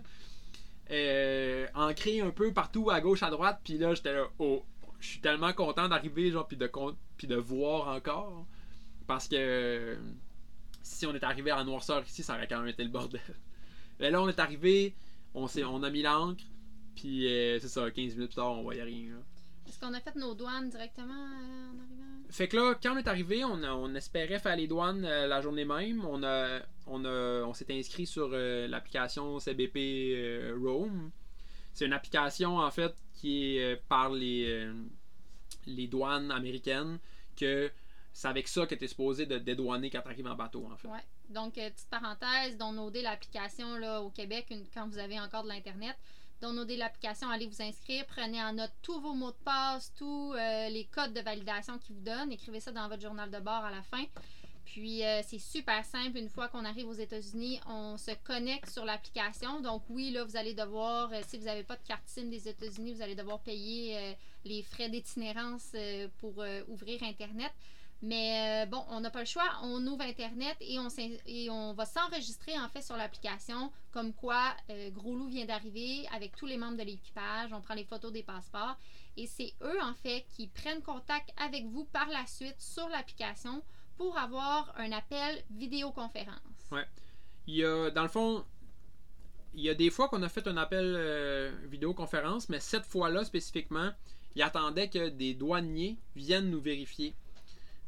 euh, 0.91 1.67
ancrés 1.75 2.21
un 2.21 2.31
peu 2.31 2.53
partout 2.53 2.89
à 2.91 3.01
gauche, 3.01 3.23
à 3.23 3.29
droite. 3.31 3.61
Puis 3.63 3.77
là, 3.77 3.93
j'étais 3.95 4.13
là, 4.13 4.25
oh, 4.39 4.65
je 4.99 5.07
suis 5.09 5.21
tellement 5.21 5.53
content 5.53 5.87
d'arriver, 5.89 6.31
genre, 6.31 6.47
puis 6.47 6.57
de, 6.57 6.71
puis 7.17 7.27
de 7.27 7.35
voir 7.35 7.89
encore. 7.89 8.45
Parce 9.07 9.27
que 9.27 9.35
euh, 9.37 9.97
si 10.83 11.05
on 11.07 11.15
est 11.15 11.23
arrivé 11.23 11.51
à 11.51 11.63
noirceur 11.63 12.03
ici, 12.05 12.23
ça 12.23 12.35
aurait 12.35 12.47
quand 12.47 12.59
même 12.59 12.69
été 12.69 12.83
le 12.83 12.89
bordel. 12.89 13.21
Mais 13.99 14.11
là, 14.11 14.21
on 14.21 14.27
est 14.29 14.39
arrivé, 14.39 14.93
on, 15.33 15.47
s'est- 15.47 15.63
on 15.63 15.83
a 15.83 15.89
mis 15.89 16.01
l'ancre, 16.01 16.43
puis 16.95 17.27
euh, 17.27 17.59
c'est 17.59 17.67
ça, 17.67 17.89
15 17.91 18.15
minutes 18.15 18.29
plus 18.29 18.35
tard, 18.35 18.51
on 18.53 18.63
voyait 18.63 18.83
rien. 18.83 19.15
Est-ce 19.67 19.79
qu'on 19.79 19.93
a 19.93 19.99
fait 19.99 20.15
nos 20.15 20.33
douanes 20.35 20.69
directement 20.69 21.13
euh, 21.13 21.71
en 21.73 21.79
arrivant? 21.79 22.03
Fait 22.29 22.47
que 22.47 22.55
là, 22.57 22.75
quand 22.81 22.93
on 22.93 22.97
est 22.97 23.07
arrivé, 23.07 23.43
on, 23.43 23.63
a- 23.63 23.73
on 23.73 23.93
espérait 23.95 24.39
faire 24.39 24.55
les 24.55 24.67
douanes 24.67 25.05
euh, 25.05 25.27
la 25.27 25.41
journée 25.41 25.65
même. 25.65 26.05
On 26.05 26.23
a, 26.23 26.59
on 26.87 27.03
a, 27.05 27.43
on 27.43 27.53
s'est 27.53 27.65
inscrit 27.71 28.05
sur 28.05 28.29
euh, 28.33 28.67
l'application 28.67 29.39
CBP 29.39 30.53
Roam. 30.61 31.11
C'est 31.73 31.85
une 31.85 31.93
application 31.93 32.57
en 32.57 32.71
fait 32.71 32.95
qui 33.13 33.57
est 33.57 33.75
par 33.89 34.09
les, 34.11 34.69
les 35.67 35.87
douanes 35.87 36.31
américaines 36.31 36.99
que 37.35 37.69
c'est 38.13 38.27
avec 38.29 38.47
ça 38.47 38.65
que 38.65 38.75
tu 38.75 38.85
es 38.85 38.87
supposé 38.87 39.25
de 39.25 39.37
dédouaner 39.37 39.89
quand 39.89 40.01
tu 40.01 40.07
arrives 40.07 40.27
en 40.27 40.35
bateau 40.35 40.65
en 40.71 40.77
fait. 40.77 40.87
Ouais. 40.87 41.03
Donc, 41.29 41.57
euh, 41.57 41.69
petite 41.69 41.89
parenthèse, 41.89 42.57
downloader 42.57 43.01
l'application 43.01 43.67
au 44.03 44.09
Québec 44.09 44.53
quand 44.73 44.87
vous 44.87 44.97
avez 44.97 45.19
encore 45.19 45.43
de 45.43 45.49
l'Internet. 45.49 45.95
Downloader 46.41 46.77
l'application, 46.77 47.29
allez 47.29 47.47
vous 47.47 47.61
inscrire, 47.61 48.05
prenez 48.07 48.43
en 48.43 48.53
note 48.53 48.71
tous 48.81 48.99
vos 48.99 49.13
mots 49.13 49.31
de 49.31 49.37
passe, 49.45 49.93
tous 49.95 50.33
euh, 50.33 50.69
les 50.69 50.85
codes 50.85 51.13
de 51.13 51.21
validation 51.21 51.77
qu'ils 51.79 51.95
vous 51.95 52.01
donnent. 52.01 52.31
Écrivez 52.31 52.59
ça 52.59 52.71
dans 52.71 52.87
votre 52.89 53.01
journal 53.01 53.31
de 53.31 53.39
bord 53.39 53.63
à 53.63 53.71
la 53.71 53.81
fin. 53.81 54.03
Puis, 54.65 55.03
euh, 55.03 55.21
c'est 55.25 55.39
super 55.39 55.85
simple. 55.85 56.17
Une 56.17 56.29
fois 56.29 56.49
qu'on 56.49 56.65
arrive 56.65 56.87
aux 56.87 56.93
États-Unis, 56.93 57.61
on 57.67 57.97
se 57.97 58.11
connecte 58.23 58.69
sur 58.69 58.83
l'application. 58.83 59.61
Donc, 59.61 59.83
oui, 59.89 60.11
là, 60.11 60.23
vous 60.25 60.35
allez 60.35 60.53
devoir, 60.53 61.11
si 61.27 61.37
vous 61.37 61.45
n'avez 61.45 61.63
pas 61.63 61.77
de 61.77 61.83
carte 61.87 62.07
SIM 62.07 62.29
des 62.29 62.49
États-Unis, 62.49 62.93
vous 62.93 63.01
allez 63.01 63.15
devoir 63.15 63.39
payer 63.39 64.15
les 64.43 64.61
frais 64.63 64.89
d'itinérance 64.89 65.75
pour 66.17 66.43
ouvrir 66.67 67.01
Internet. 67.03 67.51
Mais 68.05 68.65
euh, 68.65 68.65
bon, 68.67 68.85
on 68.89 68.99
n'a 68.99 69.09
pas 69.09 69.21
le 69.21 69.25
choix. 69.25 69.49
On 69.63 69.85
ouvre 69.87 70.03
Internet 70.03 70.55
et 70.61 70.77
on, 70.77 70.87
et 71.25 71.49
on 71.49 71.73
va 71.73 71.85
s'enregistrer 71.85 72.57
en 72.59 72.69
fait 72.69 72.83
sur 72.83 72.95
l'application 72.95 73.71
comme 73.91 74.13
quoi 74.13 74.55
euh, 74.69 74.91
Gros 74.91 75.15
Loup 75.15 75.27
vient 75.27 75.45
d'arriver 75.45 76.07
avec 76.13 76.35
tous 76.35 76.45
les 76.45 76.57
membres 76.57 76.77
de 76.77 76.83
l'équipage. 76.83 77.51
On 77.51 77.61
prend 77.61 77.73
les 77.73 77.83
photos 77.83 78.11
des 78.11 78.21
passeports 78.21 78.77
et 79.17 79.25
c'est 79.25 79.53
eux 79.63 79.81
en 79.81 79.95
fait 79.95 80.23
qui 80.35 80.45
prennent 80.45 80.83
contact 80.83 81.33
avec 81.43 81.65
vous 81.65 81.85
par 81.85 82.07
la 82.09 82.27
suite 82.27 82.59
sur 82.59 82.87
l'application 82.89 83.63
pour 83.97 84.15
avoir 84.19 84.71
un 84.77 84.91
appel 84.91 85.43
vidéoconférence. 85.49 86.37
Ouais. 86.71 86.85
Il 87.47 87.55
y 87.55 87.65
a, 87.65 87.89
dans 87.89 88.03
le 88.03 88.09
fond, 88.09 88.45
il 89.55 89.63
y 89.63 89.69
a 89.69 89.73
des 89.73 89.89
fois 89.89 90.09
qu'on 90.09 90.21
a 90.21 90.29
fait 90.29 90.47
un 90.47 90.57
appel 90.57 90.93
euh, 90.95 91.51
vidéoconférence, 91.63 92.49
mais 92.49 92.59
cette 92.59 92.85
fois-là 92.85 93.23
spécifiquement, 93.23 93.89
il 94.35 94.43
attendait 94.43 94.89
que 94.89 95.09
des 95.09 95.33
douaniers 95.33 95.97
viennent 96.15 96.51
nous 96.51 96.61
vérifier. 96.61 97.15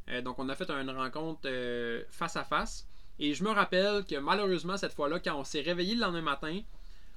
Euh, 0.09 0.21
donc, 0.21 0.39
on 0.39 0.47
a 0.49 0.55
fait 0.55 0.69
une 0.71 0.89
rencontre 0.89 1.41
euh, 1.45 2.03
face 2.09 2.35
à 2.35 2.43
face. 2.43 2.87
Et 3.19 3.33
je 3.33 3.43
me 3.43 3.49
rappelle 3.49 4.05
que 4.05 4.15
malheureusement, 4.17 4.77
cette 4.77 4.93
fois-là, 4.93 5.19
quand 5.19 5.35
on 5.35 5.43
s'est 5.43 5.61
réveillé 5.61 5.95
le 5.95 6.01
lendemain 6.01 6.21
matin, 6.21 6.61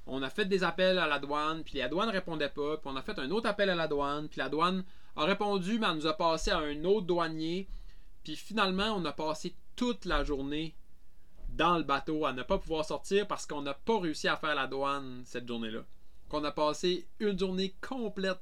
on 0.06 0.22
a 0.22 0.30
fait 0.30 0.46
des 0.46 0.64
appels 0.64 0.98
à 0.98 1.06
la 1.06 1.18
douane, 1.18 1.62
puis 1.62 1.78
la 1.78 1.88
douane 1.88 2.08
ne 2.08 2.12
répondait 2.12 2.48
pas, 2.48 2.78
puis 2.78 2.90
on 2.90 2.96
a 2.96 3.02
fait 3.02 3.18
un 3.18 3.30
autre 3.30 3.48
appel 3.48 3.68
à 3.70 3.74
la 3.74 3.86
douane, 3.86 4.28
puis 4.28 4.38
la 4.38 4.48
douane 4.48 4.82
a 5.14 5.24
répondu, 5.24 5.78
mais 5.78 5.86
elle 5.88 5.96
nous 5.96 6.06
a 6.06 6.14
passé 6.16 6.50
à 6.50 6.58
un 6.58 6.84
autre 6.84 7.06
douanier, 7.06 7.68
puis 8.24 8.34
finalement, 8.34 8.94
on 8.96 9.04
a 9.04 9.12
passé 9.12 9.54
toute 9.76 10.06
la 10.06 10.24
journée 10.24 10.74
dans 11.50 11.76
le 11.76 11.84
bateau 11.84 12.24
à 12.24 12.32
ne 12.32 12.42
pas 12.42 12.58
pouvoir 12.58 12.84
sortir 12.84 13.26
parce 13.26 13.44
qu'on 13.46 13.62
n'a 13.62 13.74
pas 13.74 14.00
réussi 14.00 14.26
à 14.28 14.36
faire 14.36 14.54
la 14.54 14.66
douane 14.66 15.22
cette 15.26 15.46
journée-là. 15.46 15.80
Qu'on 16.28 16.44
a 16.44 16.52
passé 16.52 17.06
une 17.18 17.38
journée 17.38 17.74
complète 17.86 18.40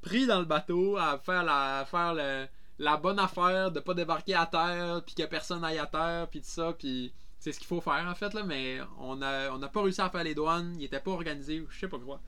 pris 0.00 0.26
dans 0.26 0.38
le 0.38 0.44
bateau 0.44 0.96
à 0.96 1.18
faire 1.18 1.44
la, 1.44 1.80
à 1.80 1.84
faire 1.84 2.14
le- 2.14 2.46
la 2.78 2.96
bonne 2.96 3.18
affaire 3.18 3.70
de 3.72 3.80
pas 3.80 3.94
débarquer 3.94 4.34
à 4.34 4.46
terre 4.46 5.02
puis 5.04 5.14
que 5.14 5.24
personne 5.24 5.64
aille 5.64 5.78
à 5.78 5.86
terre 5.86 6.28
puis 6.30 6.40
tout 6.40 6.46
ça 6.48 6.72
puis 6.78 7.12
c'est 7.38 7.52
ce 7.52 7.58
qu'il 7.58 7.66
faut 7.68 7.80
faire 7.80 8.06
en 8.08 8.14
fait 8.14 8.34
là 8.34 8.42
mais 8.44 8.78
on 8.98 9.20
a 9.22 9.56
n'a 9.58 9.68
pas 9.68 9.82
réussi 9.82 10.00
à 10.00 10.10
faire 10.10 10.24
les 10.24 10.34
douanes, 10.34 10.74
il 10.78 10.84
était 10.84 11.00
pas 11.00 11.10
organisé 11.12 11.60
ou 11.60 11.66
je 11.70 11.78
sais 11.78 11.88
pas 11.88 11.98
quoi. 11.98 12.20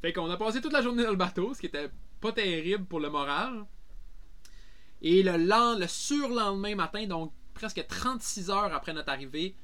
Fait 0.00 0.12
qu'on 0.12 0.30
a 0.30 0.36
passé 0.36 0.60
toute 0.60 0.72
la 0.72 0.80
journée 0.82 1.04
dans 1.04 1.10
le 1.10 1.16
bateau, 1.16 1.52
ce 1.54 1.60
qui 1.60 1.66
était 1.66 1.90
pas 2.20 2.32
terrible 2.32 2.86
pour 2.86 3.00
le 3.00 3.10
moral. 3.10 3.66
Et 5.02 5.22
le, 5.22 5.36
lend- 5.36 5.78
le 5.78 5.86
surlendemain 5.86 6.74
matin, 6.74 7.06
donc 7.06 7.32
presque 7.54 7.84
36 7.86 8.50
heures 8.50 8.72
après 8.74 8.92
notre 8.92 9.10
arrivée, 9.10 9.56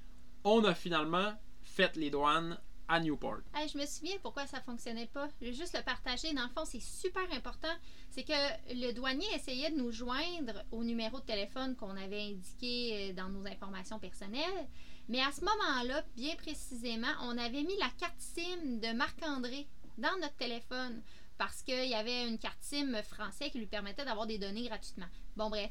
on 0.45 0.65
a 0.65 0.75
finalement 0.75 1.33
fait 1.63 1.97
les 1.97 2.11
douanes 2.11 2.59
à 2.89 3.01
Newport. 3.01 3.39
Hey, 3.55 3.69
je 3.69 3.79
me 3.79 3.87
souviens 3.87 4.17
pourquoi 4.23 4.47
ça 4.47 4.61
fonctionnait 4.61 5.07
pas. 5.07 5.29
Je 5.41 5.47
vais 5.47 5.53
juste 5.53 5.77
le 5.77 5.83
partager. 5.83 6.33
Dans 6.33 6.45
le 6.45 6.49
fond, 6.49 6.65
c'est 6.65 6.81
super 6.81 7.23
important. 7.33 7.75
C'est 8.11 8.25
que 8.25 8.33
le 8.71 8.93
douanier 8.93 9.27
essayait 9.35 9.71
de 9.71 9.77
nous 9.77 9.91
joindre 9.91 10.63
au 10.71 10.85
numéro 10.85 11.21
de 11.21 11.25
téléphone 11.25 11.77
qu'on 11.77 11.97
avait 11.97 12.23
indiqué 12.23 13.11
euh, 13.11 13.13
dans 13.13 13.29
nos 13.29 13.47
informations 13.47 13.99
personnelles. 13.99 14.69
Mais 15.09 15.21
à 15.21 15.31
ce 15.33 15.41
moment-là, 15.41 16.05
bien 16.17 16.35
précisément, 16.37 17.13
on 17.23 17.39
avait 17.39 17.63
mis 17.63 17.77
la 17.79 17.91
carte 17.99 18.19
SIM 18.19 18.79
de 18.81 18.93
Marc-André 18.93 19.67
dans 19.99 20.17
notre 20.21 20.37
téléphone 20.37 21.03
parce 21.39 21.63
qu'il 21.63 21.89
y 21.89 21.95
avait 21.95 22.27
une 22.27 22.39
carte 22.39 22.63
SIM 22.63 23.03
français 23.03 23.51
qui 23.51 23.59
lui 23.59 23.67
permettait 23.67 24.05
d'avoir 24.05 24.27
des 24.27 24.39
données 24.39 24.67
gratuitement. 24.67 25.07
Bon, 25.37 25.51
bref. 25.51 25.71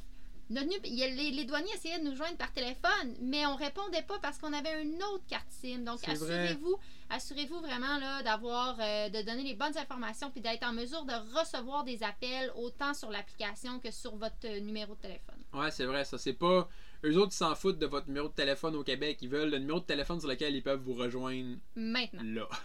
Notre 0.51 0.69
les, 0.83 1.31
les 1.31 1.45
douaniers 1.45 1.73
essayaient 1.73 1.97
de 1.97 2.03
nous 2.03 2.15
joindre 2.15 2.37
par 2.37 2.53
téléphone, 2.53 3.15
mais 3.19 3.47
on 3.47 3.55
répondait 3.55 4.03
pas 4.03 4.19
parce 4.19 4.37
qu'on 4.37 4.53
avait 4.53 4.83
une 4.83 5.01
autre 5.01 5.25
carte 5.27 5.49
SIM. 5.49 5.79
Donc, 5.79 6.07
assurez-vous 6.07 6.77
assurez-vous 7.09 7.59
vraiment 7.59 7.97
là, 7.99 8.23
d'avoir 8.23 8.77
euh, 8.79 9.09
de 9.09 9.21
donner 9.21 9.43
les 9.43 9.53
bonnes 9.55 9.77
informations 9.77 10.31
puis 10.31 10.41
d'être 10.41 10.65
en 10.65 10.73
mesure 10.73 11.03
de 11.05 11.37
recevoir 11.37 11.83
des 11.83 12.03
appels 12.03 12.51
autant 12.55 12.93
sur 12.93 13.09
l'application 13.09 13.79
que 13.79 13.91
sur 13.91 14.15
votre 14.15 14.35
euh, 14.45 14.59
numéro 14.59 14.95
de 14.95 14.99
téléphone. 15.01 15.35
Ouais, 15.53 15.71
c'est 15.71 15.85
vrai, 15.85 16.05
ça. 16.05 16.17
C'est 16.17 16.33
pas. 16.33 16.67
Eux 17.03 17.17
autres, 17.17 17.33
ils 17.33 17.37
s'en 17.37 17.55
foutent 17.55 17.79
de 17.79 17.85
votre 17.85 18.07
numéro 18.07 18.27
de 18.27 18.33
téléphone 18.33 18.75
au 18.75 18.83
Québec. 18.83 19.17
Ils 19.21 19.29
veulent 19.29 19.51
le 19.51 19.59
numéro 19.59 19.79
de 19.79 19.85
téléphone 19.85 20.19
sur 20.19 20.29
lequel 20.29 20.55
ils 20.55 20.63
peuvent 20.63 20.81
vous 20.81 20.93
rejoindre 20.93 21.57
Maintenant. 21.75 22.21
là. 22.23 22.47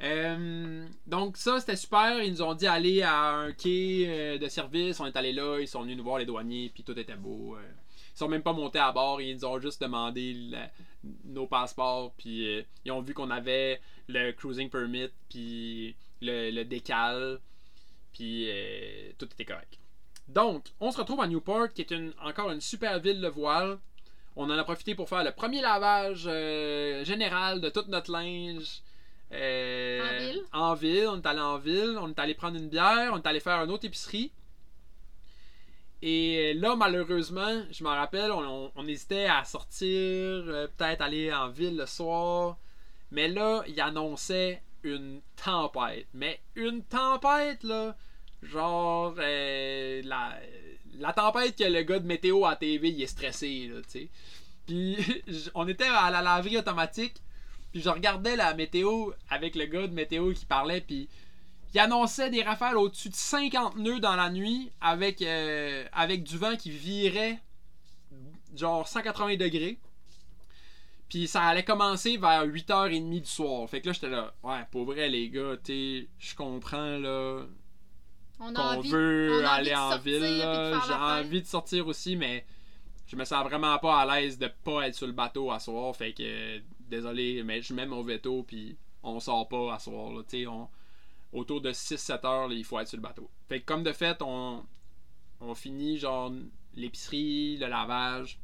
Euh, 0.00 0.86
donc 1.08 1.36
ça 1.36 1.58
c'était 1.58 1.74
super, 1.74 2.22
ils 2.22 2.30
nous 2.30 2.42
ont 2.42 2.54
dit 2.54 2.68
aller 2.68 3.02
à 3.02 3.30
un 3.30 3.50
quai 3.50 4.38
de 4.38 4.46
service, 4.46 5.00
on 5.00 5.06
est 5.06 5.16
allé 5.16 5.32
là, 5.32 5.58
ils 5.58 5.66
sont 5.66 5.82
venus 5.82 5.96
nous 5.96 6.04
voir 6.04 6.18
les 6.18 6.24
douaniers, 6.24 6.70
puis 6.72 6.84
tout 6.84 6.96
était 6.96 7.16
beau. 7.16 7.56
Ils 8.18 8.24
sont 8.24 8.28
même 8.28 8.42
pas 8.42 8.52
montés 8.52 8.80
à 8.80 8.90
bord, 8.90 9.20
ils 9.20 9.36
nous 9.36 9.44
ont 9.44 9.60
juste 9.60 9.80
demandé 9.80 10.34
la- 10.50 10.68
nos 11.24 11.46
passeports, 11.46 12.12
puis 12.18 12.48
euh, 12.48 12.62
ils 12.84 12.90
ont 12.90 13.00
vu 13.00 13.14
qu'on 13.14 13.30
avait 13.30 13.80
le 14.08 14.32
cruising 14.32 14.68
permit, 14.68 15.06
puis 15.28 15.94
le, 16.20 16.50
le 16.50 16.64
décal, 16.64 17.38
puis 18.12 18.46
euh, 18.50 19.12
tout 19.18 19.26
était 19.26 19.44
correct. 19.44 19.78
Donc, 20.26 20.64
on 20.80 20.90
se 20.90 20.98
retrouve 20.98 21.20
à 21.20 21.28
Newport, 21.28 21.72
qui 21.72 21.82
est 21.82 21.92
une, 21.92 22.12
encore 22.20 22.50
une 22.50 22.60
super 22.60 22.98
ville 22.98 23.20
de 23.20 23.28
voile. 23.28 23.78
On 24.34 24.44
en 24.50 24.58
a 24.58 24.64
profité 24.64 24.96
pour 24.96 25.08
faire 25.08 25.22
le 25.22 25.30
premier 25.30 25.60
lavage 25.60 26.24
euh, 26.26 27.04
général 27.04 27.60
de 27.60 27.68
tout 27.70 27.84
notre 27.86 28.10
linge. 28.10 28.82
euh, 29.30 30.00
En 30.02 30.18
ville? 30.18 30.42
En 30.52 30.74
ville, 30.74 31.06
on 31.08 31.20
est 31.20 31.26
allé 31.26 31.40
en 31.40 31.58
ville, 31.58 31.96
on 32.00 32.08
est 32.10 32.18
allé 32.18 32.34
prendre 32.34 32.56
une 32.56 32.68
bière, 32.68 33.10
on 33.12 33.18
est 33.18 33.26
allé 33.28 33.38
faire 33.40 33.62
une 33.62 33.70
autre 33.70 33.84
épicerie. 33.84 34.32
Et 36.00 36.54
là, 36.54 36.76
malheureusement, 36.76 37.62
je 37.70 37.82
me 37.82 37.88
rappelle, 37.88 38.30
on, 38.30 38.86
hésitait 38.86 39.26
à 39.26 39.44
sortir, 39.44 39.88
euh, 39.88 40.68
peut-être 40.76 41.02
aller 41.02 41.32
en 41.32 41.48
ville 41.48 41.76
le 41.76 41.86
soir. 41.86 42.56
Mais 43.10 43.28
là, 43.28 43.64
il 43.66 43.80
annonçait 43.80 44.62
une 44.84 45.20
tempête. 45.42 46.06
Mais 46.14 46.40
une 46.54 46.84
tempête, 46.84 47.64
là, 47.64 47.96
genre 48.42 49.14
euh, 49.18 50.02
la, 50.04 50.38
la 50.98 51.12
tempête 51.12 51.56
que 51.56 51.64
le 51.64 51.82
gars 51.82 51.98
de 51.98 52.06
météo 52.06 52.44
à 52.44 52.54
TV, 52.54 52.90
il 52.90 53.02
est 53.02 53.06
stressé, 53.06 53.68
là, 53.72 53.80
tu 53.82 53.90
sais. 53.90 54.08
Puis 54.66 54.96
on 55.54 55.66
était 55.66 55.84
à 55.84 56.10
la 56.10 56.22
laverie 56.22 56.58
automatique, 56.58 57.16
puis 57.72 57.82
je 57.82 57.88
regardais 57.88 58.36
la 58.36 58.54
météo 58.54 59.10
avec 59.30 59.56
le 59.56 59.66
gars 59.66 59.86
de 59.88 59.94
météo 59.94 60.32
qui 60.32 60.46
parlait, 60.46 60.80
puis 60.80 61.08
il 61.74 61.80
annonçait 61.80 62.30
des 62.30 62.42
rafales 62.42 62.76
au-dessus 62.76 63.10
de 63.10 63.14
50 63.14 63.76
nœuds 63.76 64.00
dans 64.00 64.16
la 64.16 64.30
nuit 64.30 64.70
avec, 64.80 65.22
euh, 65.22 65.84
avec 65.92 66.22
du 66.22 66.38
vent 66.38 66.56
qui 66.56 66.70
virait 66.70 67.38
genre 68.54 68.88
180 68.88 69.36
degrés. 69.36 69.78
Puis 71.08 71.26
ça 71.26 71.42
allait 71.42 71.64
commencer 71.64 72.16
vers 72.18 72.44
8h30 72.46 73.20
du 73.20 73.26
soir. 73.26 73.68
Fait 73.68 73.80
que 73.80 73.86
là, 73.86 73.92
j'étais 73.92 74.10
là, 74.10 74.34
ouais, 74.42 74.60
pour 74.70 74.84
vrai, 74.84 75.08
les 75.08 75.30
gars, 75.30 75.56
tu 75.62 76.08
je 76.18 76.34
comprends, 76.34 76.98
là, 76.98 77.44
On 78.40 78.54
a 78.54 78.54
qu'on 78.54 78.78
envie, 78.78 78.90
veut 78.90 79.40
on 79.42 79.44
a 79.44 79.50
aller 79.50 79.74
en 79.74 79.98
ville. 79.98 80.20
là. 80.20 80.80
J'ai 80.86 80.92
envie 80.92 81.40
de 81.40 81.46
sortir 81.46 81.86
aussi, 81.86 82.14
mais 82.16 82.44
je 83.06 83.16
me 83.16 83.24
sens 83.24 83.42
vraiment 83.44 83.78
pas 83.78 84.00
à 84.00 84.20
l'aise 84.20 84.38
de 84.38 84.50
pas 84.64 84.88
être 84.88 84.94
sur 84.94 85.06
le 85.06 85.14
bateau 85.14 85.50
à 85.50 85.60
soir. 85.60 85.96
Fait 85.96 86.12
que 86.12 86.60
désolé, 86.80 87.42
mais 87.42 87.62
je 87.62 87.72
mets 87.72 87.86
mon 87.86 88.02
veto, 88.02 88.42
puis 88.42 88.76
on 89.02 89.18
sort 89.18 89.48
pas 89.48 89.74
à 89.74 89.78
soir. 89.78 90.12
Là, 90.12 90.22
tu 90.28 90.46
on, 90.46 90.68
autour 91.32 91.60
de 91.60 91.72
6-7 91.72 92.26
heures, 92.26 92.52
il 92.52 92.64
faut 92.64 92.78
être 92.78 92.88
sur 92.88 92.96
le 92.96 93.02
bateau. 93.02 93.30
Fait 93.48 93.60
que 93.60 93.66
comme 93.66 93.82
de 93.82 93.92
fait, 93.92 94.20
on, 94.22 94.64
on 95.40 95.54
finit 95.54 95.98
genre 95.98 96.32
l'épicerie, 96.74 97.56
le 97.58 97.66
lavage. 97.66 98.38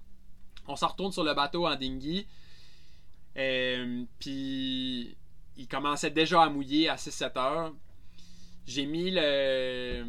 On 0.66 0.76
s'en 0.76 0.88
retourne 0.88 1.12
sur 1.12 1.24
le 1.24 1.34
bateau 1.34 1.66
en 1.66 1.76
dinghy. 1.76 2.26
Euh, 3.36 4.04
puis 4.18 5.16
il 5.56 5.68
commençait 5.68 6.10
déjà 6.10 6.42
à 6.42 6.48
mouiller 6.48 6.88
à 6.88 6.96
6-7 6.96 7.38
heures. 7.38 7.72
J'ai 8.66 8.86
mis 8.86 9.10
le. 9.10 10.04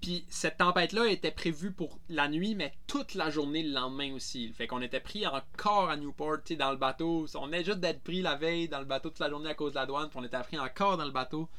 Puis 0.00 0.24
cette 0.30 0.56
tempête-là 0.56 1.06
était 1.08 1.30
prévue 1.30 1.70
pour 1.70 1.98
la 2.08 2.28
nuit, 2.28 2.54
mais 2.54 2.72
toute 2.86 3.14
la 3.14 3.28
journée 3.28 3.62
le 3.62 3.72
lendemain 3.72 4.14
aussi. 4.14 4.50
Fait 4.54 4.66
qu'on 4.66 4.80
était 4.80 5.00
pris 5.00 5.26
encore 5.26 5.90
à 5.90 5.96
Newport, 5.98 6.38
dans 6.58 6.70
le 6.70 6.78
bateau. 6.78 7.26
On 7.34 7.52
est 7.52 7.62
juste 7.62 7.80
d'être 7.80 8.02
pris 8.02 8.22
la 8.22 8.36
veille 8.36 8.68
dans 8.68 8.78
le 8.78 8.86
bateau 8.86 9.10
toute 9.10 9.18
la 9.18 9.28
journée 9.28 9.50
à 9.50 9.54
cause 9.54 9.72
de 9.72 9.78
la 9.78 9.84
douane, 9.84 10.08
puis 10.08 10.18
on 10.18 10.24
était 10.24 10.40
pris 10.40 10.58
encore 10.58 10.96
dans 10.96 11.04
le 11.04 11.10
bateau 11.10 11.50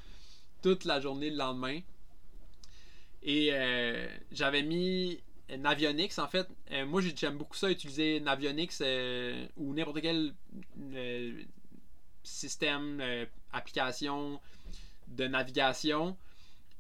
toute 0.61 0.85
la 0.85 0.99
journée 0.99 1.29
le 1.29 1.37
lendemain. 1.37 1.79
Et 3.23 3.49
euh, 3.51 4.07
j'avais 4.31 4.63
mis 4.63 5.19
Navionics 5.57 6.17
en 6.19 6.27
fait. 6.27 6.47
Euh, 6.71 6.85
moi 6.85 7.01
j'aime 7.01 7.37
beaucoup 7.37 7.55
ça, 7.55 7.69
utiliser 7.69 8.19
Navionics 8.19 8.73
euh, 8.81 9.47
ou 9.57 9.73
n'importe 9.73 10.01
quel 10.01 10.33
euh, 10.93 11.43
système, 12.23 12.99
euh, 13.01 13.25
application 13.51 14.39
de 15.07 15.27
navigation 15.27 16.17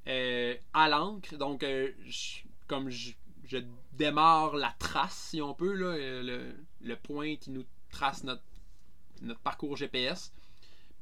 euh, 0.07 0.55
à 0.73 0.89
l'encre. 0.89 1.35
Donc, 1.37 1.63
euh, 1.63 1.91
comme 2.67 2.89
je, 2.89 3.11
démarre 3.93 4.55
la 4.55 4.73
trace, 4.79 5.27
si 5.29 5.41
on 5.41 5.53
peut, 5.53 5.75
euh, 5.81 6.53
le, 6.81 6.95
point 6.95 7.35
qui 7.35 7.51
nous 7.51 7.65
trace 7.91 8.23
notre 8.23 8.41
parcours 9.41 9.75
GPS. 9.75 10.31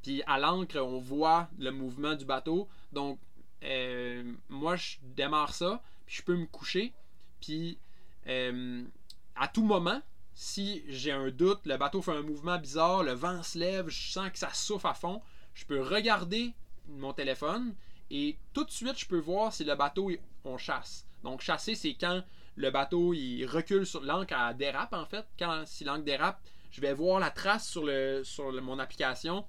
Puis 0.02 0.22
à 0.26 0.38
l'encre, 0.38 0.78
on 0.78 0.98
voit 0.98 1.48
le 1.58 1.70
mouvement 1.70 2.14
du 2.14 2.24
bateau. 2.24 2.68
Donc, 2.92 3.18
euh, 3.64 4.32
moi, 4.48 4.76
je 4.76 4.96
démarre 5.02 5.54
ça, 5.54 5.82
puis 6.06 6.16
je 6.16 6.22
peux 6.22 6.36
me 6.36 6.46
coucher. 6.46 6.94
Puis, 7.40 7.78
euh, 8.26 8.84
à 9.36 9.48
tout 9.48 9.64
moment, 9.64 10.00
si 10.34 10.82
j'ai 10.88 11.12
un 11.12 11.30
doute, 11.30 11.60
le 11.66 11.76
bateau 11.76 12.00
fait 12.00 12.12
un 12.12 12.22
mouvement 12.22 12.58
bizarre, 12.58 13.02
le 13.02 13.12
vent 13.12 13.42
se 13.42 13.58
lève, 13.58 13.88
je 13.88 14.12
sens 14.12 14.30
que 14.30 14.38
ça 14.38 14.52
souffle 14.54 14.86
à 14.86 14.94
fond, 14.94 15.20
je 15.54 15.64
peux 15.64 15.82
regarder 15.82 16.54
mon 16.88 17.12
téléphone 17.12 17.74
et 18.10 18.38
tout 18.52 18.64
de 18.64 18.70
suite, 18.70 18.98
je 18.98 19.06
peux 19.06 19.18
voir 19.18 19.52
si 19.52 19.64
le 19.64 19.74
bateau, 19.74 20.10
on 20.44 20.56
chasse. 20.56 21.06
Donc, 21.22 21.42
chasser, 21.42 21.74
c'est 21.74 21.94
quand 21.94 22.22
le 22.56 22.70
bateau, 22.70 23.14
il 23.14 23.44
recule 23.46 23.86
sur 23.86 24.00
l'encre, 24.02 24.34
elle 24.34 24.56
dérape 24.56 24.92
en 24.94 25.06
fait. 25.06 25.26
Quand, 25.38 25.64
si 25.66 25.84
l'encre 25.84 26.04
dérape, 26.04 26.40
je 26.70 26.80
vais 26.80 26.94
voir 26.94 27.20
la 27.20 27.30
trace 27.30 27.68
sur, 27.68 27.84
le, 27.84 28.22
sur 28.24 28.52
mon 28.62 28.78
application 28.78 29.44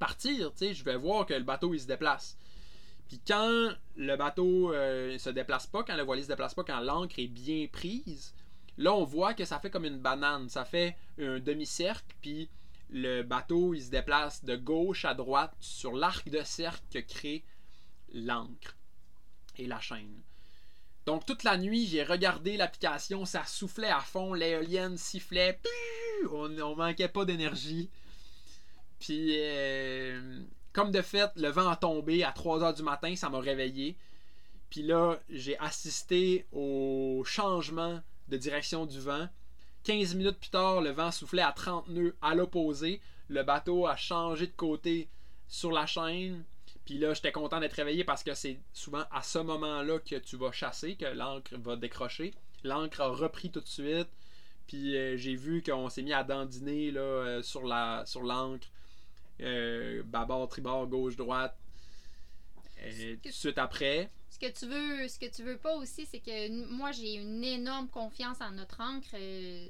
partir, 0.00 0.50
je 0.60 0.82
vais 0.82 0.96
voir 0.96 1.26
que 1.26 1.34
le 1.34 1.44
bateau, 1.44 1.72
il 1.72 1.80
se 1.80 1.86
déplace. 1.86 2.36
Puis 3.06 3.20
quand 3.26 3.70
le 3.96 4.16
bateau 4.16 4.72
euh, 4.72 5.18
se 5.18 5.30
déplace 5.30 5.66
pas, 5.66 5.82
quand 5.82 5.96
le 5.96 6.02
voilier 6.02 6.22
se 6.22 6.28
déplace 6.28 6.54
pas, 6.54 6.64
quand 6.64 6.80
l'encre 6.80 7.18
est 7.18 7.26
bien 7.26 7.66
prise, 7.70 8.34
là 8.78 8.94
on 8.94 9.04
voit 9.04 9.34
que 9.34 9.44
ça 9.44 9.58
fait 9.58 9.68
comme 9.68 9.84
une 9.84 9.98
banane, 9.98 10.48
ça 10.48 10.64
fait 10.64 10.96
un 11.18 11.40
demi-cercle, 11.40 12.14
puis 12.20 12.48
le 12.88 13.22
bateau 13.22 13.74
il 13.74 13.82
se 13.82 13.90
déplace 13.90 14.44
de 14.44 14.54
gauche 14.54 15.04
à 15.04 15.14
droite 15.14 15.52
sur 15.58 15.92
l'arc 15.92 16.28
de 16.28 16.42
cercle 16.44 16.84
que 16.92 17.00
crée 17.00 17.44
l'encre 18.12 18.76
et 19.58 19.66
la 19.66 19.80
chaîne. 19.80 20.22
Donc 21.04 21.26
toute 21.26 21.42
la 21.42 21.58
nuit, 21.58 21.88
j'ai 21.88 22.04
regardé 22.04 22.56
l'application, 22.56 23.24
ça 23.24 23.44
soufflait 23.44 23.90
à 23.90 24.00
fond, 24.00 24.34
l'éolienne 24.34 24.96
sifflait, 24.96 25.60
on, 26.30 26.56
on 26.60 26.76
manquait 26.76 27.08
pas 27.08 27.24
d'énergie. 27.24 27.90
Puis 29.00 29.34
euh, 29.38 30.42
comme 30.72 30.92
de 30.92 31.02
fait, 31.02 31.30
le 31.36 31.48
vent 31.48 31.68
a 31.68 31.76
tombé 31.76 32.22
à 32.22 32.30
3h 32.30 32.76
du 32.76 32.82
matin, 32.82 33.16
ça 33.16 33.28
m'a 33.28 33.40
réveillé. 33.40 33.96
Puis 34.68 34.82
là, 34.82 35.18
j'ai 35.28 35.58
assisté 35.58 36.46
au 36.52 37.22
changement 37.26 38.00
de 38.28 38.36
direction 38.36 38.86
du 38.86 39.00
vent. 39.00 39.28
15 39.82 40.14
minutes 40.14 40.38
plus 40.38 40.50
tard, 40.50 40.80
le 40.80 40.90
vent 40.90 41.10
soufflait 41.10 41.42
à 41.42 41.52
30 41.52 41.88
nœuds 41.88 42.14
à 42.22 42.34
l'opposé. 42.34 43.00
Le 43.28 43.42
bateau 43.42 43.86
a 43.86 43.96
changé 43.96 44.46
de 44.46 44.52
côté 44.52 45.08
sur 45.48 45.72
la 45.72 45.86
chaîne. 45.86 46.44
Puis 46.84 46.98
là, 46.98 47.14
j'étais 47.14 47.32
content 47.32 47.58
d'être 47.58 47.74
réveillé 47.74 48.04
parce 48.04 48.22
que 48.22 48.34
c'est 48.34 48.60
souvent 48.72 49.04
à 49.10 49.22
ce 49.22 49.38
moment-là 49.38 49.98
que 49.98 50.16
tu 50.16 50.36
vas 50.36 50.52
chasser, 50.52 50.96
que 50.96 51.06
l'encre 51.06 51.56
va 51.56 51.76
décrocher. 51.76 52.34
L'encre 52.62 53.00
a 53.00 53.08
repris 53.08 53.50
tout 53.50 53.60
de 53.60 53.68
suite. 53.68 54.08
Puis 54.66 54.96
euh, 54.96 55.16
j'ai 55.16 55.34
vu 55.34 55.62
qu'on 55.62 55.88
s'est 55.88 56.02
mis 56.02 56.12
à 56.12 56.22
dandiner 56.22 56.92
euh, 56.94 57.42
sur 57.42 57.66
la 57.66 58.04
sur 58.06 58.22
l'encre. 58.22 58.68
Euh, 59.40 60.02
bâbord, 60.04 60.48
tribord, 60.48 60.86
gauche, 60.86 61.16
droite. 61.16 61.56
Euh, 62.82 63.16
tout 63.22 63.28
de 63.28 63.34
suite 63.34 63.58
après. 63.58 64.10
Ce 64.30 64.38
que 64.38 64.50
tu 64.58 64.66
veux, 64.66 65.08
ce 65.08 65.18
que 65.18 65.26
tu 65.26 65.42
veux 65.42 65.58
pas 65.58 65.74
aussi, 65.76 66.06
c'est 66.06 66.20
que 66.20 66.48
moi 66.72 66.92
j'ai 66.92 67.14
une 67.14 67.44
énorme 67.44 67.88
confiance 67.88 68.40
en 68.40 68.52
notre 68.52 68.80
encre, 68.80 69.08
euh, 69.14 69.66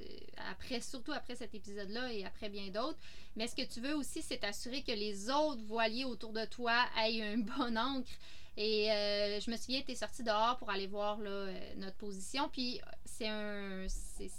après, 0.50 0.80
surtout 0.80 1.12
après 1.12 1.34
cet 1.34 1.54
épisode-là 1.54 2.12
et 2.12 2.24
après 2.24 2.48
bien 2.48 2.68
d'autres. 2.68 2.98
Mais 3.36 3.48
ce 3.48 3.56
que 3.56 3.62
tu 3.62 3.80
veux 3.80 3.94
aussi, 3.96 4.22
c'est 4.22 4.38
t'assurer 4.38 4.82
que 4.82 4.92
les 4.92 5.28
autres 5.30 5.62
voiliers 5.64 6.04
autour 6.04 6.32
de 6.32 6.44
toi 6.44 6.84
aient 7.04 7.22
un 7.22 7.38
bon 7.38 7.76
encre. 7.76 8.10
Et 8.56 8.92
euh, 8.92 9.40
je 9.40 9.50
me 9.50 9.56
souviens, 9.56 9.80
tu 9.82 9.92
es 9.92 9.94
sorti 9.96 10.22
dehors 10.22 10.58
pour 10.58 10.70
aller 10.70 10.86
voir 10.86 11.18
là, 11.20 11.46
notre 11.76 11.96
position. 11.96 12.48
Puis 12.48 12.80
c'est 13.04 13.28
un. 13.28 13.86
c'est- 13.88 14.30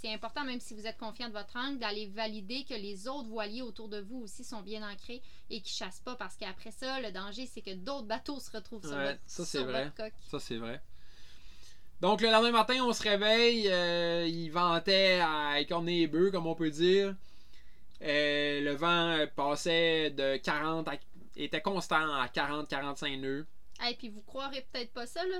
C'est 0.00 0.12
important, 0.14 0.44
même 0.44 0.60
si 0.60 0.74
vous 0.74 0.86
êtes 0.86 0.96
confiant 0.96 1.28
de 1.28 1.32
votre 1.32 1.56
encre, 1.56 1.78
d'aller 1.80 2.06
valider 2.06 2.64
que 2.64 2.74
les 2.74 3.08
autres 3.08 3.28
voiliers 3.28 3.62
autour 3.62 3.88
de 3.88 4.00
vous 4.00 4.20
aussi 4.22 4.44
sont 4.44 4.62
bien 4.62 4.88
ancrés 4.88 5.20
et 5.50 5.60
qui 5.60 5.72
chassent 5.72 6.00
pas. 6.04 6.14
Parce 6.14 6.36
qu'après 6.36 6.70
ça, 6.70 7.00
le 7.00 7.10
danger, 7.10 7.46
c'est 7.46 7.62
que 7.62 7.74
d'autres 7.74 8.06
bateaux 8.06 8.38
se 8.38 8.50
retrouvent 8.52 8.86
sur, 8.86 8.96
Ouais, 8.96 9.06
votre, 9.14 9.20
ça, 9.26 9.44
c'est 9.44 9.58
sur 9.58 9.66
vrai. 9.66 9.84
votre 9.84 9.96
coque. 9.96 10.12
Ça, 10.30 10.38
c'est 10.38 10.56
vrai. 10.56 10.80
Donc, 12.00 12.20
le 12.20 12.30
lendemain 12.30 12.52
matin, 12.52 12.76
on 12.84 12.92
se 12.92 13.02
réveille. 13.02 13.66
euh, 13.68 14.24
il 14.28 14.50
ventait 14.50 15.18
à 15.20 15.58
écorner 15.58 15.98
les 16.00 16.06
bœufs, 16.06 16.30
comme 16.30 16.46
on 16.46 16.54
peut 16.54 16.70
dire. 16.70 17.16
Euh, 18.02 18.60
le 18.60 18.72
vent 18.76 19.08
euh, 19.10 19.26
passait 19.26 20.10
de 20.10 20.36
40 20.36 20.86
à, 20.86 20.92
était 21.34 21.60
constant 21.60 22.14
à 22.14 22.26
40-45 22.28 23.18
nœuds. 23.18 23.46
Et 23.90 23.94
puis 23.96 24.08
vous 24.10 24.22
croirez 24.22 24.64
peut-être 24.72 24.92
pas 24.92 25.06
ça, 25.06 25.24
là, 25.26 25.38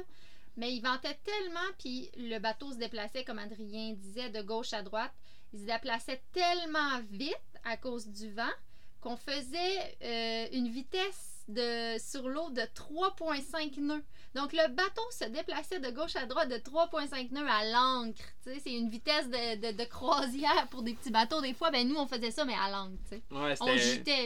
mais 0.59 0.75
il 0.75 0.83
ventait 0.83 1.19
tellement, 1.25 1.61
puis 1.79 2.11
le 2.19 2.39
bateau 2.39 2.71
se 2.73 2.77
déplaçait, 2.77 3.25
comme 3.25 3.39
Adrien 3.39 3.95
disait, 3.95 4.29
de 4.29 4.43
gauche 4.43 4.75
à 4.75 4.83
droite. 4.83 5.13
Il 5.55 5.61
se 5.61 5.65
déplaçait 5.65 6.21
tellement 6.35 7.01
vite 7.11 7.35
à 7.65 7.79
cause 7.79 8.07
du 8.09 8.31
vent 8.35 8.53
qu'on 9.01 9.17
faisait 9.17 9.97
euh, 10.03 10.47
une 10.53 10.69
vitesse 10.69 11.45
de, 11.49 11.97
sur 11.99 12.29
l'eau 12.29 12.51
de 12.51 12.61
3,5 12.63 13.81
nœuds. 13.81 14.03
Donc 14.35 14.53
le 14.53 14.69
bateau 14.69 15.03
se 15.11 15.25
déplaçait 15.25 15.81
de 15.81 15.91
gauche 15.91 16.17
à 16.17 16.27
droite 16.27 16.49
de 16.51 16.57
3,5 16.57 17.33
nœuds 17.33 17.49
à 17.49 17.65
l'ancre. 17.65 18.23
Tu 18.45 18.53
sais, 18.53 18.61
C'est 18.63 18.73
une 18.75 18.91
vitesse 18.91 19.29
de, 19.31 19.57
de- 19.73 19.77
de 19.77 19.85
croisière 19.85 20.69
pour 20.71 20.83
des 20.83 20.93
petits 20.95 21.11
bateaux. 21.11 21.41
Des 21.41 21.55
fois, 21.55 21.71
ben 21.71 21.89
nous, 21.89 21.97
on 21.97 22.07
faisait 22.07 22.31
ça, 22.31 22.45
mais 22.45 22.55
à 22.55 22.71
l'ancre. 22.71 22.99
tu 23.09 23.17
sais. 23.17 23.23
Ouais, 23.31 23.55
On 23.61 23.67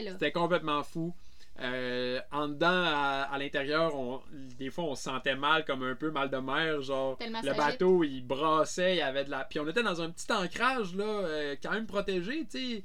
là. 0.03 0.13
C'était 0.13 0.33
complètement 0.33 0.83
fou. 0.83 1.15
Euh, 1.63 2.21
en 2.33 2.49
dedans, 2.49 2.67
à, 2.71 3.29
à 3.31 3.39
l'intérieur, 3.39 3.95
on- 3.95 4.21
des 4.59 4.71
fois, 4.71 4.85
on 4.85 4.95
se 4.95 5.05
sentait 5.05 5.37
mal, 5.37 5.65
comme 5.65 5.83
un 5.83 5.95
peu 5.95 6.11
mal 6.11 6.29
de 6.31 6.37
mer. 6.39 6.83
Genre, 6.83 7.17
Tellement 7.19 7.41
le 7.43 7.53
bateau, 7.57 8.05
il 8.05 8.23
brassait, 8.27 8.95
il 8.95 8.99
y 8.99 9.03
avait 9.03 9.25
de 9.25 9.31
la. 9.31 9.45
Puis 9.45 9.61
on 9.61 9.69
était 9.69 9.83
dans 9.83 10.01
un 10.03 10.11
petit 10.11 10.31
ancrage, 10.33 10.95
là, 10.95 11.05
euh, 11.05 11.57
quand 11.63 11.71
même 11.73 11.87
protégé, 11.87 12.47
tu 12.51 12.77
sais. 12.77 12.85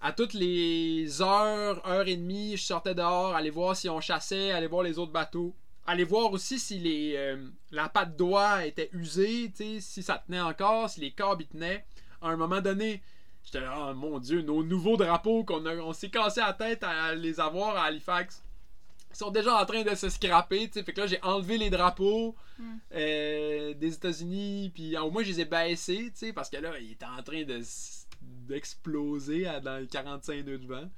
À 0.00 0.12
toutes 0.12 0.34
les 0.34 1.20
heures, 1.22 1.84
heure 1.88 2.06
et 2.06 2.16
demie, 2.16 2.56
je 2.56 2.62
sortais 2.62 2.94
dehors, 2.94 3.34
aller 3.34 3.50
voir 3.50 3.74
si 3.74 3.88
on 3.88 4.00
chassait, 4.00 4.52
aller 4.52 4.68
voir 4.68 4.82
les 4.84 4.98
autres 4.98 5.10
bateaux. 5.12 5.54
Aller 5.86 6.04
voir 6.04 6.30
aussi 6.32 6.58
si 6.58 6.78
les, 6.78 7.14
euh, 7.16 7.48
la 7.72 7.88
patte 7.88 8.14
d'oie 8.16 8.66
était 8.66 8.90
usée, 8.92 9.50
tu 9.56 9.56
sais, 9.56 9.80
si 9.80 10.02
ça 10.02 10.22
tenait 10.24 10.40
encore, 10.40 10.88
si 10.90 11.00
les 11.00 11.10
câbles 11.12 11.42
y 11.42 11.46
tenaient. 11.46 11.84
À 12.20 12.28
un 12.28 12.36
moment 12.36 12.60
donné, 12.60 13.00
J'étais 13.50 13.64
là, 13.64 13.88
oh 13.90 13.94
mon 13.94 14.18
dieu, 14.18 14.42
nos 14.42 14.62
nouveaux 14.62 14.96
drapeaux 14.98 15.42
qu'on 15.44 15.64
a- 15.64 15.76
on 15.76 15.92
s'est 15.94 16.10
cassé 16.10 16.40
la 16.40 16.52
tête 16.52 16.82
à 16.84 17.14
les 17.14 17.40
avoir 17.40 17.76
à 17.76 17.84
Halifax 17.84 18.42
ils 19.10 19.16
sont 19.16 19.30
déjà 19.30 19.58
en 19.58 19.64
train 19.64 19.82
de 19.82 19.94
se 19.94 20.10
scraper, 20.10 20.66
tu 20.68 20.74
sais. 20.74 20.82
Fait 20.82 20.92
que 20.92 21.00
là, 21.00 21.06
j'ai 21.06 21.18
enlevé 21.22 21.56
les 21.56 21.70
drapeaux 21.70 22.36
Mm. 22.58 22.76
euh, 22.94 23.74
des 23.74 23.94
États-Unis, 23.94 24.70
puis 24.74 24.98
au 24.98 25.10
moins, 25.10 25.22
je 25.22 25.28
les 25.28 25.40
ai 25.40 25.44
baissés, 25.46 26.10
tu 26.12 26.26
sais, 26.26 26.32
parce 26.34 26.50
que 26.50 26.58
là, 26.58 26.78
ils 26.78 26.92
étaient 26.92 27.06
en 27.06 27.22
train 27.22 27.42
de 27.42 27.60
d'exploser 28.48 29.46
à- 29.46 29.60
dans 29.60 29.78
les 29.78 29.86
45 29.86 30.44
nœuds 30.44 30.58
de 30.58 30.66
vent. 30.66 30.88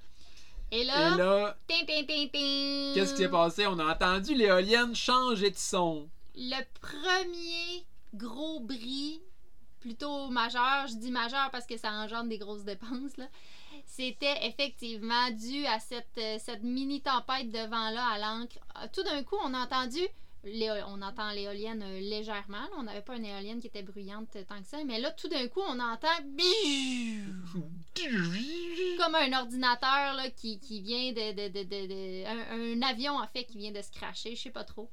Et 0.73 0.85
là, 0.85 1.17
là, 1.17 1.57
qu'est-ce 2.95 3.13
qui 3.13 3.19
s'est 3.23 3.29
passé? 3.29 3.67
On 3.67 3.79
a 3.79 3.93
entendu 3.93 4.35
l'éolienne 4.35 4.95
changer 4.95 5.51
de 5.51 5.57
son. 5.57 6.09
le 6.37 6.63
premier 6.81 7.85
gros 8.15 8.61
bris, 8.61 9.21
plutôt 9.81 10.29
majeur, 10.29 10.87
je 10.89 10.95
dis 10.97 11.11
majeur 11.11 11.51
parce 11.51 11.67
que 11.67 11.77
ça 11.77 11.91
engendre 11.93 12.29
des 12.29 12.39
grosses 12.39 12.65
dépenses, 12.65 13.17
là, 13.17 13.27
c'était 13.87 14.47
effectivement 14.47 15.31
dû 15.31 15.67
à 15.67 15.81
cette, 15.81 16.07
euh, 16.19 16.39
cette 16.39 16.63
mini 16.63 17.01
tempête 17.01 17.51
de 17.51 17.59
vent-là 17.69 18.05
à 18.15 18.19
l'ancre. 18.19 18.57
Euh, 18.77 18.87
Tout 18.93 19.03
d'un 19.03 19.23
coup, 19.23 19.37
on 19.45 19.55
a 19.55 19.59
entendu 19.65 20.01
on 20.43 21.03
entend 21.03 21.33
l'éolienne 21.33 21.83
euh, 21.83 22.01
légèrement. 22.01 22.63
là. 22.63 22.71
On 22.79 22.85
n'avait 22.85 23.03
pas 23.03 23.17
une 23.17 23.27
éolienne 23.27 23.61
qui 23.61 23.67
était 23.67 23.83
bruyante 23.83 24.29
tant 24.49 24.59
que 24.63 24.67
ça. 24.67 24.83
Mais 24.85 24.99
là, 24.99 25.11
tout 25.11 25.29
d'un 25.29 25.47
coup, 25.49 25.61
on 25.69 25.79
entend 25.79 26.09
comme 28.99 29.15
un 29.17 29.33
ordinateur 29.39 30.15
là, 30.15 30.31
qui, 30.31 30.59
qui 30.59 30.81
vient 30.81 31.13
de. 31.13 31.33
de, 31.33 31.49
de, 31.49 31.63
de- 31.65 31.87
de- 31.87 32.25
un, 32.27 32.79
un 32.79 32.83
avion, 32.89 33.19
en 33.19 33.27
fait, 33.27 33.45
qui 33.45 33.59
vient 33.59 33.73
de 33.73 33.83
se 33.83 33.91
cracher, 33.91 34.35
je 34.35 34.41
sais 34.45 34.51
pas 34.51 34.65
trop. 34.65 34.89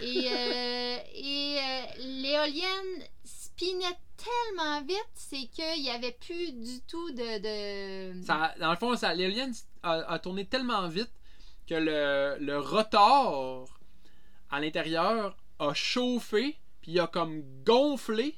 Et, 0.00 0.28
euh, 0.30 0.98
et 1.14 1.58
euh, 1.58 1.82
l'éolienne 1.98 3.02
spinait 3.54 3.98
tellement 4.16 4.82
vite, 4.82 5.10
c'est 5.14 5.46
qu'il 5.46 5.82
n'y 5.82 5.90
avait 5.90 6.12
plus 6.20 6.52
du 6.52 6.80
tout 6.82 7.10
de. 7.12 8.12
de... 8.14 8.22
Ça, 8.24 8.54
dans 8.58 8.70
le 8.70 8.76
fond, 8.76 8.96
ça, 8.96 9.12
a, 9.82 10.18
tourné 10.18 10.44
tellement 10.46 10.88
vite 10.88 11.10
que 11.66 11.74
le, 11.74 12.36
le 12.40 12.58
rotor 12.58 13.78
à 14.50 14.60
l'intérieur 14.60 15.36
a 15.58 15.72
chauffé, 15.74 16.58
puis 16.80 16.92
il 16.92 17.00
a 17.00 17.06
comme 17.06 17.42
gonflé, 17.64 18.36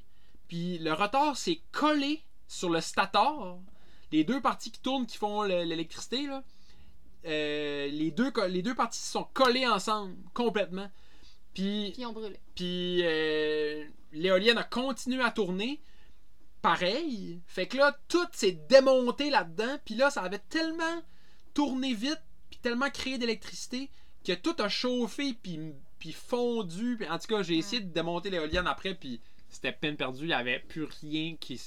puis 0.49 0.79
le 0.79 0.93
rotor 0.93 1.37
s'est 1.37 1.61
collé 1.73 2.23
sur 2.49 2.71
le 2.71 2.81
stator. 2.81 3.61
Les 4.13 4.23
deux 4.25 4.41
parties 4.41 4.71
qui 4.71 4.81
tournent, 4.81 5.07
qui 5.07 5.19
font 5.19 5.43
le- 5.43 5.65
l'électricité, 5.65 6.29
euh, 7.27 7.89
les, 7.89 8.11
deux, 8.13 8.33
les 8.49 8.63
deux 8.63 8.75
parties 8.75 9.01
se 9.01 9.13
sont 9.13 9.27
collées 9.35 9.67
ensemble 9.67 10.15
complètement. 10.33 10.89
Puis 11.57 11.93
Puis 11.95 12.05
on 12.05 12.13
brûlait. 12.13 12.41
puis 12.55 13.01
euh, 13.03 13.83
l'éolienne 14.13 14.59
a 14.59 14.65
continué 14.65 15.23
à 15.23 15.31
tourner. 15.31 15.81
Pareil. 16.61 17.41
Fait 17.47 17.67
que 17.67 17.79
là, 17.79 17.97
tout 18.09 18.27
s'est 18.33 18.59
démonté 18.69 19.31
là-dedans. 19.31 19.79
Puis 19.85 19.95
là, 19.95 20.11
ça 20.11 20.21
avait 20.23 20.39
tellement 20.51 21.03
tourné 21.55 21.95
vite, 21.95 22.21
puis 22.51 22.59
tellement 22.61 22.91
créé 22.91 23.17
d'électricité, 23.17 23.89
que 24.23 24.33
tout 24.33 24.55
a 24.59 24.69
chauffé, 24.69 25.33
puis, 25.33 25.59
puis 25.99 26.13
fondu. 26.13 26.97
Puis 26.99 27.09
en 27.09 27.19
tout 27.19 27.29
cas, 27.29 27.43
j'ai 27.43 27.57
essayé 27.57 27.81
de 27.81 27.91
démonter 27.91 28.29
l'éolienne 28.29 28.67
après, 28.67 28.95
puis 28.95 29.21
c'était 29.49 29.73
peine 29.73 29.97
perdue. 29.97 30.25
Il 30.25 30.29
n'y 30.29 30.33
avait 30.35 30.59
plus 30.59 30.85
rien 30.85 31.37
qui. 31.41 31.59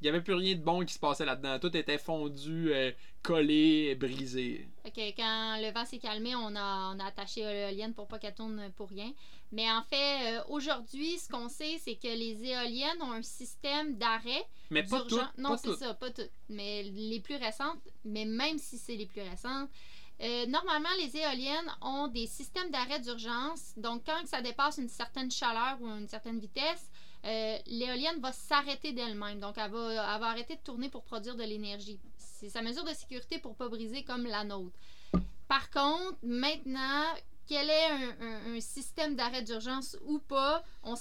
Il 0.00 0.06
y 0.06 0.08
avait 0.08 0.20
plus 0.20 0.34
rien 0.34 0.54
de 0.54 0.62
bon 0.62 0.84
qui 0.84 0.94
se 0.94 0.98
passait 0.98 1.24
là-dedans. 1.24 1.58
Tout 1.58 1.76
était 1.76 1.98
fondu, 1.98 2.72
euh, 2.72 2.92
collé, 3.22 3.96
brisé. 3.96 4.68
Que 4.84 5.16
quand 5.16 5.60
le 5.60 5.72
vent 5.72 5.84
s'est 5.84 5.98
calmé, 5.98 6.34
on 6.36 6.54
a, 6.54 6.94
on 6.94 7.00
a 7.00 7.04
attaché 7.04 7.42
l'éolienne 7.42 7.94
pour 7.94 8.06
pas 8.06 8.18
qu'elle 8.18 8.34
tourne 8.34 8.70
pour 8.76 8.88
rien. 8.88 9.12
Mais 9.50 9.70
en 9.70 9.82
fait, 9.82 10.36
euh, 10.36 10.42
aujourd'hui, 10.48 11.18
ce 11.18 11.28
qu'on 11.28 11.48
sait, 11.48 11.78
c'est 11.78 11.96
que 11.96 12.06
les 12.06 12.44
éoliennes 12.44 13.02
ont 13.02 13.12
un 13.12 13.22
système 13.22 13.96
d'arrêt. 13.96 14.44
Mais 14.70 14.82
pas 14.82 15.00
tout. 15.00 15.08
d'urgence. 15.08 15.28
Non, 15.38 15.56
c'est 15.56 15.68
toutes. 15.68 15.78
ça, 15.78 15.94
pas 15.94 16.10
toutes. 16.10 16.30
Mais 16.48 16.82
les 16.84 17.20
plus 17.20 17.36
récentes, 17.36 17.80
mais 18.04 18.24
même 18.24 18.58
si 18.58 18.78
c'est 18.78 18.96
les 18.96 19.06
plus 19.06 19.22
récentes, 19.22 19.70
euh, 20.20 20.46
normalement, 20.46 20.88
les 20.98 21.16
éoliennes 21.16 21.70
ont 21.80 22.08
des 22.08 22.26
systèmes 22.26 22.70
d'arrêt 22.70 23.00
d'urgence. 23.00 23.72
Donc, 23.76 24.02
quand 24.04 24.26
ça 24.26 24.42
dépasse 24.42 24.78
une 24.78 24.88
certaine 24.88 25.30
chaleur 25.30 25.78
ou 25.80 25.86
une 25.86 26.08
certaine 26.08 26.40
vitesse, 26.40 26.90
euh, 27.28 27.58
l'éolienne 27.66 28.20
va 28.20 28.32
s'arrêter 28.32 28.92
d'elle-même. 28.92 29.38
Donc, 29.40 29.56
elle 29.58 29.70
va, 29.70 29.90
elle 29.90 30.20
va 30.20 30.26
arrêter 30.28 30.56
de 30.56 30.60
tourner 30.60 30.88
pour 30.88 31.02
produire 31.02 31.36
de 31.36 31.42
l'énergie. 31.42 32.00
C'est 32.16 32.48
sa 32.48 32.62
mesure 32.62 32.84
de 32.84 32.94
sécurité 32.94 33.38
pour 33.38 33.54
pas 33.54 33.68
briser 33.68 34.02
comme 34.02 34.24
la 34.24 34.44
nôtre. 34.44 34.76
Par 35.48 35.70
contre, 35.70 36.16
maintenant, 36.22 37.04
quel 37.48 37.70
est 37.70 37.90
un, 38.20 38.60
système 38.60 39.16
d'arrêt 39.16 39.42
d'urgence 39.42 39.96
ou 40.06 40.18
pas, 40.18 40.62
on, 40.82 40.94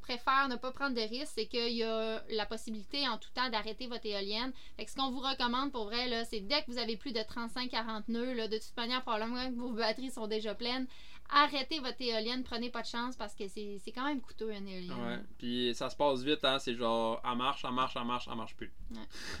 préfère 0.00 0.48
ne 0.48 0.56
pas 0.56 0.70
prendre 0.70 0.94
de 0.94 1.00
risques. 1.00 1.32
C'est 1.34 1.46
qu'il 1.46 1.72
y 1.72 1.82
a 1.82 2.22
la 2.30 2.46
possibilité 2.46 3.08
en 3.08 3.18
tout 3.18 3.30
temps 3.34 3.50
d'arrêter 3.50 3.88
votre 3.88 4.06
éolienne. 4.06 4.52
Fait 4.76 4.86
ce 4.86 4.94
qu'on 4.94 5.10
vous 5.10 5.18
recommande 5.20 5.72
pour 5.72 5.86
vrai, 5.86 6.24
c'est 6.30 6.40
dès 6.40 6.62
que 6.62 6.70
vous 6.70 6.78
avez 6.78 6.96
plus 6.96 7.12
de 7.12 7.20
35-40 7.20 8.04
nœuds, 8.08 8.48
de 8.48 8.58
toute 8.58 8.76
manière, 8.76 9.02
probablement 9.02 9.50
que 9.50 9.56
vos 9.56 9.72
batteries 9.72 10.12
sont 10.12 10.28
déjà 10.28 10.54
pleines, 10.54 10.86
arrêtez 11.32 11.80
votre 11.80 12.00
éolienne, 12.00 12.42
prenez 12.44 12.70
pas 12.70 12.82
de 12.82 12.86
chance 12.86 13.16
parce 13.16 13.34
que 13.34 13.48
c'est 13.48 13.80
quand 13.94 14.04
même 14.04 14.20
coûteux 14.20 14.52
une 14.52 14.68
éolienne. 14.68 15.04
Ouais, 15.04 15.18
puis 15.38 15.74
ça 15.74 15.90
se 15.90 15.96
passe 15.96 16.22
vite, 16.22 16.44
hein. 16.44 16.58
C'est 16.58 16.74
genre, 16.74 17.20
elle 17.28 17.36
marche, 17.36 17.64
elle 17.64 17.72
marche, 17.72 17.94
elle 17.96 18.04
marche, 18.04 18.28
elle 18.30 18.36
marche 18.36 18.54
plus. 18.56 18.72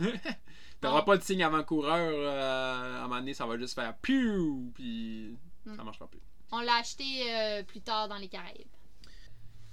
T'auras 0.80 1.00
Bon. 1.00 1.04
pas 1.06 1.16
de 1.18 1.22
signe 1.22 1.44
avant-coureur, 1.44 2.12
euh, 2.12 2.96
à 3.00 3.04
un 3.04 3.08
moment 3.08 3.16
donné, 3.20 3.34
ça 3.34 3.46
va 3.46 3.56
juste 3.56 3.74
faire 3.74 3.96
piou, 3.98 4.72
puis 4.74 5.36
ça 5.64 5.72
Mm. 5.80 5.84
marchera 5.84 6.08
plus. 6.08 6.20
On 6.50 6.60
l'a 6.60 6.74
acheté 6.76 7.04
euh, 7.32 7.62
plus 7.62 7.80
tard 7.80 8.08
dans 8.08 8.16
les 8.18 8.28
Caraïbes. 8.28 8.66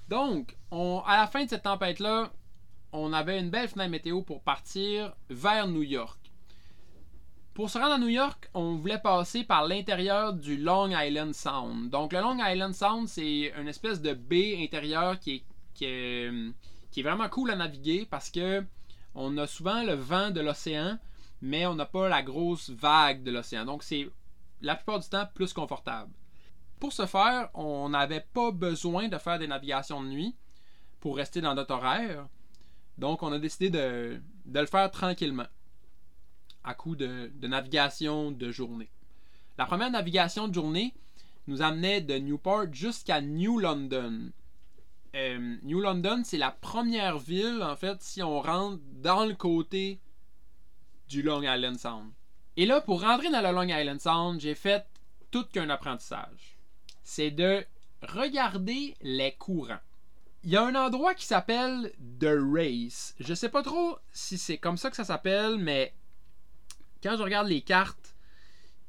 Donc, 0.08 0.56
on, 0.72 1.02
à 1.06 1.18
la 1.18 1.28
fin 1.28 1.44
de 1.44 1.50
cette 1.50 1.64
tempête-là, 1.64 2.32
on 2.92 3.12
avait 3.14 3.40
une 3.40 3.50
belle 3.50 3.68
fenêtre 3.68 3.92
météo 3.92 4.22
pour 4.22 4.42
partir 4.42 5.14
vers 5.30 5.68
New 5.68 5.84
York. 5.84 6.29
Pour 7.60 7.70
se 7.70 7.78
rendre 7.78 7.96
à 7.96 7.98
New 7.98 8.08
York, 8.08 8.50
on 8.54 8.76
voulait 8.76 9.00
passer 9.02 9.44
par 9.44 9.68
l'intérieur 9.68 10.32
du 10.32 10.56
Long 10.56 10.98
Island 10.98 11.34
Sound. 11.34 11.90
Donc, 11.90 12.14
le 12.14 12.22
Long 12.22 12.38
Island 12.40 12.74
Sound, 12.74 13.10
c'est 13.10 13.52
une 13.60 13.68
espèce 13.68 14.02
de 14.02 14.14
baie 14.14 14.64
intérieure 14.64 15.20
qui 15.20 15.44
est, 15.82 17.04
vraiment 17.04 17.28
cool 17.28 17.52
à 17.52 17.58
naviguer 17.58 18.08
parce 18.10 18.30
que 18.30 18.64
on 19.14 19.38
a 19.38 19.46
souvent 19.46 19.84
le 19.84 19.94
vent 19.94 20.32
de 20.32 20.40
l'océan, 20.40 21.00
mais 21.42 21.66
on 21.66 21.76
n'a 21.76 21.86
pas 21.86 22.08
la 22.08 22.24
grosse 22.24 22.70
vague 22.70 23.24
de 23.24 23.32
l'océan. 23.32 23.66
Donc, 23.66 23.84
c'est 23.84 24.08
la 24.62 24.76
plupart 24.76 25.02
du 25.02 25.10
temps 25.10 25.28
plus 25.36 25.52
confortable. 25.52 26.14
Pour 26.80 26.94
ce 26.94 27.06
faire, 27.08 27.50
on 27.56 27.90
n'avait 27.90 28.26
pas 28.34 28.52
besoin 28.52 29.10
de 29.10 29.18
faire 29.18 29.38
des 29.38 29.48
navigations 29.48 30.02
de 30.02 30.08
nuit 30.08 30.34
pour 31.02 31.18
rester 31.18 31.42
dans 31.42 31.56
notre 31.56 31.74
horaire. 31.74 32.26
Donc, 32.98 33.22
on 33.22 33.34
a 33.34 33.38
décidé 33.38 33.70
de 33.70 34.22
le 34.46 34.66
faire 34.66 34.90
tranquillement, 34.92 35.48
à 36.64 36.74
coup 36.74 36.96
de, 36.96 37.32
navigation 37.42 38.32
de 38.32 38.52
journée. 38.52 38.90
La 39.58 39.66
première 39.66 39.92
navigation 39.92 40.48
de 40.48 40.54
journée 40.54 40.94
nous 41.48 41.62
amenait 41.62 42.02
de 42.02 42.16
Newport 42.16 42.72
jusqu'à 42.72 43.22
New 43.22 43.60
London. 43.60 44.32
Euh, 45.16 45.58
New 45.64 45.80
London, 45.80 46.22
c'est 46.24 46.38
la 46.38 46.52
première 46.52 47.18
ville, 47.18 47.64
en 47.64 47.76
fait, 47.76 48.02
si 48.02 48.22
on 48.22 48.40
rentre 48.40 48.82
dans 49.02 49.26
le 49.26 49.34
côté 49.34 50.00
du 51.08 51.24
Long 51.24 51.42
Island 51.42 51.80
Sound. 51.80 52.12
Et 52.56 52.66
là, 52.66 52.82
pour 52.82 53.02
rentrer 53.02 53.32
dans 53.32 53.42
le 53.42 53.52
Long 53.52 53.64
Island 53.64 54.00
Sound, 54.00 54.40
j'ai 54.40 54.56
fait 54.56 54.86
tout 55.32 55.46
qu'un 55.46 55.70
apprentissage. 55.70 56.58
C'est 57.04 57.32
de 57.32 57.66
regarder 58.04 58.96
les 59.02 59.32
courants. 59.34 59.80
Il 60.44 60.52
y 60.52 60.58
a 60.58 60.64
un 60.64 60.76
endroit 60.76 61.16
qui 61.16 61.26
s'appelle 61.26 61.92
The 62.20 62.38
Race. 62.54 63.16
Je 63.20 63.34
sais 63.34 63.50
pas 63.50 63.64
trop 63.64 63.98
si 64.14 64.38
c'est 64.38 64.58
comme 64.58 64.78
ça 64.78 64.90
que 64.90 64.96
ça 64.96 65.04
s'appelle, 65.04 65.58
mais 65.58 65.94
quand 67.02 67.18
je 67.18 67.24
regarde 67.24 67.48
les 67.48 67.62
cartes, 67.62 68.16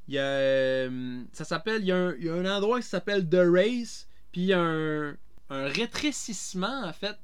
il 0.07 0.15
y 0.15 0.19
a, 0.19 0.23
euh, 0.23 1.23
ça 1.31 1.45
s'appelle, 1.45 1.81
il 1.81 1.87
y, 1.87 1.91
a 1.91 1.97
un, 1.97 2.15
il 2.15 2.25
y 2.25 2.29
a 2.29 2.33
un 2.33 2.45
endroit 2.45 2.81
qui 2.81 2.87
s'appelle 2.87 3.29
The 3.29 3.43
Race, 3.45 4.07
puis 4.31 4.41
il 4.41 4.47
y 4.47 4.53
a 4.53 4.59
un, 4.59 5.11
un 5.49 5.67
rétrécissement 5.67 6.83
en 6.85 6.93
fait 6.93 7.17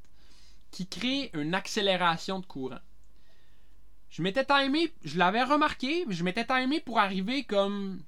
qui 0.72 0.88
crée 0.88 1.32
une 1.34 1.56
accélération 1.56 2.40
de 2.40 2.46
courant. 2.46 2.80
Je 4.10 4.22
m'étais 4.22 4.46
timé, 4.46 4.94
je 5.04 5.18
l'avais 5.18 5.44
remarqué, 5.44 6.06
je 6.10 6.24
m'étais 6.24 6.46
timé 6.46 6.80
pour 6.80 7.00
arriver 7.00 7.44
comme 7.44 8.02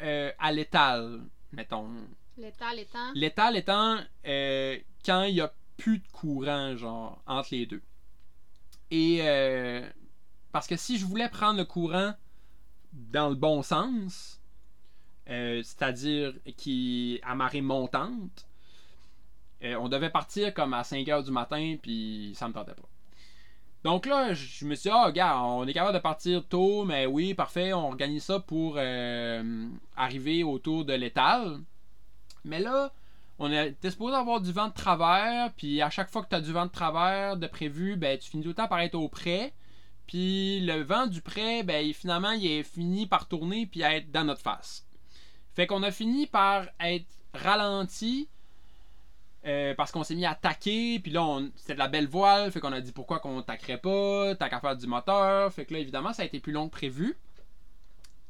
euh, 0.00 0.30
à 0.38 0.52
l'étal, 0.52 1.20
mettons. 1.52 1.88
L'étal 2.36 2.78
étant? 2.78 3.12
L'étal 3.14 3.56
étant 3.56 3.98
euh, 4.26 4.78
quand 5.04 5.24
il 5.24 5.34
n'y 5.34 5.40
a 5.40 5.52
plus 5.76 5.98
de 5.98 6.08
courant, 6.08 6.76
genre, 6.76 7.22
entre 7.26 7.48
les 7.52 7.66
deux. 7.66 7.82
Et 8.90 9.18
euh, 9.22 9.88
parce 10.52 10.66
que 10.66 10.76
si 10.76 10.98
je 10.98 11.06
voulais 11.06 11.28
prendre 11.28 11.58
le 11.58 11.64
courant 11.64 12.12
dans 12.92 13.28
le 13.28 13.34
bon 13.34 13.62
sens, 13.62 14.40
euh, 15.28 15.62
c'est-à-dire 15.62 16.34
qui 16.56 17.20
à 17.22 17.34
marée 17.34 17.62
montante, 17.62 18.46
euh, 19.64 19.76
on 19.76 19.88
devait 19.88 20.10
partir 20.10 20.52
comme 20.52 20.74
à 20.74 20.84
5 20.84 21.08
heures 21.08 21.22
du 21.22 21.30
matin, 21.30 21.76
puis 21.80 22.32
ça 22.34 22.48
me 22.48 22.52
tentait 22.52 22.74
pas. 22.74 22.88
Donc 23.84 24.06
là, 24.06 24.32
je 24.32 24.64
me 24.64 24.74
suis 24.74 24.90
dit, 24.90 24.96
ah, 24.96 25.10
gars, 25.10 25.40
on 25.40 25.66
est 25.66 25.72
capable 25.72 25.94
de 25.94 26.02
partir 26.02 26.46
tôt, 26.46 26.84
mais 26.84 27.06
oui, 27.06 27.34
parfait, 27.34 27.72
on 27.72 27.88
organise 27.88 28.24
ça 28.24 28.38
pour 28.38 28.74
euh, 28.76 29.68
arriver 29.96 30.44
autour 30.44 30.84
de 30.84 30.92
l'étal. 30.92 31.60
Mais 32.44 32.60
là, 32.60 32.92
on 33.38 33.50
était 33.50 33.90
supposé 33.90 34.14
avoir 34.14 34.40
du 34.40 34.52
vent 34.52 34.68
de 34.68 34.72
travers, 34.72 35.52
puis 35.54 35.82
à 35.82 35.90
chaque 35.90 36.10
fois 36.10 36.22
que 36.22 36.28
tu 36.28 36.36
as 36.36 36.40
du 36.40 36.52
vent 36.52 36.66
de 36.66 36.70
travers 36.70 37.36
de 37.36 37.46
prévu, 37.46 37.96
ben 37.96 38.18
tu 38.18 38.30
finis 38.30 38.42
tout 38.42 38.50
le 38.50 38.54
temps 38.54 38.68
par 38.68 38.80
être 38.80 38.94
au 38.94 39.08
près. 39.08 39.52
Puis 40.12 40.60
le 40.60 40.82
vent 40.82 41.06
du 41.06 41.22
près, 41.22 41.62
ben 41.62 41.90
finalement, 41.94 42.32
il 42.32 42.46
est 42.46 42.64
fini 42.64 43.06
par 43.06 43.28
tourner 43.28 43.64
puis 43.64 43.80
être 43.80 44.10
dans 44.10 44.24
notre 44.24 44.42
face. 44.42 44.86
Fait 45.54 45.66
qu'on 45.66 45.82
a 45.82 45.90
fini 45.90 46.26
par 46.26 46.66
être 46.80 47.06
ralenti 47.32 48.28
euh, 49.46 49.74
parce 49.74 49.90
qu'on 49.90 50.04
s'est 50.04 50.14
mis 50.14 50.26
à 50.26 50.34
taquer, 50.34 50.98
puis 50.98 51.12
là, 51.12 51.40
c'était 51.56 51.72
de 51.72 51.78
la 51.78 51.88
belle 51.88 52.08
voile, 52.08 52.52
fait 52.52 52.60
qu'on 52.60 52.74
a 52.74 52.82
dit 52.82 52.92
pourquoi 52.92 53.20
qu'on 53.20 53.40
taquerait 53.40 53.78
pas, 53.78 54.34
tant 54.34 54.50
qu'à 54.50 54.60
faire 54.60 54.76
du 54.76 54.86
moteur, 54.86 55.50
fait 55.50 55.64
que 55.64 55.72
là, 55.72 55.80
évidemment, 55.80 56.12
ça 56.12 56.24
a 56.24 56.26
été 56.26 56.40
plus 56.40 56.52
long 56.52 56.68
que 56.68 56.72
prévu. 56.72 57.16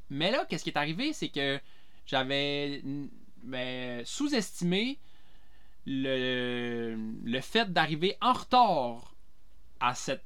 Mais 0.09 0.31
là, 0.31 0.47
qu'est-ce 0.49 0.63
qui 0.63 0.71
est 0.71 0.79
arrivé, 0.79 1.13
c'est 1.13 1.31
que 1.31 1.59
j'avais 2.07 2.81
ben, 3.43 4.05
sous-estimé 4.05 5.01
le, 5.87 6.95
le 7.25 7.41
fait 7.41 7.73
d'arriver 7.73 8.17
en 8.21 8.35
retard 8.35 9.17
à 9.81 9.97
cette 9.97 10.23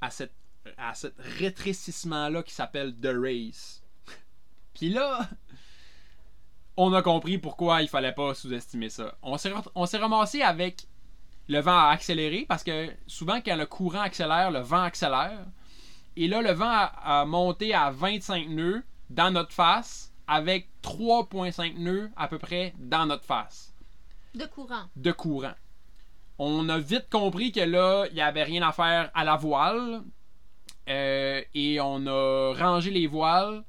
à 0.00 0.10
cette 0.10 0.32
à 0.76 0.94
ce 0.94 1.08
rétrécissement 1.38 2.28
là 2.28 2.42
qui 2.42 2.52
s'appelle 2.54 2.94
The 2.94 3.10
Race. 3.14 3.82
Puis 4.74 4.90
là, 4.90 5.28
on 6.76 6.92
a 6.92 7.02
compris 7.02 7.38
pourquoi 7.38 7.82
il 7.82 7.88
fallait 7.88 8.12
pas 8.12 8.34
sous-estimer 8.34 8.88
ça. 8.90 9.14
On 9.22 9.36
s'est, 9.38 9.50
re- 9.50 9.68
on 9.74 9.86
s'est 9.86 9.98
ramassé 9.98 10.42
avec 10.42 10.86
le 11.48 11.60
vent 11.60 11.76
à 11.78 11.88
accélérer 11.90 12.46
parce 12.48 12.62
que 12.62 12.90
souvent 13.06 13.40
quand 13.40 13.56
le 13.56 13.66
courant 13.66 14.00
accélère, 14.02 14.50
le 14.50 14.60
vent 14.60 14.82
accélère. 14.82 15.46
Et 16.16 16.28
là, 16.28 16.42
le 16.42 16.52
vent 16.52 16.68
a, 16.70 17.20
a 17.20 17.24
monté 17.24 17.74
à 17.74 17.90
25 17.90 18.48
nœuds 18.48 18.82
dans 19.10 19.30
notre 19.30 19.52
face 19.52 20.12
avec 20.26 20.68
3,5 20.82 21.76
nœuds 21.78 22.10
à 22.16 22.28
peu 22.28 22.38
près 22.38 22.74
dans 22.78 23.06
notre 23.06 23.24
face 23.24 23.74
De 24.34 24.44
courant. 24.46 24.84
de 24.96 25.12
courant. 25.12 25.54
On 26.38 26.68
a 26.68 26.78
vite 26.78 27.08
compris 27.10 27.52
que 27.52 27.60
là, 27.60 28.06
il 28.10 28.14
n'y 28.14 28.20
avait 28.22 28.44
rien 28.44 28.66
à 28.66 28.72
faire 28.72 29.10
à 29.14 29.24
la 29.24 29.36
voile. 29.36 30.02
Euh, 30.90 31.42
et 31.54 31.80
on 31.80 32.06
a 32.06 32.54
rangé 32.54 32.90
les 32.90 33.06
voiles. 33.06 33.62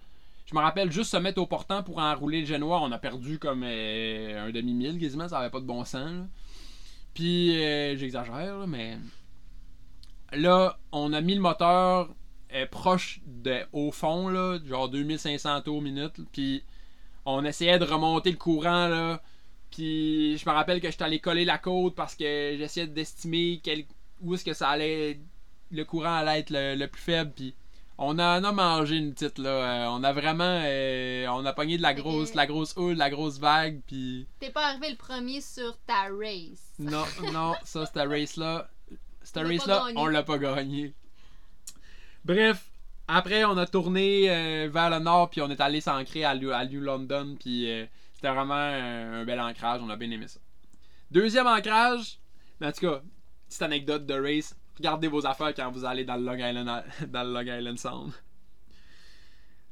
Je 0.45 0.55
me 0.55 0.59
rappelle 0.61 0.91
juste 0.91 1.11
se 1.11 1.17
mettre 1.17 1.41
au 1.41 1.45
portant 1.45 1.83
pour 1.83 1.99
enrouler 1.99 2.41
le 2.41 2.45
génois. 2.45 2.81
On 2.81 2.91
a 2.91 2.97
perdu 2.97 3.39
comme 3.39 3.63
euh, 3.63 4.47
un 4.47 4.51
demi-mille 4.51 4.99
quasiment. 4.99 5.29
Ça 5.29 5.39
avait 5.39 5.49
pas 5.49 5.61
de 5.61 5.65
bon 5.65 5.85
sens. 5.85 6.27
Puis, 7.13 7.63
euh, 7.63 7.95
j'exagère, 7.95 8.67
mais. 8.67 8.97
Là, 10.33 10.77
on 10.91 11.13
a 11.13 11.21
mis 11.21 11.35
le 11.35 11.41
moteur 11.41 12.09
euh, 12.53 12.65
proche 12.65 13.21
de, 13.25 13.61
au 13.71 13.91
fond, 13.91 14.27
là, 14.27 14.59
genre 14.65 14.89
2500 14.89 15.61
tours 15.61 15.81
minute. 15.81 16.19
Puis, 16.33 16.63
on 17.25 17.45
essayait 17.45 17.79
de 17.79 17.85
remonter 17.85 18.31
le 18.31 18.37
courant, 18.37 18.87
là. 18.87 19.21
Puis 19.71 20.37
je 20.37 20.49
me 20.49 20.53
rappelle 20.53 20.81
que 20.81 20.91
j'étais 20.91 21.03
allé 21.05 21.19
coller 21.19 21.45
la 21.45 21.57
côte 21.57 21.95
parce 21.95 22.15
que 22.15 22.55
j'essayais 22.57 22.87
d'estimer 22.87 23.61
où 24.21 24.35
est-ce 24.35 24.43
que 24.43 24.53
ça 24.53 24.69
allait. 24.69 25.19
Le 25.71 25.83
courant 25.85 26.15
allait 26.17 26.39
être 26.39 26.49
le, 26.49 26.75
le 26.75 26.87
plus 26.87 27.01
faible. 27.01 27.31
Puis 27.35 27.55
on 27.97 28.17
en 28.19 28.43
a 28.43 28.51
mangé 28.51 28.97
une 28.97 29.13
petite 29.13 29.37
là. 29.37 29.49
Euh, 29.49 29.85
on 29.89 30.03
a 30.03 30.11
vraiment. 30.13 30.61
euh, 30.65 31.27
on 31.27 31.45
a 31.45 31.53
pogné 31.53 31.77
de 31.77 31.81
la 31.81 31.93
grosse, 31.93 32.31
de 32.31 32.37
la 32.37 32.45
grosse 32.47 32.75
houle, 32.77 32.93
de 32.95 32.99
la 32.99 33.09
grosse 33.09 33.39
vague. 33.39 33.81
Puis 33.87 34.27
T'es 34.39 34.49
pas 34.49 34.67
arrivé 34.67 34.89
le 34.89 34.97
premier 34.97 35.39
sur 35.41 35.77
ta 35.85 36.03
race. 36.11 36.73
non, 36.79 37.05
non, 37.31 37.53
ça, 37.63 37.85
cette 37.85 37.95
race-là. 38.07 38.69
Cette 39.23 39.37
On 39.37 39.41
l'a 39.43 39.47
pas 39.47 39.53
race-là, 39.55 39.79
gagné. 39.87 39.93
on 39.97 40.05
l'a 40.07 40.23
pas 40.23 40.37
gagné. 40.39 40.93
Bref, 42.25 42.65
après, 43.07 43.43
on 43.45 43.57
a 43.57 43.65
tourné 43.65 44.29
euh, 44.29 44.69
vers 44.71 44.89
le 44.89 44.99
nord, 44.99 45.29
puis 45.29 45.41
on 45.41 45.49
est 45.49 45.59
allé 45.61 45.81
s'ancrer 45.81 46.23
à, 46.23 46.35
New- 46.35 46.79
London, 46.81 47.35
puis 47.39 47.69
euh, 47.69 47.85
c'était 48.13 48.29
vraiment 48.31 48.53
euh, 48.55 49.21
un 49.21 49.25
bel 49.25 49.39
ancrage, 49.39 49.81
on 49.83 49.89
a 49.89 49.95
bien 49.95 50.09
aimé 50.11 50.27
ça. 50.27 50.39
Deuxième 51.09 51.47
ancrage, 51.47 52.19
en 52.63 52.71
tout 52.71 52.81
cas, 52.81 53.01
petite 53.47 53.61
anecdote 53.63 54.05
de 54.05 54.13
race, 54.13 54.55
regardez 54.81 55.07
vos 55.07 55.25
affaires 55.27 55.53
quand 55.53 55.69
vous 55.71 55.85
allez 55.85 56.03
dans 56.03 56.15
le 56.15 56.23
Long 56.25 56.35
Island, 56.35 56.83
dans 57.07 57.23
le 57.23 57.33
Long 57.33 57.57
Island 57.57 57.77
Sound. 57.77 58.11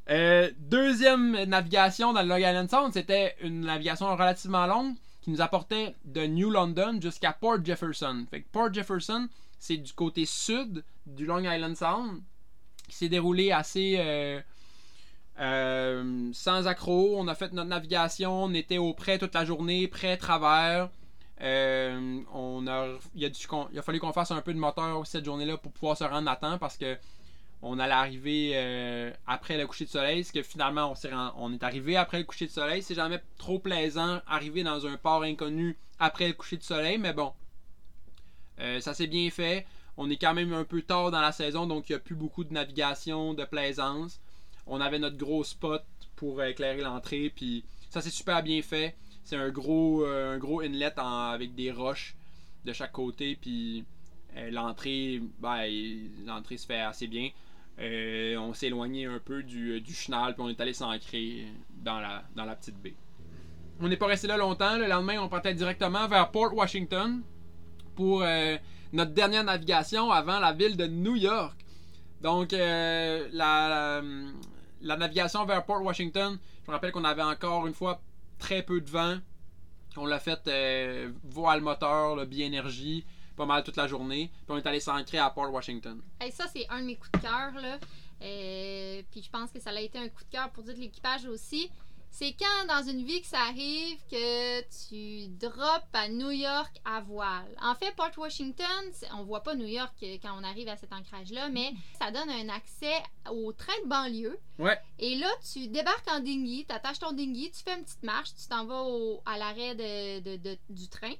Euh, 0.10 0.52
deuxième 0.58 1.44
navigation 1.46 2.14
dans 2.14 2.22
le 2.22 2.28
Long 2.30 2.38
Island 2.38 2.70
Sound, 2.70 2.94
c'était 2.94 3.36
une 3.42 3.62
navigation 3.62 4.08
relativement 4.16 4.68
longue 4.68 4.96
qui 5.22 5.32
nous 5.32 5.42
apportait 5.42 5.96
de 6.06 6.26
New 6.26 6.52
London 6.52 7.00
jusqu'à 7.02 7.34
Port 7.34 7.64
Jefferson. 7.64 8.26
Fait 8.30 8.42
que 8.42 8.48
Port 8.52 8.72
Jefferson, 8.72 9.28
c'est 9.60 9.78
du 9.78 9.92
côté 9.94 10.26
sud 10.26 10.84
du 11.06 11.26
Long 11.26 11.40
Island 11.40 11.76
Sound, 11.76 12.22
qui 12.88 12.96
s'est 12.96 13.10
déroulé 13.10 13.52
assez 13.52 13.96
euh, 13.98 14.40
euh, 15.40 16.30
sans 16.34 16.68
accroc. 16.68 17.16
On 17.16 17.28
a 17.28 17.36
fait 17.36 17.52
notre 17.52 17.70
navigation, 17.70 18.46
on 18.46 18.54
était 18.54 18.78
au 18.78 18.94
près 18.94 19.18
toute 19.18 19.34
la 19.34 19.44
journée, 19.44 19.88
près 19.88 20.18
travers. 20.18 20.90
Euh, 21.42 22.22
on 22.34 22.68
a, 22.68 22.88
il, 23.16 23.26
a 23.26 23.30
a 23.80 23.82
fallu 23.82 24.00
qu'on 24.00 24.12
fasse 24.14 24.32
un 24.32 24.42
peu 24.42 24.54
de 24.54 24.60
moteur 24.60 25.06
cette 25.08 25.24
journée-là 25.26 25.58
pour 25.58 25.72
pouvoir 25.72 25.98
se 25.98 26.04
rendre 26.04 26.30
à 26.30 26.36
temps 26.36 26.58
parce 26.58 26.78
que 26.78 26.98
on 27.62 27.80
allait 27.80 27.94
arriver 27.94 28.52
euh, 28.56 29.12
après 29.28 29.58
le 29.58 29.68
coucher 29.68 29.86
de 29.86 29.90
soleil. 29.90 30.24
Ce 30.24 30.32
que 30.34 30.44
finalement 30.44 30.92
on, 30.92 31.10
ren- 31.10 31.34
on 31.38 31.54
est 31.54 31.64
arrivé 31.64 31.96
après 31.98 32.20
le 32.20 32.26
coucher 32.26 32.48
de 32.48 32.52
soleil. 32.52 32.84
C'est 32.84 32.96
jamais 32.96 33.22
trop 33.38 33.60
plaisant 33.60 34.22
arriver 34.28 34.64
dans 34.64 34.86
un 34.86 34.98
port 34.98 35.24
inconnu 35.24 35.78
après 36.00 36.28
le 36.28 36.34
coucher 36.34 36.58
de 36.58 36.64
soleil, 36.64 36.98
mais 36.98 37.14
bon, 37.14 37.34
euh, 38.60 38.80
ça 38.82 38.94
s'est 38.94 39.08
bien 39.08 39.30
fait. 39.30 39.66
On 39.98 40.10
est 40.10 40.18
quand 40.18 40.34
même 40.34 40.54
un 40.54 40.64
peu 40.64 40.82
tard 40.82 41.12
dans 41.12 41.22
la 41.22 41.32
saison, 41.32 41.68
donc 41.68 41.90
il 41.90 41.94
n'y 41.94 41.96
a 41.98 42.00
plus 42.00 42.16
beaucoup 42.16 42.44
de 42.44 42.54
navigation, 42.54 43.34
de 43.34 43.44
plaisance. 43.46 44.20
On 44.66 44.80
avait 44.82 45.00
notre 45.00 45.18
gros 45.18 45.44
spot 45.44 45.84
pour 46.16 46.44
éclairer 46.44 46.82
l'entrée, 46.82 47.32
puis 47.36 47.66
ça 47.90 48.02
s'est 48.02 48.10
super 48.10 48.44
bien 48.44 48.62
fait. 48.62 48.96
C'est 49.30 49.36
un 49.36 49.50
gros, 49.52 50.08
euh, 50.08 50.34
un 50.34 50.40
gros 50.40 50.62
inlet 50.62 50.92
avec 50.98 51.54
des 51.54 51.72
roches 51.72 52.16
de 52.66 52.74
chaque 52.74 52.94
côté, 52.94 53.38
puis 53.40 53.86
euh, 54.36 54.50
l'entrée, 54.50 55.22
ben, 55.38 55.70
l'entrée 56.26 56.58
se 56.58 56.66
fait 56.66 56.80
assez 56.80 57.06
bien. 57.06 57.30
Euh, 57.78 58.38
on 58.38 58.56
s'est 58.56 58.66
éloigné 58.66 59.06
un 59.06 59.20
peu 59.20 59.44
du, 59.44 59.82
du 59.82 59.94
chenal, 59.94 60.34
puis 60.34 60.42
on 60.42 60.50
est 60.50 60.60
allé 60.60 60.74
s'ancrer 60.74 61.46
dans 61.70 62.00
la, 62.00 62.24
dans 62.36 62.44
la 62.44 62.56
petite 62.56 62.82
baie. 62.82 62.96
On 63.80 63.88
n'est 63.88 63.98
pas 63.98 64.08
resté 64.08 64.26
là 64.26 64.36
longtemps. 64.36 64.78
Le 64.78 64.88
lendemain, 64.88 65.20
on 65.22 65.30
partait 65.30 65.54
directement 65.54 66.08
vers 66.08 66.32
Port 66.32 66.56
Washington 66.56 67.22
pour 67.96 68.24
notre 68.92 69.12
dernière 69.12 69.44
navigation 69.44 70.10
avant 70.10 70.40
la 70.40 70.54
ville 70.54 70.76
de 70.76 70.88
New 70.88 71.18
York. 71.18 71.56
Donc, 72.20 72.52
la, 72.52 73.28
la, 73.32 74.02
la 74.82 74.98
navigation 74.98 75.46
vers 75.46 75.64
Port 75.66 75.84
Washington, 75.84 76.40
je 76.66 76.72
me 76.72 76.74
rappelle 76.74 76.92
qu'on 76.92 77.04
avait 77.04 77.22
encore 77.22 77.68
une 77.68 77.76
fois 77.76 78.02
très 78.40 78.64
peu 78.64 78.82
de 78.82 78.90
vent. 78.90 79.18
On 79.98 80.06
l'a 80.06 80.20
fait 80.20 80.40
euh, 80.48 81.12
voile 81.24 81.62
moteur, 81.62 82.16
là, 82.16 82.26
bi-énergie, 82.26 83.06
pas 83.36 83.46
mal 83.46 83.64
toute 83.64 83.76
la 83.76 83.88
journée. 83.88 84.32
Puis 84.46 84.48
on 84.50 84.58
est 84.58 84.66
allé 84.66 84.80
s'ancrer 84.80 85.18
à 85.18 85.30
Port 85.30 85.52
Washington. 85.52 86.02
Hey, 86.20 86.32
ça, 86.32 86.46
c'est 86.52 86.66
un 86.70 86.82
de 86.82 86.86
mes 86.86 86.96
coups 86.96 87.12
de 87.12 87.20
cœur. 87.20 87.52
Euh, 88.22 89.02
puis 89.12 89.22
je 89.24 89.30
pense 89.30 89.52
que 89.52 89.60
ça 89.60 89.70
a 89.70 89.80
été 89.80 89.98
un 89.98 90.10
coup 90.10 90.24
de 90.24 90.30
cœur 90.32 90.50
pour 90.52 90.64
tout 90.64 90.72
l'équipage 90.72 91.26
aussi. 91.26 91.70
C'est 92.12 92.34
quand 92.38 92.66
dans 92.68 92.84
une 92.90 93.06
vie 93.06 93.22
que 93.22 93.28
ça 93.28 93.40
arrive 93.44 93.98
que 94.12 94.62
tu 94.88 95.28
drops 95.30 95.86
à 95.94 96.10
New 96.10 96.32
York 96.32 96.76
à 96.84 97.00
voile? 97.02 97.56
En 97.62 97.76
fait, 97.76 97.96
Port 97.96 98.12
Washington, 98.18 98.66
on 99.14 99.24
voit 99.24 99.42
pas 99.42 99.56
New 99.56 99.68
York 99.68 99.94
euh, 100.04 100.18
quand 100.22 100.38
on 100.38 100.44
arrive 100.44 100.68
à 100.68 100.76
cet 100.76 100.92
ancrage-là, 100.92 101.48
mais 101.50 101.72
ça 101.98 102.12
donne 102.12 102.30
un 102.30 102.50
accès 102.50 102.92
au 103.32 103.54
train 103.54 103.80
de 103.84 103.88
banlieue. 103.88 104.38
Ouais. 104.58 104.78
Et 104.98 105.16
là, 105.16 105.30
tu 105.54 105.68
débarques 105.68 106.10
en 106.10 106.20
dinghy, 106.20 106.66
tu 106.68 106.76
attaches 106.76 107.00
ton 107.00 107.14
dinghy, 107.14 107.52
tu 107.52 107.64
fais 107.64 107.78
une 107.78 107.86
petite 107.86 108.04
marche, 108.04 108.32
tu 108.36 108.48
t'en 108.50 108.66
vas 108.66 108.82
au- 108.84 109.22
à 109.26 109.38
l'arrêt 109.38 109.76
de, 109.76 110.20
de- 110.20 110.38
de- 110.38 110.58
du 110.70 110.90
train, 110.90 111.14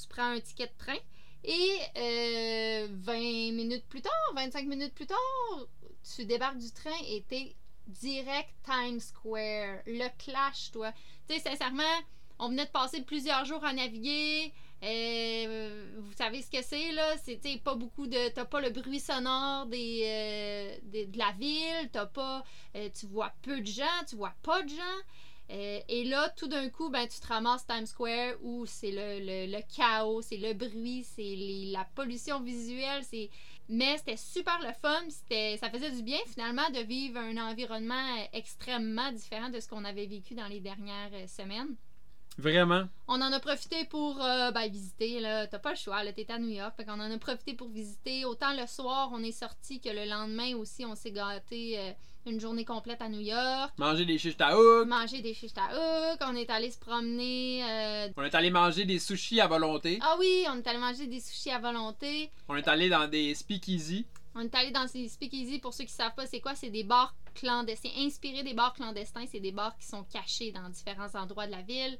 tu 0.00 0.06
prends 0.08 0.30
un 0.30 0.40
ticket 0.40 0.68
de 0.68 0.72
train. 0.78 0.98
Et 1.44 1.78
euh, 1.98 2.88
20 2.92 3.52
minutes 3.52 3.84
plus 3.88 4.00
tard, 4.00 4.12
25 4.34 4.66
minutes 4.66 4.94
plus 4.94 5.06
tard, 5.06 5.18
tu 6.14 6.24
débarques 6.24 6.58
du 6.58 6.70
train 6.72 6.96
et 7.08 7.22
t'es 7.28 7.54
direct 7.86 8.50
Times 8.64 9.00
Square. 9.00 9.78
Le 9.86 10.08
clash, 10.18 10.70
toi. 10.72 10.92
Tu 11.28 11.34
sais, 11.34 11.40
sincèrement, 11.40 11.82
on 12.38 12.48
venait 12.48 12.66
de 12.66 12.70
passer 12.70 13.02
plusieurs 13.02 13.44
jours 13.44 13.64
à 13.64 13.72
naviguer. 13.72 14.52
Euh, 14.82 15.90
vous 15.98 16.12
savez 16.12 16.42
ce 16.42 16.50
que 16.50 16.62
c'est, 16.62 16.92
là? 16.92 17.16
Sais, 17.18 17.38
pas 17.64 17.74
beaucoup 17.74 18.06
de. 18.06 18.28
T'as 18.34 18.44
pas 18.44 18.60
le 18.60 18.70
bruit 18.70 19.00
sonore 19.00 19.66
euh, 19.72 20.76
de 20.82 21.18
la 21.18 21.32
ville, 21.32 21.88
t'as 21.92 22.06
pas. 22.06 22.44
euh, 22.76 22.88
tu 22.98 23.06
vois 23.06 23.32
peu 23.42 23.60
de 23.60 23.66
gens, 23.66 24.04
tu 24.08 24.16
vois 24.16 24.34
pas 24.42 24.62
de 24.62 24.68
gens. 24.68 25.02
Et 25.48 26.04
là, 26.04 26.28
tout 26.36 26.48
d'un 26.48 26.68
coup, 26.70 26.90
ben, 26.90 27.06
tu 27.06 27.20
te 27.20 27.26
ramasses 27.28 27.66
Times 27.66 27.86
Square 27.86 28.34
où 28.42 28.66
c'est 28.66 28.90
le, 28.90 29.46
le- 29.46 29.62
chaos, 29.74 30.20
c'est 30.20 30.38
le 30.38 30.54
bruit, 30.54 31.04
c'est 31.04 31.36
la 31.72 31.84
pollution 31.94 32.40
visuelle, 32.40 33.02
c'est. 33.04 33.30
Mais 33.68 33.98
c'était 33.98 34.16
super 34.16 34.58
le 34.60 34.72
fun, 34.80 35.02
ça 35.58 35.70
faisait 35.70 35.90
du 35.90 36.02
bien 36.02 36.18
finalement 36.26 36.68
de 36.70 36.80
vivre 36.80 37.18
un 37.18 37.36
environnement 37.36 38.28
extrêmement 38.32 39.10
différent 39.12 39.48
de 39.48 39.58
ce 39.58 39.68
qu'on 39.68 39.84
avait 39.84 40.06
vécu 40.06 40.34
dans 40.34 40.46
les 40.46 40.60
dernières 40.60 41.12
euh, 41.12 41.26
semaines. 41.26 41.74
Vraiment? 42.38 42.84
On 43.08 43.20
en 43.22 43.32
a 43.32 43.40
profité 43.40 43.86
pour 43.86 44.22
euh, 44.22 44.50
ben, 44.50 44.70
visiter. 44.70 45.20
T'as 45.50 45.58
pas 45.58 45.70
le 45.70 45.76
choix. 45.76 46.00
T'es 46.12 46.30
à 46.30 46.38
New 46.38 46.50
York. 46.50 46.74
Fait 46.76 46.84
qu'on 46.84 47.00
en 47.00 47.10
a 47.10 47.18
profité 47.18 47.54
pour 47.54 47.68
visiter. 47.68 48.24
Autant 48.26 48.52
le 48.52 48.66
soir, 48.66 49.10
on 49.12 49.22
est 49.22 49.32
sorti 49.32 49.80
que 49.80 49.88
le 49.88 50.04
lendemain 50.04 50.54
aussi, 50.56 50.84
on 50.84 50.94
s'est 50.94 51.12
gâté 51.12 51.78
euh, 51.78 51.92
une 52.26 52.40
journée 52.40 52.64
complète 52.64 53.00
à 53.00 53.08
New 53.08 53.20
York. 53.20 53.72
Manger 53.78 54.04
des 54.04 54.18
taouk. 54.18 54.86
Manger 54.86 55.20
des 55.22 55.34
shish 55.34 55.52
taouk. 55.52 56.18
On 56.20 56.34
est 56.34 56.50
allé 56.50 56.70
se 56.70 56.78
promener. 56.78 57.62
euh, 57.64 58.08
On 58.16 58.22
est 58.24 58.34
allé 58.34 58.50
manger 58.50 58.84
des 58.84 58.98
sushis 58.98 59.40
à 59.40 59.46
volonté. 59.46 59.98
Ah 60.02 60.16
oui, 60.18 60.44
on 60.50 60.58
est 60.58 60.66
allé 60.66 60.78
manger 60.78 61.06
des 61.06 61.20
sushis 61.20 61.50
à 61.50 61.58
volonté. 61.58 62.30
On 62.48 62.56
est 62.56 62.66
allé 62.68 62.88
dans 62.88 63.08
des 63.08 63.34
speakeasy. 63.34 64.06
On 64.34 64.40
est 64.40 64.54
allé 64.54 64.70
dans 64.70 64.86
ces 64.86 65.08
speakeasy. 65.08 65.58
Pour 65.60 65.72
ceux 65.72 65.84
qui 65.84 65.92
savent 65.92 66.14
pas, 66.14 66.26
c'est 66.26 66.40
quoi 66.40 66.54
C'est 66.54 66.70
des 66.70 66.84
bars 66.84 67.14
clandestins, 67.34 67.90
inspirés 67.98 68.42
des 68.42 68.54
bars 68.54 68.74
clandestins. 68.74 69.24
C'est 69.30 69.40
des 69.40 69.52
bars 69.52 69.76
qui 69.78 69.86
sont 69.86 70.04
cachés 70.04 70.52
dans 70.52 70.68
différents 70.68 71.14
endroits 71.14 71.46
de 71.46 71.52
la 71.52 71.62
ville. 71.62 71.98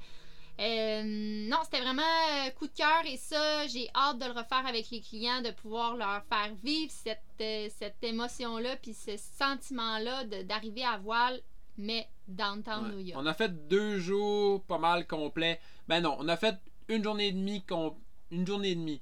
Euh, 0.58 1.02
non, 1.04 1.58
c'était 1.64 1.82
vraiment 1.82 2.02
euh, 2.02 2.50
coup 2.58 2.66
de 2.66 2.72
cœur 2.72 3.02
et 3.04 3.16
ça, 3.18 3.66
j'ai 3.66 3.88
hâte 3.94 4.18
de 4.18 4.24
le 4.24 4.30
refaire 4.32 4.66
avec 4.66 4.88
les 4.90 5.00
clients, 5.00 5.42
de 5.42 5.50
pouvoir 5.50 5.96
leur 5.96 6.22
faire 6.30 6.50
vivre 6.64 6.90
cette, 6.90 7.20
euh, 7.42 7.68
cette 7.78 8.02
émotion-là, 8.02 8.76
puis 8.76 8.94
ce 8.94 9.16
sentiment-là 9.38 10.24
d'arriver 10.44 10.84
à 10.84 10.96
voile, 10.96 11.40
mais 11.76 12.08
downtown 12.26 12.86
Ouais. 12.86 12.92
New 12.92 13.00
York. 13.00 13.20
On 13.22 13.26
a 13.26 13.34
fait 13.34 13.68
deux 13.68 13.98
jours 13.98 14.62
pas 14.64 14.78
mal 14.78 15.06
complets. 15.06 15.60
Ben 15.88 16.00
non, 16.00 16.16
on 16.18 16.28
a 16.28 16.36
fait 16.38 16.56
une 16.88 17.04
journée 17.04 17.28
et 17.28 17.32
demie. 17.32 17.62
Une 18.30 18.46
journée 18.46 18.70
et 18.70 18.74
demie. 18.74 19.00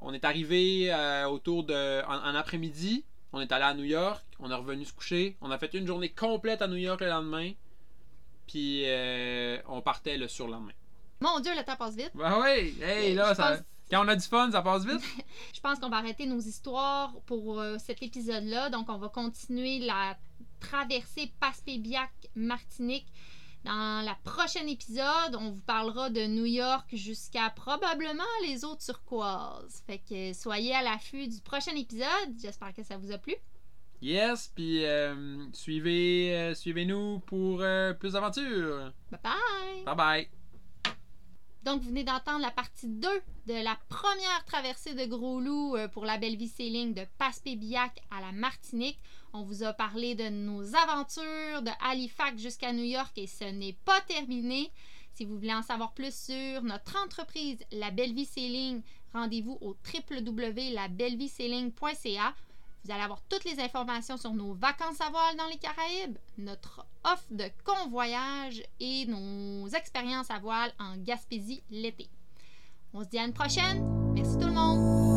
On 0.00 0.12
est 0.12 0.24
arrivé 0.24 0.92
euh, 0.92 1.28
autour 1.28 1.64
de. 1.64 2.02
En, 2.04 2.16
en 2.16 2.34
après-midi. 2.34 3.04
On 3.32 3.40
est 3.40 3.50
allé 3.52 3.64
à 3.64 3.74
New 3.74 3.84
York. 3.84 4.22
On 4.38 4.50
est 4.50 4.54
revenu 4.54 4.84
se 4.84 4.92
coucher. 4.92 5.36
On 5.40 5.50
a 5.50 5.58
fait 5.58 5.72
une 5.74 5.86
journée 5.86 6.10
complète 6.10 6.62
à 6.62 6.66
New 6.68 6.76
York 6.76 7.00
le 7.00 7.08
lendemain. 7.08 7.52
Puis 8.46 8.82
euh, 8.86 9.58
on 9.68 9.80
partait 9.82 10.16
le 10.16 10.28
surlendemain. 10.28 10.72
Mon 11.20 11.40
Dieu, 11.40 11.52
le 11.56 11.64
temps 11.64 11.76
passe 11.76 11.96
vite. 11.96 12.10
Ben 12.14 12.40
oui, 12.42 12.74
hey, 12.82 13.14
là, 13.14 13.30
Je 13.30 13.36
ça- 13.36 13.50
pense- 13.56 13.64
quand 13.90 14.04
on 14.04 14.08
a 14.08 14.16
du 14.16 14.26
fun, 14.26 14.50
ça 14.50 14.62
passe 14.62 14.84
vite. 14.84 15.00
Je 15.54 15.60
pense 15.60 15.78
qu'on 15.78 15.88
va 15.88 15.98
arrêter 15.98 16.26
nos 16.26 16.40
histoires 16.40 17.12
pour 17.26 17.60
euh, 17.60 17.76
cet 17.78 18.02
épisode-là. 18.02 18.70
Donc, 18.70 18.88
on 18.88 18.98
va 18.98 19.08
continuer 19.08 19.78
la 19.80 20.16
traversée 20.60 21.32
Passepébiac-Martinique. 21.40 23.06
Dans 23.64 24.04
la 24.04 24.14
prochaine 24.24 24.68
épisode, 24.68 25.36
on 25.38 25.50
vous 25.50 25.62
parlera 25.62 26.10
de 26.10 26.26
New 26.26 26.44
York 26.44 26.86
jusqu'à 26.92 27.48
probablement 27.48 28.22
les 28.46 28.62
eaux 28.64 28.76
turquoises. 28.76 29.82
Fait 29.86 29.98
que 30.06 30.34
soyez 30.34 30.74
à 30.74 30.82
l'affût 30.82 31.28
du 31.28 31.40
prochain 31.40 31.74
épisode. 31.74 32.34
J'espère 32.38 32.74
que 32.74 32.82
ça 32.82 32.98
vous 32.98 33.10
a 33.10 33.16
plu. 33.16 33.34
Yes, 34.04 34.52
puis 34.54 34.84
euh, 34.84 35.50
suivez, 35.54 36.36
euh, 36.36 36.54
suivez-nous 36.54 37.20
pour 37.20 37.62
euh, 37.62 37.94
plus 37.94 38.12
d'aventures. 38.12 38.92
Bye 39.10 39.20
bye! 39.22 39.84
Bye 39.86 39.96
bye. 39.96 40.28
Donc, 41.62 41.80
vous 41.80 41.88
venez 41.88 42.04
d'entendre 42.04 42.42
la 42.42 42.50
partie 42.50 42.86
2 42.86 43.08
de 43.46 43.64
la 43.64 43.78
première 43.88 44.44
traversée 44.44 44.92
de 44.92 45.06
Gros 45.06 45.40
Loup 45.40 45.78
pour 45.92 46.04
la 46.04 46.18
Belleville 46.18 46.50
Sailing 46.50 46.92
de 46.92 47.06
Passepébiac 47.16 48.02
à 48.10 48.20
la 48.20 48.32
Martinique. 48.32 49.00
On 49.32 49.42
vous 49.42 49.62
a 49.62 49.72
parlé 49.72 50.14
de 50.14 50.28
nos 50.28 50.76
aventures 50.76 51.62
de 51.62 51.70
Halifax 51.80 52.42
jusqu'à 52.42 52.74
New 52.74 52.84
York 52.84 53.16
et 53.16 53.26
ce 53.26 53.44
n'est 53.44 53.78
pas 53.86 54.02
terminé. 54.02 54.70
Si 55.14 55.24
vous 55.24 55.38
voulez 55.38 55.54
en 55.54 55.62
savoir 55.62 55.94
plus 55.94 56.14
sur 56.14 56.62
notre 56.62 57.02
entreprise, 57.02 57.64
la 57.72 57.90
Belleville 57.90 58.26
Sailing, 58.26 58.82
rendez-vous 59.14 59.56
au 59.62 59.74
www.labellevillesailing.ca. 59.94 62.34
Vous 62.84 62.92
allez 62.92 63.02
avoir 63.02 63.22
toutes 63.30 63.44
les 63.44 63.58
informations 63.60 64.18
sur 64.18 64.34
nos 64.34 64.52
vacances 64.52 65.00
à 65.00 65.08
voile 65.08 65.36
dans 65.36 65.46
les 65.46 65.56
Caraïbes, 65.56 66.18
notre 66.36 66.84
offre 67.04 67.24
de 67.30 67.44
convoyage 67.64 68.62
et 68.78 69.06
nos 69.06 69.66
expériences 69.68 70.30
à 70.30 70.38
voile 70.38 70.72
en 70.78 70.96
Gaspésie 70.98 71.62
l'été. 71.70 72.08
On 72.92 73.02
se 73.02 73.08
dit 73.08 73.18
à 73.18 73.24
une 73.24 73.32
prochaine. 73.32 73.82
Merci 74.12 74.36
tout 74.38 74.46
le 74.46 74.52
monde. 74.52 75.13